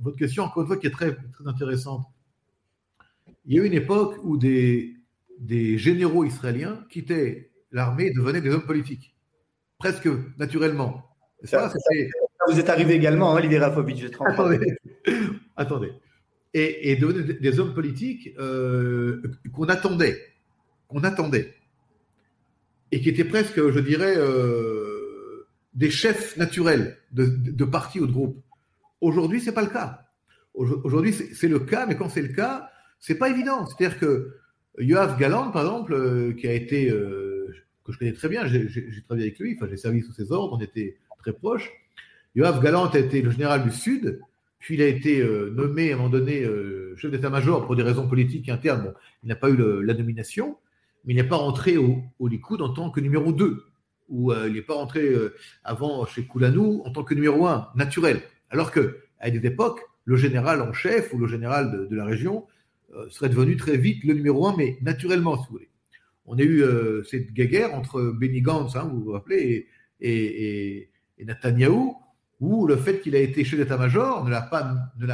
Votre 0.00 0.18
question, 0.18 0.42
encore 0.44 0.64
une 0.64 0.66
fois, 0.66 0.76
qui 0.76 0.88
est 0.88 0.90
très, 0.90 1.16
très 1.32 1.46
intéressante. 1.46 2.04
Il 3.46 3.56
y 3.56 3.58
a 3.58 3.62
eu 3.62 3.66
une 3.66 3.72
époque 3.72 4.16
où 4.24 4.36
des, 4.36 4.94
des 5.38 5.78
généraux 5.78 6.24
israéliens 6.24 6.84
quittaient 6.90 7.50
l'armée 7.72 8.08
et 8.08 8.12
devenaient 8.12 8.42
des 8.42 8.50
hommes 8.50 8.66
politiques, 8.66 9.16
presque 9.78 10.10
naturellement. 10.36 11.02
Ça, 11.44 11.70
ça, 11.70 11.78
vous 12.50 12.60
êtes 12.60 12.68
arrivé 12.68 12.92
également, 12.92 13.32
hein, 13.32 13.38
Olivier 13.38 13.58
Rafovitch, 13.58 14.02
je 14.02 14.08
Attendez. 14.20 14.60
Attendez. 15.56 15.92
Et, 16.52 16.92
et 16.92 16.96
devenaient 16.96 17.32
des 17.32 17.58
hommes 17.58 17.72
politiques 17.72 18.34
euh, 18.38 19.22
qu'on 19.54 19.64
attendait, 19.64 20.20
qu'on 20.88 21.02
attendait 21.02 21.54
et 22.92 23.00
qui 23.00 23.08
étaient 23.08 23.24
presque, 23.24 23.56
je 23.70 23.80
dirais, 23.80 24.14
euh, 24.16 25.46
des 25.74 25.90
chefs 25.90 26.36
naturels 26.36 26.98
de, 27.12 27.26
de, 27.26 27.50
de 27.50 27.64
partis 27.64 28.00
ou 28.00 28.06
de 28.06 28.12
groupes. 28.12 28.42
Aujourd'hui, 29.00 29.40
c'est 29.40 29.52
pas 29.52 29.62
le 29.62 29.68
cas. 29.68 30.02
Aujourd'hui, 30.54 31.12
c'est 31.12 31.48
le 31.48 31.58
cas, 31.58 31.84
mais 31.86 31.96
quand 31.96 32.08
c'est 32.08 32.22
le 32.22 32.32
cas, 32.32 32.70
c'est 32.98 33.16
pas 33.16 33.28
évident. 33.28 33.66
C'est-à-dire 33.66 33.98
que 33.98 34.36
Yoav 34.78 35.18
Galant, 35.18 35.50
par 35.50 35.62
exemple, 35.62 35.92
euh, 35.92 36.32
qui 36.32 36.48
a 36.48 36.52
été, 36.52 36.90
euh, 36.90 37.54
que 37.84 37.92
je 37.92 37.98
connais 37.98 38.14
très 38.14 38.28
bien, 38.28 38.46
j'ai 38.46 39.02
travaillé 39.04 39.26
avec 39.26 39.38
lui, 39.38 39.54
enfin, 39.56 39.66
j'ai 39.68 39.76
servi 39.76 40.00
sous 40.00 40.12
ses 40.12 40.32
ordres, 40.32 40.56
on 40.56 40.60
était 40.60 40.96
très 41.18 41.34
proches. 41.34 41.70
Yoav 42.34 42.62
Galant 42.62 42.88
a 42.88 42.98
été 42.98 43.20
le 43.20 43.30
général 43.30 43.64
du 43.64 43.70
Sud, 43.70 44.20
puis 44.58 44.76
il 44.76 44.82
a 44.82 44.86
été 44.86 45.22
nommé 45.52 45.92
à 45.92 45.94
un 45.94 45.96
moment 45.98 46.08
donné 46.08 46.46
chef 46.96 47.10
d'état-major 47.10 47.66
pour 47.66 47.76
des 47.76 47.82
raisons 47.82 48.08
politiques 48.08 48.48
internes. 48.48 48.94
Il 49.22 49.28
n'a 49.28 49.36
pas 49.36 49.50
eu 49.50 49.56
la 49.56 49.94
nomination, 49.94 50.56
mais 51.06 51.14
il 51.14 51.16
n'est 51.16 51.24
pas 51.24 51.36
rentré 51.36 51.76
au, 51.76 52.02
au 52.18 52.28
Likoud 52.28 52.60
en 52.60 52.72
tant 52.72 52.90
que 52.90 53.00
numéro 53.00 53.32
2, 53.32 53.64
ou 54.08 54.32
euh, 54.32 54.48
il 54.48 54.54
n'est 54.54 54.62
pas 54.62 54.74
rentré 54.74 55.14
avant 55.64 56.04
chez 56.06 56.26
Koulanou 56.26 56.82
en 56.84 56.90
tant 56.90 57.04
que 57.04 57.14
numéro 57.14 57.46
1, 57.46 57.68
naturel. 57.74 58.20
Alors 58.50 58.70
que, 58.70 58.98
à 59.18 59.30
des 59.30 59.46
époques, 59.46 59.80
le 60.04 60.16
général 60.16 60.60
en 60.62 60.72
chef 60.72 61.12
ou 61.12 61.18
le 61.18 61.26
général 61.26 61.88
de, 61.88 61.96
la 61.96 62.04
région 62.04 62.46
euh, 62.94 63.08
serait 63.10 63.28
devenu 63.28 63.56
très 63.56 63.76
vite 63.76 64.04
le 64.04 64.14
numéro 64.14 64.46
1, 64.46 64.56
mais 64.56 64.78
naturellement, 64.82 65.36
si 65.36 65.46
vous 65.48 65.52
voulez. 65.52 65.70
On 66.26 66.38
a 66.38 66.42
eu 66.42 66.62
euh, 66.62 67.02
cette 67.04 67.32
guerre 67.32 67.74
entre 67.74 68.02
Benny 68.02 68.42
Gantz, 68.42 68.76
hein, 68.76 68.88
vous 68.92 69.02
vous 69.02 69.12
rappelez, 69.12 69.68
et, 70.00 70.08
et, 70.08 70.78
et, 70.78 70.90
et 71.18 71.24
Netanyahou, 71.24 71.96
où 72.40 72.66
le 72.66 72.76
fait 72.76 73.00
qu'il 73.00 73.16
a 73.16 73.20
été 73.20 73.44
chef 73.44 73.58
d'état-major 73.58 74.24
ne 74.24 74.30
l'a 74.30 74.42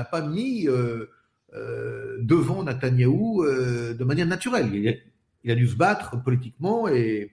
pas, 0.04 0.20
mis 0.22 0.68
euh, 0.68 1.06
euh, 1.54 2.18
devant 2.20 2.64
Netanyahou 2.64 3.44
euh, 3.44 3.94
de 3.94 4.04
manière 4.04 4.26
naturelle. 4.26 4.70
Il 4.74 5.02
il 5.44 5.50
a, 5.50 5.54
dû 5.54 5.66
se 5.66 5.76
battre 5.76 6.22
politiquement 6.22 6.88
et, 6.88 7.32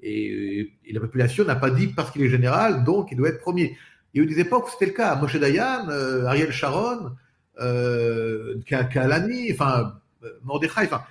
la 0.00 1.00
population 1.00 1.44
n'a 1.44 1.56
pas 1.56 1.70
dit 1.70 1.88
parce 1.88 2.12
qu'il 2.12 2.22
est 2.22 2.28
général, 2.28 2.84
donc 2.84 3.08
il 3.10 3.16
doit 3.16 3.30
être 3.30 3.40
premier. 3.40 3.76
Il 4.14 4.18
y 4.18 4.20
a 4.20 4.24
eu 4.24 4.26
des 4.32 4.40
époques 4.40 4.68
où 4.68 4.70
c'était 4.70 4.86
le 4.86 4.92
cas. 4.92 5.16
Moshe 5.16 5.36
Dayan, 5.36 5.88
euh, 5.88 6.24
Ariel 6.24 6.52
Sharon, 6.52 7.12
euh, 7.60 8.60
Kalani, 8.64 9.52
enfin, 9.52 10.00
Mordechai, 10.44 10.84
enfin, 10.84 11.02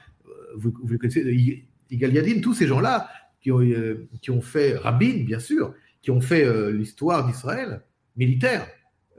vous, 0.56 0.74
vous 0.82 0.98
connaissez, 0.98 1.64
Igal 1.90 2.14
Yadin, 2.14 2.42
tous 2.42 2.54
ces 2.54 2.68
gens-là 2.68 3.10
qui 3.42 3.52
ont, 3.52 3.62
euh, 3.62 4.42
fait, 4.42 4.76
Rabin, 4.78 5.24
bien 5.26 5.40
sûr, 5.40 5.74
qui 6.02 6.12
ont 6.12 6.22
fait 6.22 6.46
euh, 6.46 6.72
l'histoire 6.72 7.26
d'Israël, 7.26 7.82
militaire, 8.16 8.68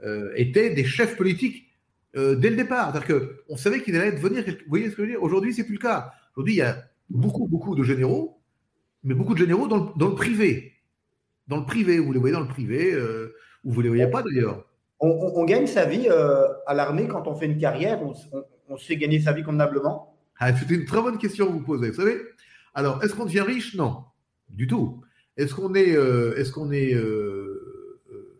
euh, 0.03 0.31
étaient 0.35 0.73
des 0.73 0.85
chefs 0.85 1.17
politiques 1.17 1.67
euh, 2.15 2.35
dès 2.35 2.49
le 2.49 2.55
départ. 2.55 2.91
C'est-à-dire 2.91 3.21
qu'on 3.47 3.57
savait 3.57 3.81
qu'ils 3.81 3.95
allaient 3.95 4.11
devenir. 4.11 4.43
Vous 4.45 4.55
voyez 4.67 4.85
ce 4.85 4.91
que 4.91 4.97
je 4.97 5.01
veux 5.01 5.07
dire? 5.07 5.23
Aujourd'hui, 5.23 5.53
c'est 5.53 5.63
plus 5.63 5.75
le 5.75 5.79
cas. 5.79 6.11
Aujourd'hui, 6.35 6.55
il 6.55 6.57
y 6.57 6.61
a 6.61 6.83
beaucoup, 7.09 7.47
beaucoup 7.47 7.75
de 7.75 7.83
généraux, 7.83 8.41
mais 9.03 9.13
beaucoup 9.13 9.33
de 9.33 9.39
généraux 9.39 9.67
dans 9.67 9.77
le, 9.77 9.89
dans 9.97 10.09
le 10.09 10.15
privé. 10.15 10.73
Dans 11.47 11.57
le 11.57 11.65
privé, 11.65 11.99
vous 11.99 12.11
les 12.11 12.19
voyez 12.19 12.33
dans 12.33 12.41
le 12.41 12.47
privé, 12.47 12.93
euh, 12.93 13.35
ou 13.63 13.71
vous 13.71 13.81
les 13.81 13.89
voyez 13.89 14.07
pas 14.07 14.21
d'ailleurs. 14.21 14.65
On, 14.99 15.09
on, 15.09 15.41
on, 15.41 15.45
gagne 15.45 15.67
sa 15.67 15.85
vie 15.85 16.07
euh, 16.09 16.47
à 16.67 16.73
l'armée 16.73 17.07
quand 17.07 17.27
on 17.27 17.35
fait 17.35 17.45
une 17.45 17.57
carrière, 17.57 18.01
on, 18.03 18.13
on 18.67 18.77
sait 18.77 18.97
gagner 18.97 19.19
sa 19.19 19.31
vie 19.31 19.43
convenablement 19.43 20.15
ah, 20.37 20.55
C'est 20.55 20.69
une 20.69 20.85
très 20.85 21.01
bonne 21.01 21.17
question 21.17 21.47
que 21.47 21.53
vous 21.53 21.63
posez. 21.63 21.89
Vous 21.89 21.95
savez 21.95 22.17
Alors, 22.73 23.03
est-ce 23.03 23.15
qu'on 23.15 23.25
devient 23.25 23.41
riche? 23.41 23.75
Non, 23.75 24.03
du 24.49 24.67
tout. 24.67 25.01
Est-ce 25.37 25.55
qu'on 25.55 25.73
est, 25.73 25.95
euh, 25.95 26.35
est, 26.37 26.51
qu'on 26.51 26.71
est 26.71 26.93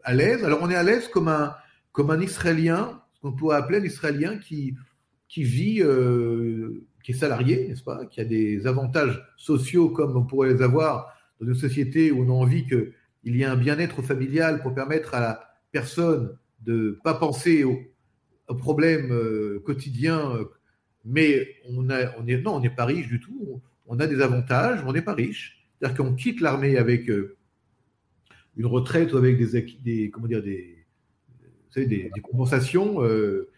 à 0.03 0.13
l'aise? 0.13 0.43
Alors 0.43 0.59
on 0.61 0.69
est 0.69 0.75
à 0.75 0.83
l'aise 0.83 1.07
comme 1.07 1.29
un, 1.29 1.55
comme 1.91 2.11
un 2.11 2.21
Israélien, 2.21 3.01
ce 3.13 3.21
qu'on 3.21 3.31
pourrait 3.31 3.57
appeler 3.57 3.79
un 3.79 3.83
Israélien 3.83 4.37
qui, 4.37 4.75
qui 5.27 5.43
vit, 5.43 5.81
euh, 5.81 6.87
qui 7.03 7.11
est 7.11 7.15
salarié, 7.15 7.67
n'est-ce 7.67 7.83
pas, 7.83 8.05
qui 8.05 8.21
a 8.21 8.25
des 8.25 8.67
avantages 8.67 9.23
sociaux 9.37 9.89
comme 9.89 10.15
on 10.15 10.23
pourrait 10.23 10.53
les 10.53 10.61
avoir 10.61 11.13
dans 11.39 11.47
une 11.47 11.55
société 11.55 12.11
où 12.11 12.23
on 12.23 12.29
a 12.29 12.33
envie 12.33 12.65
qu'il 12.65 13.35
y 13.35 13.41
ait 13.41 13.45
un 13.45 13.55
bien-être 13.55 14.01
familial 14.01 14.61
pour 14.61 14.73
permettre 14.73 15.15
à 15.15 15.19
la 15.21 15.53
personne 15.71 16.37
de 16.61 16.73
ne 16.73 16.91
pas 16.91 17.13
penser 17.13 17.63
aux, 17.63 17.79
problèmes 18.57 19.11
euh, 19.11 19.61
quotidiens, 19.63 20.33
mais 21.05 21.47
on, 21.69 21.87
est, 21.89 22.41
non, 22.41 22.55
on 22.55 22.59
n'est 22.59 22.69
pas 22.69 22.85
riche 22.85 23.07
du 23.07 23.19
tout, 23.19 23.61
on 23.85 23.99
a 23.99 24.07
des 24.07 24.21
avantages, 24.21 24.83
on 24.85 24.93
n'est 24.93 25.01
pas 25.01 25.13
riche. 25.13 25.67
C'est-à-dire 25.79 25.97
qu'on 25.97 26.15
quitte 26.15 26.41
l'armée 26.41 26.77
avec 26.77 27.09
euh, 27.09 27.37
une 28.57 28.65
retraite 28.65 29.13
ou 29.13 29.17
avec 29.17 29.39
des, 29.83 30.09
comment 30.09 30.27
dire 30.27 30.43
des, 30.43 30.85
des, 31.75 32.11
compensations. 32.21 33.03
Euh, 33.03 33.49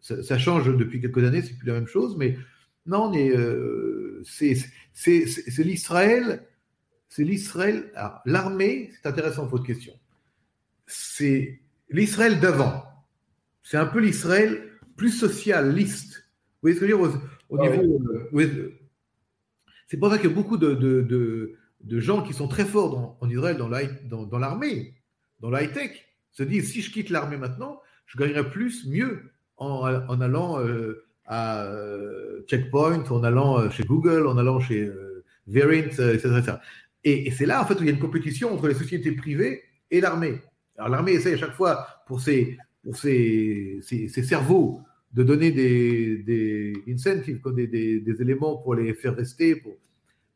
ça, 0.00 0.22
ça, 0.22 0.38
change 0.38 0.74
depuis 0.76 1.00
quelques 1.00 1.22
années, 1.24 1.42
c'est 1.42 1.56
plus 1.56 1.68
la 1.68 1.74
même 1.74 1.86
chose, 1.86 2.16
mais 2.16 2.36
non, 2.86 3.10
mais 3.10 3.30
euh, 3.30 4.22
c'est 4.24 4.56
l'Israël, 5.58 6.46
c'est 7.08 7.24
l'Israël. 7.24 7.92
L'armée, 8.26 8.90
c'est 8.94 9.08
intéressant 9.08 9.46
votre 9.46 9.64
question. 9.64 9.92
C'est 10.86 11.60
l'Israël 11.90 12.40
d'avant. 12.40 12.84
C'est 13.62 13.76
un 13.76 13.86
peu 13.86 14.00
l'Israël 14.00 14.70
plus 14.96 15.10
socialiste 15.10 16.26
voyez 16.62 16.76
ce 16.76 16.80
que 16.80 16.86
je 16.86 16.92
veux 16.94 16.98
dire 17.08 17.20
au, 17.48 17.58
Ah 17.58 17.68
niveau, 17.70 17.82
euh, 18.12 18.28
oui, 18.32 18.44
euh, 18.44 18.78
C'est 19.86 19.96
pour 19.96 20.10
ça 20.10 20.18
qu'il 20.18 20.28
y 20.28 20.32
a 20.32 20.36
beaucoup 20.36 20.56
de, 20.58 20.74
de, 20.74 21.00
de- 21.02 21.54
de 21.80 21.98
gens 22.00 22.22
qui 22.22 22.34
sont 22.34 22.46
très 22.48 22.66
forts 22.66 22.90
dans- 22.90 23.18
en 23.20 23.30
Israël 23.30 23.56
dans 23.56 23.68
la- 23.68 23.86
dans- 23.86 24.26
dans 24.26 24.38
l'armée, 24.38 24.94
dans, 25.40 25.48
se 26.32 26.42
disent 26.42 26.70
si 26.70 26.82
je 26.82 26.92
quitte 26.92 27.08
l'armée 27.10 27.38
maintenant, 27.38 27.80
je 28.06 28.18
gagnerai 28.18 28.50
plus, 28.50 28.86
mieux 28.86 29.30
en, 29.56 29.86
en 29.86 30.20
allant 30.20 30.60
euh, 30.60 31.06
euh, 31.30 32.42
Checkpoint, 32.48 33.04
en 33.10 33.22
allant 33.24 33.60
euh, 33.60 33.70
chez 33.70 33.84
Google, 33.84 34.26
en 34.26 34.36
allant 34.38 34.60
chez 34.60 34.80
euh, 34.82 35.24
Verint, 35.46 35.88
etc. 35.88 36.54
Et, 37.04 37.30
c'est 37.30 37.46
là 37.46 37.62
en 37.62 37.66
fait 37.66 37.74
où 37.74 37.82
il 37.82 37.86
y 37.86 37.90
a 37.90 37.92
une 37.92 37.98
compétition 38.00 38.52
entre 38.52 38.68
les 38.68 38.74
sociétés 38.74 39.12
privées 39.12 39.62
et 39.90 40.00
l'armée. 40.00 40.40
Alors 40.76 40.90
l'armée 40.90 41.12
essaie 41.12 41.34
à 41.34 41.36
chaque 41.38 41.54
fois 41.54 41.86
pour 42.06 42.20
ses, 42.20 42.58
pour 42.82 42.96
ses, 42.96 43.80
ses- 43.82 44.08
cerveaux 44.22 44.82
de 45.12 45.22
donner 45.22 45.50
des, 45.50 46.18
des 46.18 46.72
incentives, 46.88 47.40
des, 47.54 47.66
des- 47.66 48.00
des 48.00 48.22
éléments 48.22 48.56
pour 48.58 48.74
les 48.74 48.94
faire 48.94 49.16
rester. 49.16 49.62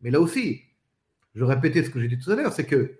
Mais 0.00 0.10
là 0.10 0.20
aussi, 0.20 0.62
je 1.34 1.44
répétais 1.44 1.82
ce 1.82 1.90
que 1.90 2.00
j'ai 2.00 2.08
dit 2.08 2.18
tout 2.18 2.30
à 2.30 2.36
l'heure, 2.36 2.52
c'est 2.52 2.66
que 2.66 2.92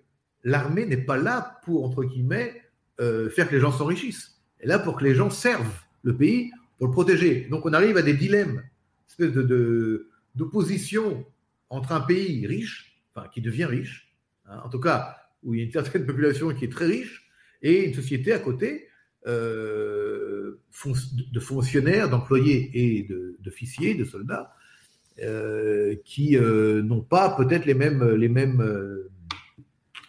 l'armée 0.43 0.87
n'est 0.87 0.97
pas 1.05 1.17
là 1.17 1.61
pour, 1.65 1.85
entre 1.85 2.05
guillemets, 2.05 2.63
faire 2.99 3.49
que 3.49 3.55
les 3.55 3.61
gens 3.61 3.73
s'enrichissent. 3.73 4.41
Elle 4.59 4.67
est 4.67 4.75
là 4.75 4.79
pour 4.79 4.97
que 4.97 5.05
les 5.05 5.15
gens 5.15 5.31
servent 5.31 5.81
le 6.03 6.17
pays 6.17 6.53
pour 6.79 6.89
le 6.89 6.93
protéger. 6.93 7.47
Donc 7.51 7.67
on 7.67 7.73
arrive 7.73 7.97
à 7.97 8.03
des 8.03 8.15
dilemmes, 8.15 8.63
une 8.63 9.27
espèce 9.27 9.33
de, 9.33 10.09
d'opposition 10.35 11.25
entre 11.71 11.93
un 11.93 12.01
pays 12.01 12.47
riche, 12.47 13.03
enfin 13.15 13.29
qui 13.29 13.41
devient 13.41 13.67
riche, 13.67 14.15
hein, 14.47 14.61
en 14.65 14.69
tout 14.69 14.81
cas 14.81 15.17
où 15.43 15.55
il 15.55 15.59
y 15.59 15.63
a 15.63 15.67
une 15.67 15.73
certaine 15.73 16.07
population 16.07 16.53
qui 16.55 16.65
est 16.65 16.73
très 16.73 16.87
riche, 16.87 17.29
et 17.63 17.85
une 17.85 17.95
société 17.95 18.33
à 18.33 18.39
côté 18.39 18.89
euh, 19.27 20.61
de 21.33 21.41
fonctionnaires, 21.41 22.11
d'employés 22.11 22.71
et 22.75 23.09
d'officiers, 23.41 23.95
de, 23.95 24.05
soldats, 24.05 24.55
euh, 25.23 25.97
qui 26.05 26.37
euh, 26.37 26.83
n'ont 26.83 27.01
pas 27.01 27.35
peut-être 27.37 27.65
les 27.65 27.75
mêmes, 27.75 28.05
les 28.15 28.29
mêmes, 28.29 28.63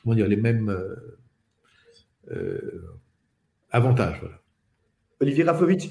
comment 0.04 0.16
les 0.16 0.36
mêmes 0.36 0.76
avantages. 3.72 4.22
Olivier 5.22 5.46
Rafovitch, 5.46 5.90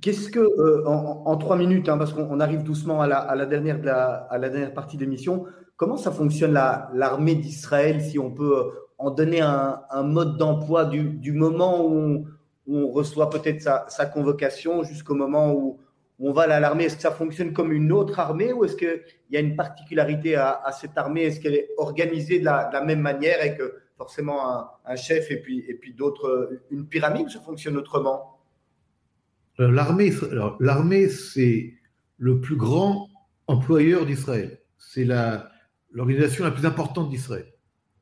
qu'est-ce 0.00 0.28
que, 0.30 0.40
euh, 0.40 0.86
en, 0.86 1.36
trois 1.36 1.56
minutes, 1.56 1.88
hein, 1.88 1.98
parce 1.98 2.12
qu'on 2.12 2.26
on 2.30 2.40
arrive 2.40 2.62
doucement 2.62 3.00
à 3.00 3.06
la, 3.06 3.46
dernière, 3.46 4.74
partie 4.74 4.96
de 4.96 5.02
l'émission, 5.02 5.46
comment 5.76 5.96
ça 5.96 6.10
fonctionne 6.10 6.52
la- 6.52 6.90
l'armée 6.94 7.34
d'Israël, 7.34 8.00
si 8.00 8.18
on 8.18 8.30
peut 8.30 8.58
euh, 8.58 8.70
en 8.98 9.10
donner 9.10 9.40
un, 9.40 10.02
mode 10.02 10.36
d'emploi 10.36 10.84
du, 10.84 11.32
moment 11.32 11.86
où 11.86 12.26
on, 12.66 12.88
reçoit 12.88 13.30
peut-être 13.30 13.60
sa, 13.62 14.06
convocation 14.06 14.82
jusqu'au 14.82 15.14
moment 15.14 15.52
où, 15.52 15.80
on 16.20 16.32
va 16.32 16.42
à 16.42 16.60
l'armée? 16.60 16.84
Est-ce 16.84 16.96
que 16.96 17.02
ça 17.02 17.10
fonctionne 17.10 17.52
comme 17.52 17.72
une 17.72 17.90
autre 17.90 18.20
armée 18.20 18.52
ou 18.52 18.64
est-ce 18.64 18.76
qu'il 18.76 19.02
y 19.30 19.36
a 19.36 19.40
une 19.40 19.56
particularité 19.56 20.36
à, 20.36 20.70
cette 20.72 20.96
armée? 20.96 21.22
Est-ce 21.22 21.40
qu'elle 21.40 21.56
est 21.56 21.70
organisée 21.76 22.38
de 22.38 22.44
la, 22.44 22.82
même 22.84 23.00
manière 23.00 23.44
et 23.44 23.56
que 23.56 23.74
forcément 23.98 24.48
un, 24.48 24.70
un 24.86 24.96
chef 24.96 25.30
et 25.32 25.38
puis, 25.38 25.64
et 25.68 25.74
puis 25.74 25.92
d'autres, 25.92 26.28
euh, 26.28 26.62
une 26.70 26.86
pyramide, 26.86 27.30
ça 27.30 27.40
fonctionne 27.40 27.76
autrement? 27.76 28.33
L'armée, 29.58 30.12
alors, 30.30 30.56
l'armée, 30.60 31.08
c'est 31.08 31.74
le 32.18 32.40
plus 32.40 32.56
grand 32.56 33.08
employeur 33.46 34.06
d'Israël. 34.06 34.60
C'est 34.78 35.06
l'organisation 35.92 36.44
la 36.44 36.50
plus 36.50 36.66
importante 36.66 37.10
d'Israël, 37.10 37.52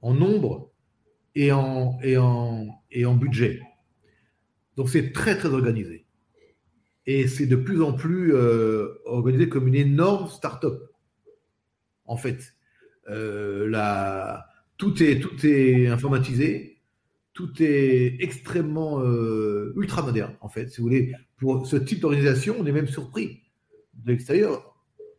en 0.00 0.14
nombre 0.14 0.72
et 1.34 1.52
en, 1.52 1.98
et 2.02 2.16
en, 2.16 2.66
et 2.90 3.04
en 3.04 3.14
budget. 3.14 3.60
Donc 4.76 4.88
c'est 4.88 5.12
très, 5.12 5.36
très 5.36 5.48
organisé. 5.48 6.06
Et 7.06 7.28
c'est 7.28 7.46
de 7.46 7.56
plus 7.56 7.82
en 7.82 7.92
plus 7.92 8.34
euh, 8.34 9.00
organisé 9.04 9.48
comme 9.48 9.68
une 9.68 9.74
énorme 9.74 10.28
start-up. 10.28 10.80
En 12.04 12.16
fait, 12.16 12.54
Euh, 13.08 14.38
tout, 14.76 15.02
est, 15.02 15.18
tout 15.18 15.44
est 15.44 15.88
informatisé, 15.88 16.71
tout 17.34 17.50
est 17.62 18.16
extrêmement 18.20 19.00
euh, 19.00 19.72
ultra 19.76 20.02
moderne, 20.02 20.34
en 20.40 20.48
fait. 20.48 20.68
Si 20.68 20.80
vous 20.80 20.88
voulez, 20.88 21.14
pour 21.38 21.66
ce 21.66 21.76
type 21.76 22.00
d'organisation, 22.00 22.56
on 22.58 22.66
est 22.66 22.72
même 22.72 22.88
surpris 22.88 23.40
de 23.94 24.12
l'extérieur 24.12 24.74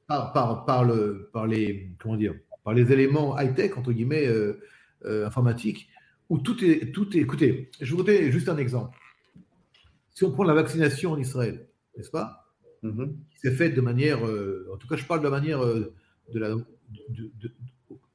par, 0.08 0.32
par, 0.34 0.66
par, 0.66 0.84
le, 0.86 1.30
par, 1.34 1.48
les, 1.48 1.90
comment 2.00 2.18
dire, 2.18 2.36
par 2.64 2.74
les 2.74 2.92
éléments 2.92 3.38
high-tech, 3.40 3.78
entre 3.78 3.92
guillemets, 3.92 4.28
euh, 4.28 4.62
euh, 5.06 5.26
informatiques, 5.26 5.90
où 6.30 6.38
tout 6.38 6.64
est, 6.64 6.92
tout 6.92 7.16
est. 7.18 7.22
Écoutez, 7.22 7.70
je 7.82 7.94
vous 7.96 8.04
donner 8.04 8.32
juste 8.32 8.48
un 8.50 8.58
exemple. 8.58 8.98
Si 10.12 10.24
on 10.24 10.32
prend 10.32 10.44
la 10.44 10.54
vaccination 10.54 11.12
en 11.12 11.18
Israël, 11.18 11.68
n'est-ce 11.98 12.12
pas? 12.12 12.54
Qui 12.84 13.40
s'est 13.40 13.52
faite 13.56 13.76
de 13.76 13.82
manière, 13.82 14.26
euh, 14.28 14.68
en 14.74 14.78
tout 14.78 14.88
cas 14.88 14.98
je 14.98 15.06
parle 15.06 15.20
de 15.20 15.24
la 15.26 15.30
manière 15.32 15.66
de 15.66 15.94
la, 16.40 16.50
de- 16.50 17.32
de- 17.42 17.52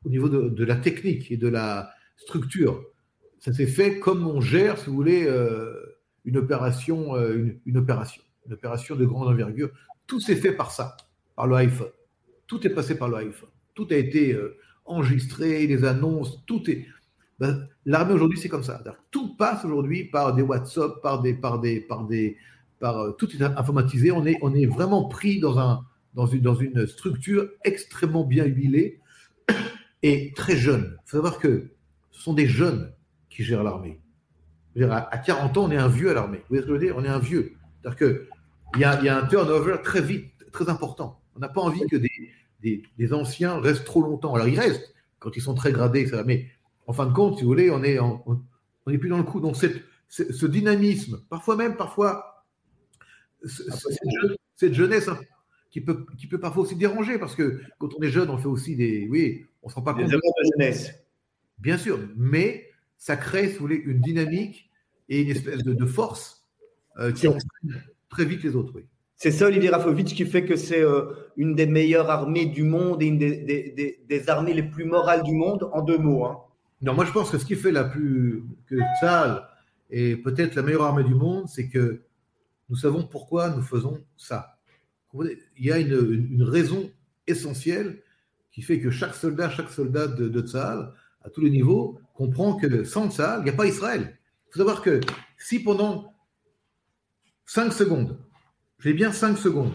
au 0.05 0.09
niveau 0.09 0.29
de, 0.29 0.49
de 0.51 0.65
la 0.65 0.77
technique 0.77 1.31
et 1.33 1.37
de 1.37 1.49
la 1.49 1.91
structure. 2.17 2.85
Ça 3.41 3.53
s'est 3.53 3.67
fait 3.67 3.99
comme 3.99 4.27
on 4.27 4.41
gère, 4.41 4.79
si 4.79 4.87
vous 4.87 4.97
voulez, 4.97 5.25
euh, 5.27 5.99
une 6.25 6.37
opération, 6.37 7.15
euh, 7.17 7.57
une, 7.67 7.77
opération, 7.77 8.23
une 8.47 8.55
opération 8.55 8.97
de 8.97 9.05
grande 9.05 9.29
envergure. 9.29 9.71
Tout 10.07 10.21
s'est 10.21 10.37
fait 10.37 10.53
par 10.53 10.71
ça, 10.71 10.97
par 11.37 11.47
le 11.47 11.57
iPhone. 11.57 11.91
Tout 12.47 12.67
est 12.67 12.71
passé 12.71 12.97
par 12.97 13.09
le 13.09 13.17
iPhone. 13.17 13.51
Tout 13.75 13.87
a 13.91 13.95
été 13.95 14.33
euh, 14.33 14.59
enregistré, 14.85 15.67
les 15.67 15.85
annonces, 15.85 16.45
tout 16.47 16.69
est. 16.71 16.87
Ben, 17.39 17.69
L'armée 17.87 18.15
aujourd'hui, 18.15 18.39
c'est 18.39 18.49
comme 18.49 18.65
ça. 18.65 18.83
Tout 19.11 19.37
passe 19.37 19.65
aujourd'hui 19.65 20.05
par 20.05 20.35
des 20.35 20.43
WhatsApp, 20.43 21.01
par 21.03 21.23
des, 21.23 21.35
par 21.35 21.61
des, 21.61 21.81
par 21.81 22.05
des, 22.05 22.37
par 22.81 23.17
tout 23.17 23.31
est 23.31 23.43
informatisé. 23.43 24.11
On 24.11 24.27
est, 24.27 24.37
on 24.43 24.55
est 24.55 24.67
vraiment 24.67 25.07
pris 25.07 25.39
dans 25.39 25.59
un, 25.59 25.85
dans 26.15 26.27
une, 26.27 26.41
dans 26.41 26.57
une 26.57 26.87
structure 26.89 27.49
extrêmement 27.65 28.25
bien 28.25 28.45
huilée 28.45 29.01
et 30.03 30.33
très 30.35 30.57
jeune. 30.57 30.99
Il 31.07 31.11
faut 31.11 31.17
savoir 31.19 31.39
que 31.39 31.71
ce 32.11 32.23
sont 32.23 32.35
des 32.35 32.49
jeunes 32.49 32.93
qui 33.39 33.45
gèrent 33.45 33.63
l'armée. 33.63 34.01
À, 34.83 35.15
à 35.15 35.19
40 35.19 35.57
ans, 35.59 35.65
on 35.67 35.71
est 35.71 35.77
un 35.77 35.87
vieux 35.87 36.11
à 36.11 36.15
l'armée. 36.15 36.39
Vous 36.39 36.45
voyez 36.49 36.63
ce 36.63 36.67
que 36.67 36.75
je 36.75 36.79
veux 36.79 36.85
dire? 36.85 36.97
On 36.97 37.05
est 37.05 37.09
un 37.09 37.21
vieux. 37.21 37.53
C'est-à-dire 37.81 37.97
qu'il 37.99 38.81
y 38.81 38.81
y 38.81 39.09
a 39.09 39.17
un 39.17 39.27
turnover 39.29 39.77
très 39.85 40.03
vite, 40.03 40.33
très 40.51 40.69
important. 40.69 41.21
On 41.37 41.39
n'a 41.39 41.49
pas 41.49 41.61
envie 41.61 41.87
que 41.89 41.97
des, 41.97 42.11
des, 42.63 42.83
des 42.99 43.13
anciens 43.13 43.61
restent 43.61 43.85
trop 43.85 44.03
longtemps. 44.03 44.35
Alors 44.35 44.49
ils 44.49 44.59
restent 44.59 44.93
quand 45.21 45.37
ils 45.37 45.41
sont 45.41 45.55
très 45.55 45.71
gradés, 45.71 46.07
ça, 46.09 46.25
mais 46.25 46.47
en 46.89 46.93
fin 46.93 47.07
de 47.07 47.13
compte, 47.13 47.37
si 47.39 47.43
vous 47.45 47.49
voulez, 47.49 47.71
on 47.71 47.85
est, 47.85 48.01
en- 48.01 48.25
on, 48.27 48.41
on 48.87 48.91
est 48.91 48.99
plus 48.99 49.09
dans 49.09 49.19
le 49.19 49.23
coup. 49.23 49.41
Donc 49.41 49.57
cette, 49.57 49.83
ce, 50.09 50.33
ce 50.33 50.47
dynamisme, 50.47 51.21
parfois 51.31 51.55
même, 51.55 51.77
parfois, 51.77 52.45
ce- 53.45 53.71
cette, 53.71 53.99
je- 54.23 54.35
cette 54.57 54.75
jeunesse 54.75 55.07
hein, 55.09 55.19
qui 55.71 55.81
peut, 55.81 56.05
qui 56.19 56.27
peut 56.27 56.41
parfois 56.41 56.65
aussi 56.65 56.75
déranger, 56.75 57.19
parce 57.19 57.37
que 57.37 57.61
quand 57.79 57.91
on 57.97 58.03
est 58.03 58.11
jeune, 58.11 58.31
on 58.31 58.39
fait 58.39 58.47
aussi 58.49 58.75
des, 58.75 59.07
oui, 59.09 59.47
on 59.63 59.69
se 59.69 59.77
rend 59.77 59.83
pas 59.83 59.93
compte. 59.95 60.03
erreurs 60.11 60.21
de 60.21 60.51
jeunesse. 60.57 60.93
Bien 61.59 61.79
sûr, 61.79 62.01
mais 62.17 62.68
ça 62.99 63.17
crée, 63.17 63.49
si 63.49 63.55
vous 63.55 63.61
voulez, 63.61 63.77
une 63.77 64.01
dynamique 64.01 64.71
et 65.09 65.23
une 65.23 65.31
espèce 65.31 65.63
de, 65.65 65.73
de 65.73 65.87
force 65.87 66.47
euh, 66.99 67.13
qui 67.13 67.27
entraîne 67.29 67.83
très 68.11 68.27
vite 68.27 68.43
les 68.43 68.55
autres. 68.57 68.73
Oui. 68.75 68.83
C'est 69.17 69.31
ça, 69.31 69.47
Olivier 69.47 69.71
Rafovitch, 69.71 70.15
qui 70.15 70.27
fait 70.27 70.45
que 70.45 70.55
c'est 70.57 70.83
euh, 70.83 71.13
une 71.37 71.55
des 71.57 71.67
meilleures 71.67 72.11
armées 72.11 72.47
du 72.47 72.63
monde 72.63 73.03
et 73.03 73.07
une 73.07 73.19
des, 73.19 73.37
des- 73.39 73.71
des- 73.71 74.01
des 74.07 74.29
armées 74.29 74.53
les 74.55 74.63
plus 74.63 74.85
morales 74.85 75.23
du 75.23 75.33
monde, 75.33 75.69
en 75.73 75.83
deux 75.83 75.99
mots. 75.99 76.25
hein. 76.27 76.39
Non, 76.83 76.95
moi 76.95 77.05
je 77.05 77.11
pense 77.13 77.31
que 77.31 77.39
ce 77.39 77.45
qui 77.45 77.57
fait 77.57 77.73
la 77.73 77.83
plus 77.85 78.45
que 78.67 78.77
Tzal 79.01 79.43
est 79.91 80.17
peut-être 80.17 80.55
la 80.55 80.63
meilleure 80.63 80.85
armée 80.85 81.03
du 81.03 81.15
monde, 81.15 81.49
c'est 81.49 81.69
que 81.69 82.03
nous 82.69 82.77
savons 82.77 83.03
pourquoi 83.05 83.51
nous 83.51 83.63
faisons 83.63 83.99
ça. 84.17 84.59
Il 85.15 85.39
y 85.59 85.73
a 85.73 85.79
une, 85.79 85.93
une- 85.93 86.29
une 86.35 86.43
raison 86.45 86.89
essentielle 87.27 88.03
qui 88.53 88.63
fait 88.63 88.79
que 88.79 88.91
chaque 88.91 89.15
soldat, 89.15 89.51
chaque 89.51 89.71
soldat 89.71 90.07
de, 90.07 90.29
de 90.29 90.47
tous 91.31 91.41
les 91.41 91.51
niveaux, 91.51 92.01
comprend 92.15 92.57
que 92.57 92.85
sans 92.85 93.11
Tzal, 93.11 93.41
il 93.41 93.45
n'y 93.45 93.51
a 93.51 93.55
pas 93.55 93.67
Israël. 93.67 94.19
Il 94.49 94.53
faut 94.53 94.59
savoir 94.59 94.83
que 94.83 95.01
si 95.39 95.61
pendant 95.61 96.15
5 97.47 97.73
secondes, 97.73 98.19
j'ai 98.79 98.93
bien 98.93 99.13
5 99.13 99.37
secondes, 99.39 99.73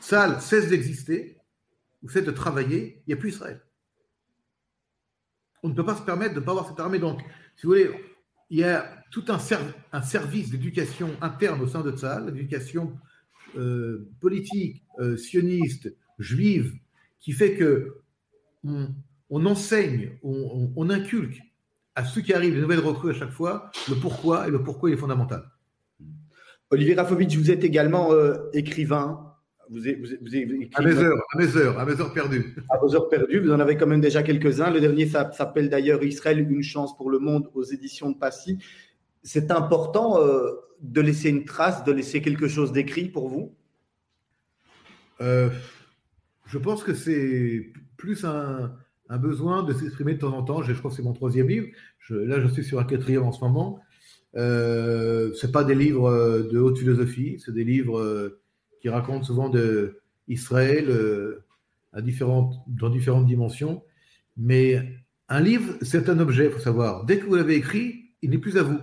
Tzal 0.00 0.40
cesse 0.40 0.68
d'exister 0.68 1.38
ou 2.02 2.08
cesse 2.08 2.24
de 2.24 2.30
travailler, 2.30 3.02
il 3.06 3.10
n'y 3.10 3.14
a 3.14 3.16
plus 3.16 3.30
Israël 3.30 3.62
on 5.62 5.68
ne 5.70 5.74
peut 5.74 5.84
pas 5.84 5.96
se 5.96 6.02
permettre 6.02 6.34
de 6.34 6.40
ne 6.40 6.44
pas 6.44 6.52
avoir 6.52 6.68
cette 6.68 6.78
armée. 6.78 6.98
Donc, 7.00 7.20
si 7.56 7.66
vous 7.66 7.70
voulez, 7.72 7.90
il 8.50 8.58
y 8.58 8.64
a 8.64 9.02
tout 9.10 9.24
un, 9.28 9.38
ser- 9.38 9.58
un 9.92 10.02
service 10.02 10.50
d'éducation 10.50 11.10
interne 11.20 11.60
au 11.60 11.66
sein 11.66 11.82
de 11.82 11.90
Tzahal, 11.90 12.26
l'éducation 12.26 12.96
euh, 13.56 14.08
politique, 14.20 14.84
euh, 15.00 15.16
sioniste, 15.16 15.92
juive, 16.18 16.72
qui 17.18 17.32
fait 17.32 17.54
que 17.56 17.96
on 19.30 19.44
enseigne, 19.46 20.12
on, 20.22 20.32
on- 20.32 20.72
on 20.76 20.90
inculque 20.90 21.42
à 21.94 22.04
ceux 22.04 22.20
qui 22.20 22.34
arrivent, 22.34 22.54
les 22.54 22.60
nouvelles 22.60 22.80
recrues 22.80 23.10
à 23.10 23.14
chaque 23.14 23.30
fois, 23.30 23.70
le 23.88 23.94
pourquoi, 23.94 24.46
et 24.46 24.50
le 24.50 24.62
pourquoi 24.62 24.90
il 24.90 24.92
est 24.92 24.98
fondamental. 24.98 25.50
Olivier 26.70 26.94
Rafovitch, 26.94 27.36
vous 27.36 27.50
êtes 27.50 27.64
également 27.64 28.12
euh, 28.12 28.34
écrivain. 28.52 29.32
Vous 29.70 29.78
vous 29.78 30.06
vous 30.20 30.68
À 30.74 30.82
mes 30.82 30.94
heures, 30.94 31.22
à 31.32 31.38
mes 31.38 31.56
heures, 31.56 31.78
à 31.78 31.84
mes 31.86 32.00
heures 32.00 32.12
perdues. 32.12 32.54
à 32.68 32.76
vos 32.78 32.94
heures 32.94 33.08
perdues. 33.08 33.40
Vous 33.40 33.50
en 33.50 33.60
avez 33.60 33.76
quand 33.76 33.86
même 33.86 34.00
déjà 34.02 34.22
quelques-uns. 34.22 34.70
Le 34.70 34.80
dernier 34.80 35.06
s'appelle 35.06 35.70
d'ailleurs 35.70 36.02
Israël, 36.04 36.38
une 36.38 36.62
chance 36.62 36.96
pour 36.96 37.08
le 37.10 37.18
monde 37.18 37.48
aux 37.54 37.64
éditions 37.64 38.10
de 38.10 38.18
Passy. 38.18 38.58
C'est 39.22 39.50
important 39.50 40.20
euh, 40.20 40.50
de 40.82 41.00
laisser 41.00 41.30
une 41.30 41.44
trace, 41.46 41.82
de 41.84 41.92
laisser 41.92 42.20
quelque 42.20 42.46
chose 42.46 42.72
d'écrit 42.72 43.08
pour 43.08 43.28
vous? 43.28 43.54
Je 45.18 46.58
pense 46.58 46.84
que 46.84 46.94
c'est 46.94 47.72
plus 47.96 48.24
un, 48.24 48.72
besoin 49.10 49.62
de 49.62 49.72
s'exprimer 49.72 50.14
de 50.14 50.20
temps 50.20 50.36
en 50.36 50.42
temps. 50.42 50.62
Je, 50.62 50.72
crois 50.72 50.90
que 50.90 50.96
c'est 50.96 51.02
mon 51.02 51.12
troisième 51.12 51.48
livre. 51.48 51.68
là, 52.10 52.40
je 52.40 52.48
suis 52.48 52.64
sur 52.64 52.78
un 52.78 52.84
quatrième 52.84 53.22
en 53.22 53.32
ce 53.32 53.40
moment. 53.40 53.80
Euh, 54.36 55.32
c'est 55.34 55.52
pas 55.52 55.64
des 55.64 55.74
livres 55.74 56.10
de 56.52 56.58
haute 56.58 56.78
philosophie, 56.78 57.40
c'est 57.44 57.54
des 57.54 57.64
livres 57.64 58.32
qui 58.80 58.88
racontent 58.88 59.24
souvent 59.24 59.48
de 59.48 60.00
Israël 60.28 60.88
différentes, 62.02 62.54
dans 62.66 62.90
différentes 62.90 63.26
dimensions. 63.26 63.82
Mais 64.36 64.82
un 65.28 65.40
livre, 65.40 65.74
c'est 65.82 66.08
un 66.08 66.18
objet, 66.18 66.46
il 66.46 66.50
faut 66.50 66.60
savoir. 66.60 67.04
Dès 67.04 67.18
que 67.18 67.24
vous 67.24 67.34
l'avez 67.34 67.56
écrit, 67.56 68.10
il 68.22 68.30
n'est 68.30 68.38
plus 68.38 68.56
à 68.58 68.62
vous. 68.62 68.78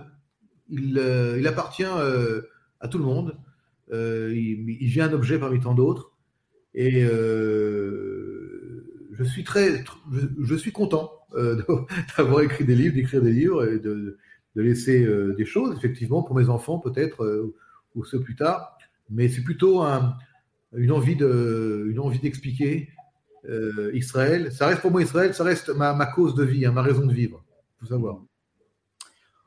Il, 0.68 0.98
euh, 0.98 1.42
appartient 1.46 1.84
euh, 1.84 2.42
à 2.80 2.88
tout 2.88 2.98
le 2.98 3.04
monde. 3.04 3.36
Euh, 3.92 4.32
il, 4.34 4.68
il, 4.80 4.88
vient 4.88 5.08
un 5.08 5.12
objet 5.12 5.38
parmi 5.38 5.60
tant 5.60 5.74
d'autres. 5.74 6.12
Et 6.74 7.04
je 9.16 9.24
suis 9.24 9.44
très, 9.44 9.84
je, 10.40 10.54
suis 10.54 10.72
content 10.72 11.10
d'avoir 12.16 12.42
écrit 12.42 12.64
des 12.64 12.74
livres, 12.74 12.94
d'écrire 12.94 13.22
des 13.22 13.32
livres 13.32 13.66
et 13.68 13.78
de, 13.78 14.18
de 14.56 14.62
laisser 14.62 15.06
des 15.36 15.44
choses, 15.44 15.76
effectivement, 15.76 16.22
pour 16.22 16.36
mes 16.36 16.48
enfants 16.48 16.78
peut-être, 16.78 17.52
ou 17.94 18.04
ceux 18.04 18.20
plus 18.20 18.36
tard. 18.36 18.78
Mais 19.10 19.28
c'est 19.28 19.42
plutôt 19.42 19.82
un, 19.82 20.16
une 20.74 20.92
envie 20.92 21.16
de, 21.16 21.86
une 21.88 22.00
envie 22.00 22.20
d'expliquer 22.20 22.88
Israël. 23.92 24.52
Ça 24.52 24.66
reste 24.66 24.80
pour 24.80 24.90
moi 24.90 25.02
Israël, 25.02 25.34
ça 25.34 25.44
reste 25.44 25.70
ma, 25.70 25.92
ma 25.92 26.06
cause 26.06 26.34
de 26.34 26.44
vie, 26.44 26.66
hein, 26.66 26.72
ma 26.72 26.82
raison 26.82 27.06
de 27.06 27.12
vivre. 27.12 27.44
Faut 27.80 27.86
savoir. 27.86 28.20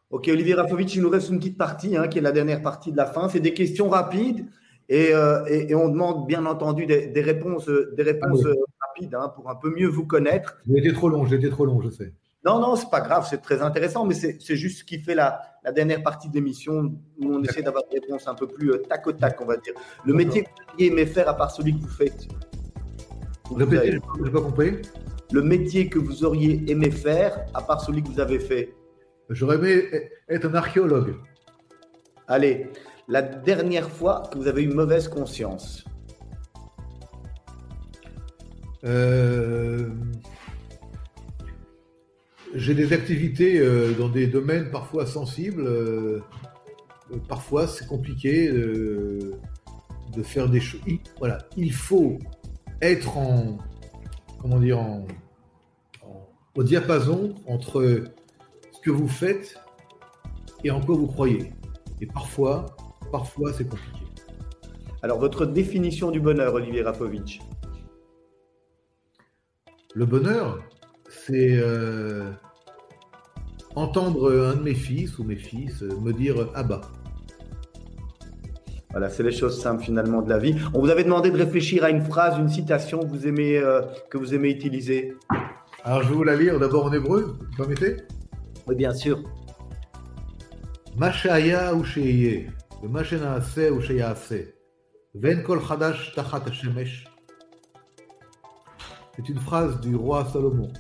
Ok, 0.10 0.30
Olivier 0.30 0.54
Rafovic, 0.54 0.96
il 0.96 1.02
nous 1.02 1.10
reste 1.10 1.30
une 1.30 1.38
petite 1.38 1.58
partie, 1.58 1.98
hein, 1.98 2.08
qui 2.08 2.20
est 2.20 2.22
la 2.22 2.32
dernière 2.32 2.62
partie 2.62 2.92
de 2.92 2.98
la 2.98 3.06
fin. 3.06 3.28
C'est 3.28 3.42
des 3.42 3.54
questions 3.54 3.90
rapides 3.90 4.46
et, 4.88 5.14
euh, 5.14 5.44
et, 5.48 5.76
on 5.76 5.90
demande 5.90 6.28
bien 6.28 6.46
entendu 6.46 6.86
des, 6.86 7.08
des 7.08 7.22
réponses, 7.22 7.68
des 7.68 8.04
réponses 8.04 8.46
ah 8.46 8.67
hein, 9.14 9.32
pour 9.36 9.50
un 9.50 9.56
peu 9.56 9.74
mieux 9.76 9.88
vous 9.88 10.06
connaître. 10.06 10.58
J'ai 10.68 10.80
été 10.80 10.94
trop 10.94 11.10
long, 11.10 11.26
j'ai 11.26 11.36
été 11.38 11.50
trop 11.50 11.66
long, 11.66 11.82
je 11.82 11.90
sais. 11.90 12.14
Non, 12.46 12.60
non, 12.60 12.76
c'est 12.76 12.90
pas 12.90 13.02
grave, 13.02 13.28
c'est 13.30 13.42
très 13.42 13.62
intéressant, 13.62 14.06
mais 14.06 14.14
c'est 14.14 14.56
juste 14.56 14.80
ce 14.80 14.84
qui 14.84 15.00
fait 15.00 15.16
la, 15.16 15.42
la 15.64 15.72
dernière 15.72 16.02
partie 16.02 16.30
de 16.30 16.36
l'émission 16.36 16.94
où 17.20 17.26
on 17.26 17.44
essaie 17.44 17.62
d'avoir 17.62 17.84
des 17.92 18.00
réponses 18.00 18.28
un 18.28 18.36
peu 18.36 18.48
plus 18.48 18.72
euh, 18.72 18.78
tac 18.78 19.06
au 19.08 19.12
tac, 19.12 19.42
on 19.42 19.46
va 19.46 19.58
dire. 19.58 19.74
Le 20.06 20.14
métier 20.14 20.44
que 20.44 20.48
vous 20.48 20.62
auriez 20.72 20.88
aimé 20.88 21.06
faire 21.06 21.28
à 21.28 21.34
part 21.34 21.52
celui 21.52 21.76
que 21.76 21.82
vous 21.82 21.90
faites. 21.90 22.28
Répétez, 23.54 24.00
je 24.18 24.24
n'ai 24.24 24.32
pas 24.32 24.42
compris. 24.42 24.82
Le 25.32 25.42
métier 25.42 25.90
que 25.90 26.00
vous 26.00 26.24
auriez 26.24 26.64
aimé 26.72 26.90
faire 26.90 27.46
à 27.54 27.62
part 27.62 27.82
celui 27.82 28.02
que 28.02 28.08
vous 28.08 28.20
avez 28.20 28.40
fait? 28.40 28.74
J'aurais 29.30 29.58
aimé 29.58 30.10
être 30.30 30.46
un 30.46 30.56
archéologue. 30.56 31.16
Allez, 32.30 32.72
la 33.10 33.22
dernière 33.22 33.90
fois 33.90 34.24
que 34.32 34.38
vous 34.38 34.48
avez 34.48 34.64
eu 34.64 34.70
mauvaise 34.70 35.10
conscience 35.10 35.84
euh, 38.88 39.90
J'ai 42.56 42.74
des 42.74 42.94
activités 42.94 43.60
euh, 43.60 43.94
dans 43.94 44.10
des 44.10 44.28
domaines 44.28 44.72
parfois 44.72 45.06
sensibles. 45.06 45.66
Euh, 45.66 46.22
parfois, 47.28 47.68
c'est 47.68 47.88
compliqué 47.88 48.50
de 48.50 49.34
faire 50.24 50.50
des 50.50 50.60
choses. 50.60 50.82
Voilà, 51.20 51.38
il 51.56 51.74
faut 51.74 52.18
être 52.82 53.18
en, 53.18 53.58
comment 54.40 54.60
dire, 54.60 54.80
au 56.56 56.64
diapason 56.64 57.36
entre 57.46 58.04
que 58.84 58.92
vous 58.92 59.08
faites 59.08 59.60
et 60.64 60.72
en 60.72 60.82
quoi 60.82 60.96
vous 60.96 61.08
croyez. 61.08 61.52
Et 62.02 62.06
parfois, 62.06 62.66
parfois, 63.12 63.54
c'est 63.54 63.68
compliqué. 63.68 64.06
Alors, 65.02 65.20
votre 65.20 65.46
définition 65.46 66.12
du 66.12 66.20
bonheur, 66.20 66.54
Olivier 66.54 66.82
Rapovitch? 66.82 67.40
Le 69.98 70.06
bonheur, 70.06 70.60
c'est 71.10 71.58
euh, 71.58 72.30
entendre 73.74 74.32
un 74.32 74.56
de 74.56 74.62
mes 74.62 74.76
fils 74.76 75.18
ou 75.18 75.24
mes 75.24 75.36
fils 75.36 75.82
me 75.82 76.14
dire 76.14 76.36
ah 76.54 76.62
bah. 76.62 76.82
Voilà, 78.92 79.10
c'est 79.10 79.24
les 79.24 79.32
choses 79.32 79.60
simples 79.60 79.84
finalement 79.84 80.22
de 80.22 80.30
la 80.30 80.38
vie. 80.38 80.56
On 80.76 80.82
vous 80.82 80.92
avait 80.92 81.04
demandé 81.04 81.32
de 81.32 81.38
réfléchir 81.38 81.84
à 81.84 81.90
une 81.90 82.04
phrase, 82.04 82.38
une 82.38 82.48
citation 82.48 83.00
que 83.00 83.08
vous 83.08 83.26
aimez, 83.26 83.58
euh, 83.58 83.82
que 84.12 84.20
vous 84.20 84.36
aimez 84.36 84.52
utiliser. 84.52 85.16
Alors 85.84 86.04
je 86.04 86.10
vais 86.10 86.16
vous 86.16 86.24
la 86.24 86.36
lire 86.36 86.60
d'abord 86.60 86.86
en 86.86 86.94
hébreu, 86.94 87.36
vous 87.40 87.58
permettez? 87.58 87.98
Oui, 88.68 88.76
bien 88.76 88.94
sûr. 88.94 89.24
Mashaya 90.96 91.74
ou 91.74 91.84
Sheye, 91.84 92.52
le 92.84 92.88
Mashenase 92.88 93.72
ou 93.72 93.82
Sheyase, 93.82 94.54
Ven 95.16 95.42
Kol 95.42 95.60
Chadash 95.68 96.14
Tachat 96.14 96.52
Shemesh. 96.52 97.17
C'est 99.18 99.30
une 99.30 99.40
phrase 99.40 99.82
du 99.82 99.96
roi 99.96 100.26
Salomon 100.32 100.72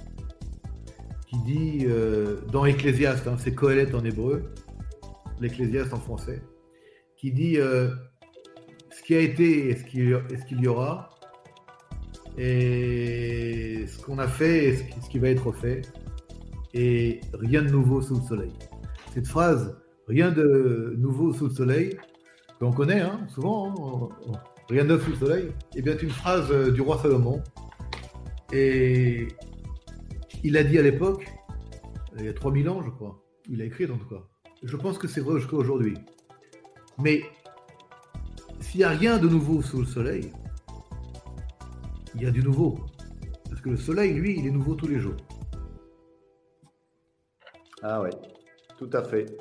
qui 1.28 1.38
dit 1.40 1.86
euh, 1.86 2.38
dans 2.52 2.66
Ecclésiaste, 2.66 3.28
hein, 3.28 3.36
c'est 3.38 3.54
Kohelet 3.54 3.94
en 3.94 4.06
hébreu, 4.06 4.44
l'Ecclésiaste 5.42 5.94
en 5.94 6.00
français, 6.00 6.42
qui 7.18 7.34
dit 7.34 7.58
euh, 7.58 7.90
ce 8.92 9.04
qui 9.04 9.16
a 9.16 9.20
été 9.20 9.70
et 9.70 9.76
ce 9.76 9.84
qu'il 9.84 10.62
y 10.62 10.68
aura, 10.68 11.10
et 12.38 13.86
ce 13.88 14.02
qu'on 14.02 14.20
a 14.20 14.28
fait 14.28 14.68
et 14.68 14.76
ce 14.76 15.10
qui 15.10 15.20
va 15.20 15.30
être 15.30 15.52
fait 15.52 15.82
et 16.74 17.22
rien 17.34 17.64
de 17.64 17.70
nouveau 17.70 18.02
sous 18.02 18.16
le 18.16 18.22
soleil. 18.22 18.54
Cette 19.14 19.28
phrase, 19.28 19.76
rien 20.08 20.32
de 20.32 20.96
nouveau 20.98 21.34
sous 21.34 21.48
le 21.48 21.54
soleil, 21.54 21.98
qu'on 22.60 22.72
connaît 22.72 23.02
hein, 23.02 23.20
souvent, 23.30 24.12
hein, 24.28 24.34
rien 24.70 24.84
de 24.84 24.90
neuf 24.90 25.04
sous 25.04 25.12
le 25.12 25.18
soleil, 25.18 25.46
et 25.46 25.78
eh 25.78 25.82
bien, 25.82 25.98
une 25.98 26.10
phrase 26.10 26.52
euh, 26.52 26.72
du 26.72 26.82
roi 26.82 27.00
Salomon. 27.02 27.42
Et 28.54 29.28
il 30.44 30.58
a 30.58 30.64
dit 30.64 30.78
à 30.78 30.82
l'époque, 30.82 31.28
il 32.18 32.26
y 32.26 32.30
a 32.30 32.34
3000 32.34 32.70
ans, 32.70 32.82
je 32.82 32.90
crois, 32.90 33.22
il 33.50 33.62
a 33.62 33.66
écrit 33.66 33.86
en 33.92 33.98
tout 33.98 34.08
cas. 34.08 34.24
Je 34.64 34.76
pense 34.76 34.98
que 34.98 35.08
c'est 35.08 35.22
vrai 35.22 35.40
jusqu'à 35.40 35.56
aujourd'hui. 35.56 35.98
Mais 36.98 37.24
s'il 38.60 38.80
n'y 38.80 38.84
a 38.86 38.90
rien 38.90 39.18
de 39.18 39.28
nouveau 39.28 39.62
sous 39.62 39.80
le 39.80 39.86
soleil, 39.86 40.32
il 42.16 42.24
y 42.24 42.26
a 42.26 42.32
du 42.32 42.42
nouveau. 42.42 42.80
Parce 43.50 43.62
que 43.62 43.70
le 43.70 43.78
soleil, 43.78 44.14
lui, 44.14 44.40
il 44.40 44.48
est 44.48 44.52
nouveau 44.52 44.76
tous 44.76 44.88
les 44.88 45.00
jours. 45.00 45.18
Ah 47.84 48.02
oui, 48.02 48.10
tout 48.78 48.90
à 48.94 49.04
fait. 49.04 49.38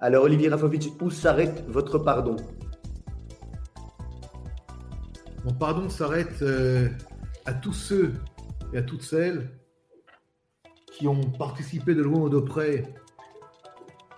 Alors 0.00 0.24
Olivier 0.24 0.48
Rafovic, 0.48 0.92
où 1.00 1.10
s'arrête 1.10 1.64
votre 1.68 1.98
pardon? 1.98 2.36
Mon 5.44 5.52
pardon 5.52 5.88
s'arrête 5.88 6.42
euh, 6.42 6.88
à 7.44 7.54
tous 7.54 7.72
ceux 7.72 8.12
et 8.72 8.78
à 8.78 8.82
toutes 8.82 9.02
celles 9.02 9.50
qui 10.92 11.06
ont 11.06 11.30
participé 11.32 11.94
de 11.94 12.02
loin 12.02 12.20
ou 12.20 12.28
de 12.28 12.38
près 12.38 12.84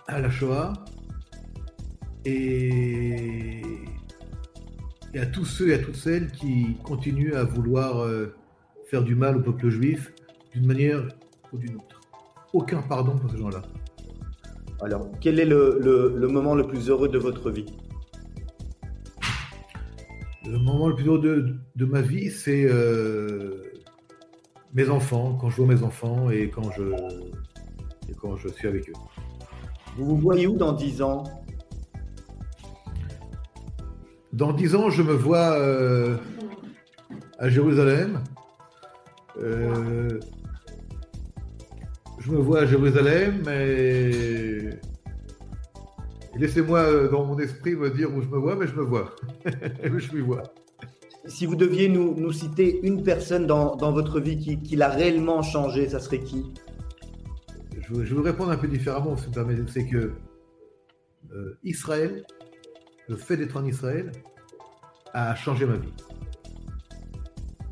à 0.07 0.19
la 0.21 0.29
Shoah. 0.29 0.73
Et, 2.25 3.61
à 5.15 5.25
tous 5.25 5.45
ceux 5.45 5.69
et 5.69 5.73
à 5.73 5.79
toutes 5.79 5.95
celles 5.95 6.31
qui 6.31 6.77
continuent 6.83 7.33
à 7.33 7.43
vouloir 7.43 7.99
euh, 7.99 8.35
faire 8.85 9.03
du 9.03 9.15
mal 9.15 9.37
au 9.37 9.41
peuple 9.41 9.69
juif 9.69 10.13
d'une 10.53 10.65
manière 10.65 11.07
ou 11.51 11.57
d'une 11.57 11.75
autre. 11.75 11.99
Aucun 12.53 12.81
pardon 12.81 13.17
pour 13.17 13.29
ces 13.31 13.37
gens-là. 13.37 13.61
Alors, 14.81 15.09
quel 15.19 15.39
est 15.39 15.45
le, 15.45 16.27
moment 16.29 16.55
le 16.55 16.65
plus 16.65 16.89
heureux 16.89 17.09
de 17.09 17.17
votre 17.17 17.51
vie? 17.51 17.65
Le 20.45 20.57
moment 20.57 20.87
le 20.87 20.95
plus 20.95 21.05
heureux 21.05 21.59
de, 21.75 21.85
ma 21.85 22.01
vie, 22.01 22.31
c'est 22.31 22.65
euh, 22.65 23.68
mes 24.73 24.89
enfants, 24.89 25.37
quand 25.39 25.49
je 25.49 25.57
vois 25.57 25.73
mes 25.73 25.83
enfants 25.83 26.29
et 26.29 26.49
quand 26.49 26.71
je, 26.71 26.83
quand 28.19 28.37
je 28.37 28.49
suis 28.49 28.67
avec 28.67 28.89
eux. 28.89 28.93
Vous 29.97 30.05
vous 30.05 30.17
voyez 30.17 30.47
où 30.47 30.55
dans 30.55 30.73
10 30.73 31.01
ans? 31.01 31.23
Dans 34.31 34.53
10 34.53 34.75
ans, 34.75 34.89
je 34.89 35.01
me 35.01 35.13
vois 35.13 35.57
euh, 35.59 36.17
à 37.39 37.49
Jérusalem. 37.49 38.21
Euh, 39.41 40.19
je 42.19 42.31
me 42.31 42.37
vois 42.37 42.61
à 42.61 42.65
Jérusalem 42.65 43.43
et 43.49 44.69
laissez-moi 46.37 46.79
euh, 46.79 47.09
dans 47.09 47.25
mon 47.25 47.39
esprit 47.39 47.75
me 47.75 47.89
dire 47.89 48.13
où 48.13 48.21
je 48.21 48.27
me 48.27 48.37
vois, 48.37 48.55
mais 48.55 48.67
je 48.67 48.75
me 48.75 48.83
vois. 48.83 49.15
je 49.83 50.15
me 50.15 50.21
vois. 50.21 50.43
Si 51.25 51.45
vous 51.45 51.55
deviez 51.55 51.89
nous, 51.89 52.31
citer 52.31 52.79
une 52.83 53.03
personne 53.03 53.45
dans, 53.45 53.91
votre 53.91 54.19
vie 54.19 54.59
qui, 54.61 54.75
l'a 54.75 54.89
réellement 54.89 55.41
changé, 55.41 55.89
ça 55.89 55.99
serait 55.99 56.19
qui? 56.19 56.45
Je, 57.81 57.93
vais 57.93 58.05
vous 58.05 58.21
répondre 58.21 58.51
un 58.51 58.57
peu 58.57 58.67
différemment, 58.67 59.15
c'est 59.67 59.85
que 59.85 60.13
euh, 61.31 61.57
Israël, 61.63 62.23
le 63.07 63.15
fait 63.15 63.37
d'être 63.37 63.57
en 63.57 63.65
Israël, 63.65 64.11
a 65.13 65.35
changé 65.35 65.65
ma 65.65 65.75
vie. 65.75 65.93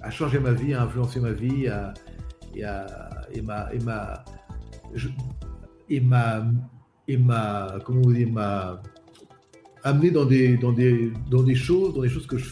A 0.01 0.09
changé 0.09 0.39
ma 0.39 0.51
vie, 0.51 0.73
a 0.73 0.83
influencé 0.83 1.19
ma 1.19 1.31
vie, 1.31 1.67
et, 2.55 2.63
et 3.33 3.41
m'a 3.41 3.69
et 3.73 3.79
m'a 3.79 4.23
et 7.07 7.17
m'a 7.17 7.79
comment 7.85 8.01
vous 8.01 8.31
m'a 8.31 8.81
amené 9.83 10.11
dans 10.11 10.25
des 10.25 10.57
dans 10.57 10.71
des 10.71 11.11
dans 11.29 11.43
des 11.43 11.55
choses 11.55 11.93
dans 11.93 12.01
des 12.01 12.09
choses 12.09 12.27
que 12.27 12.37
je 12.37 12.45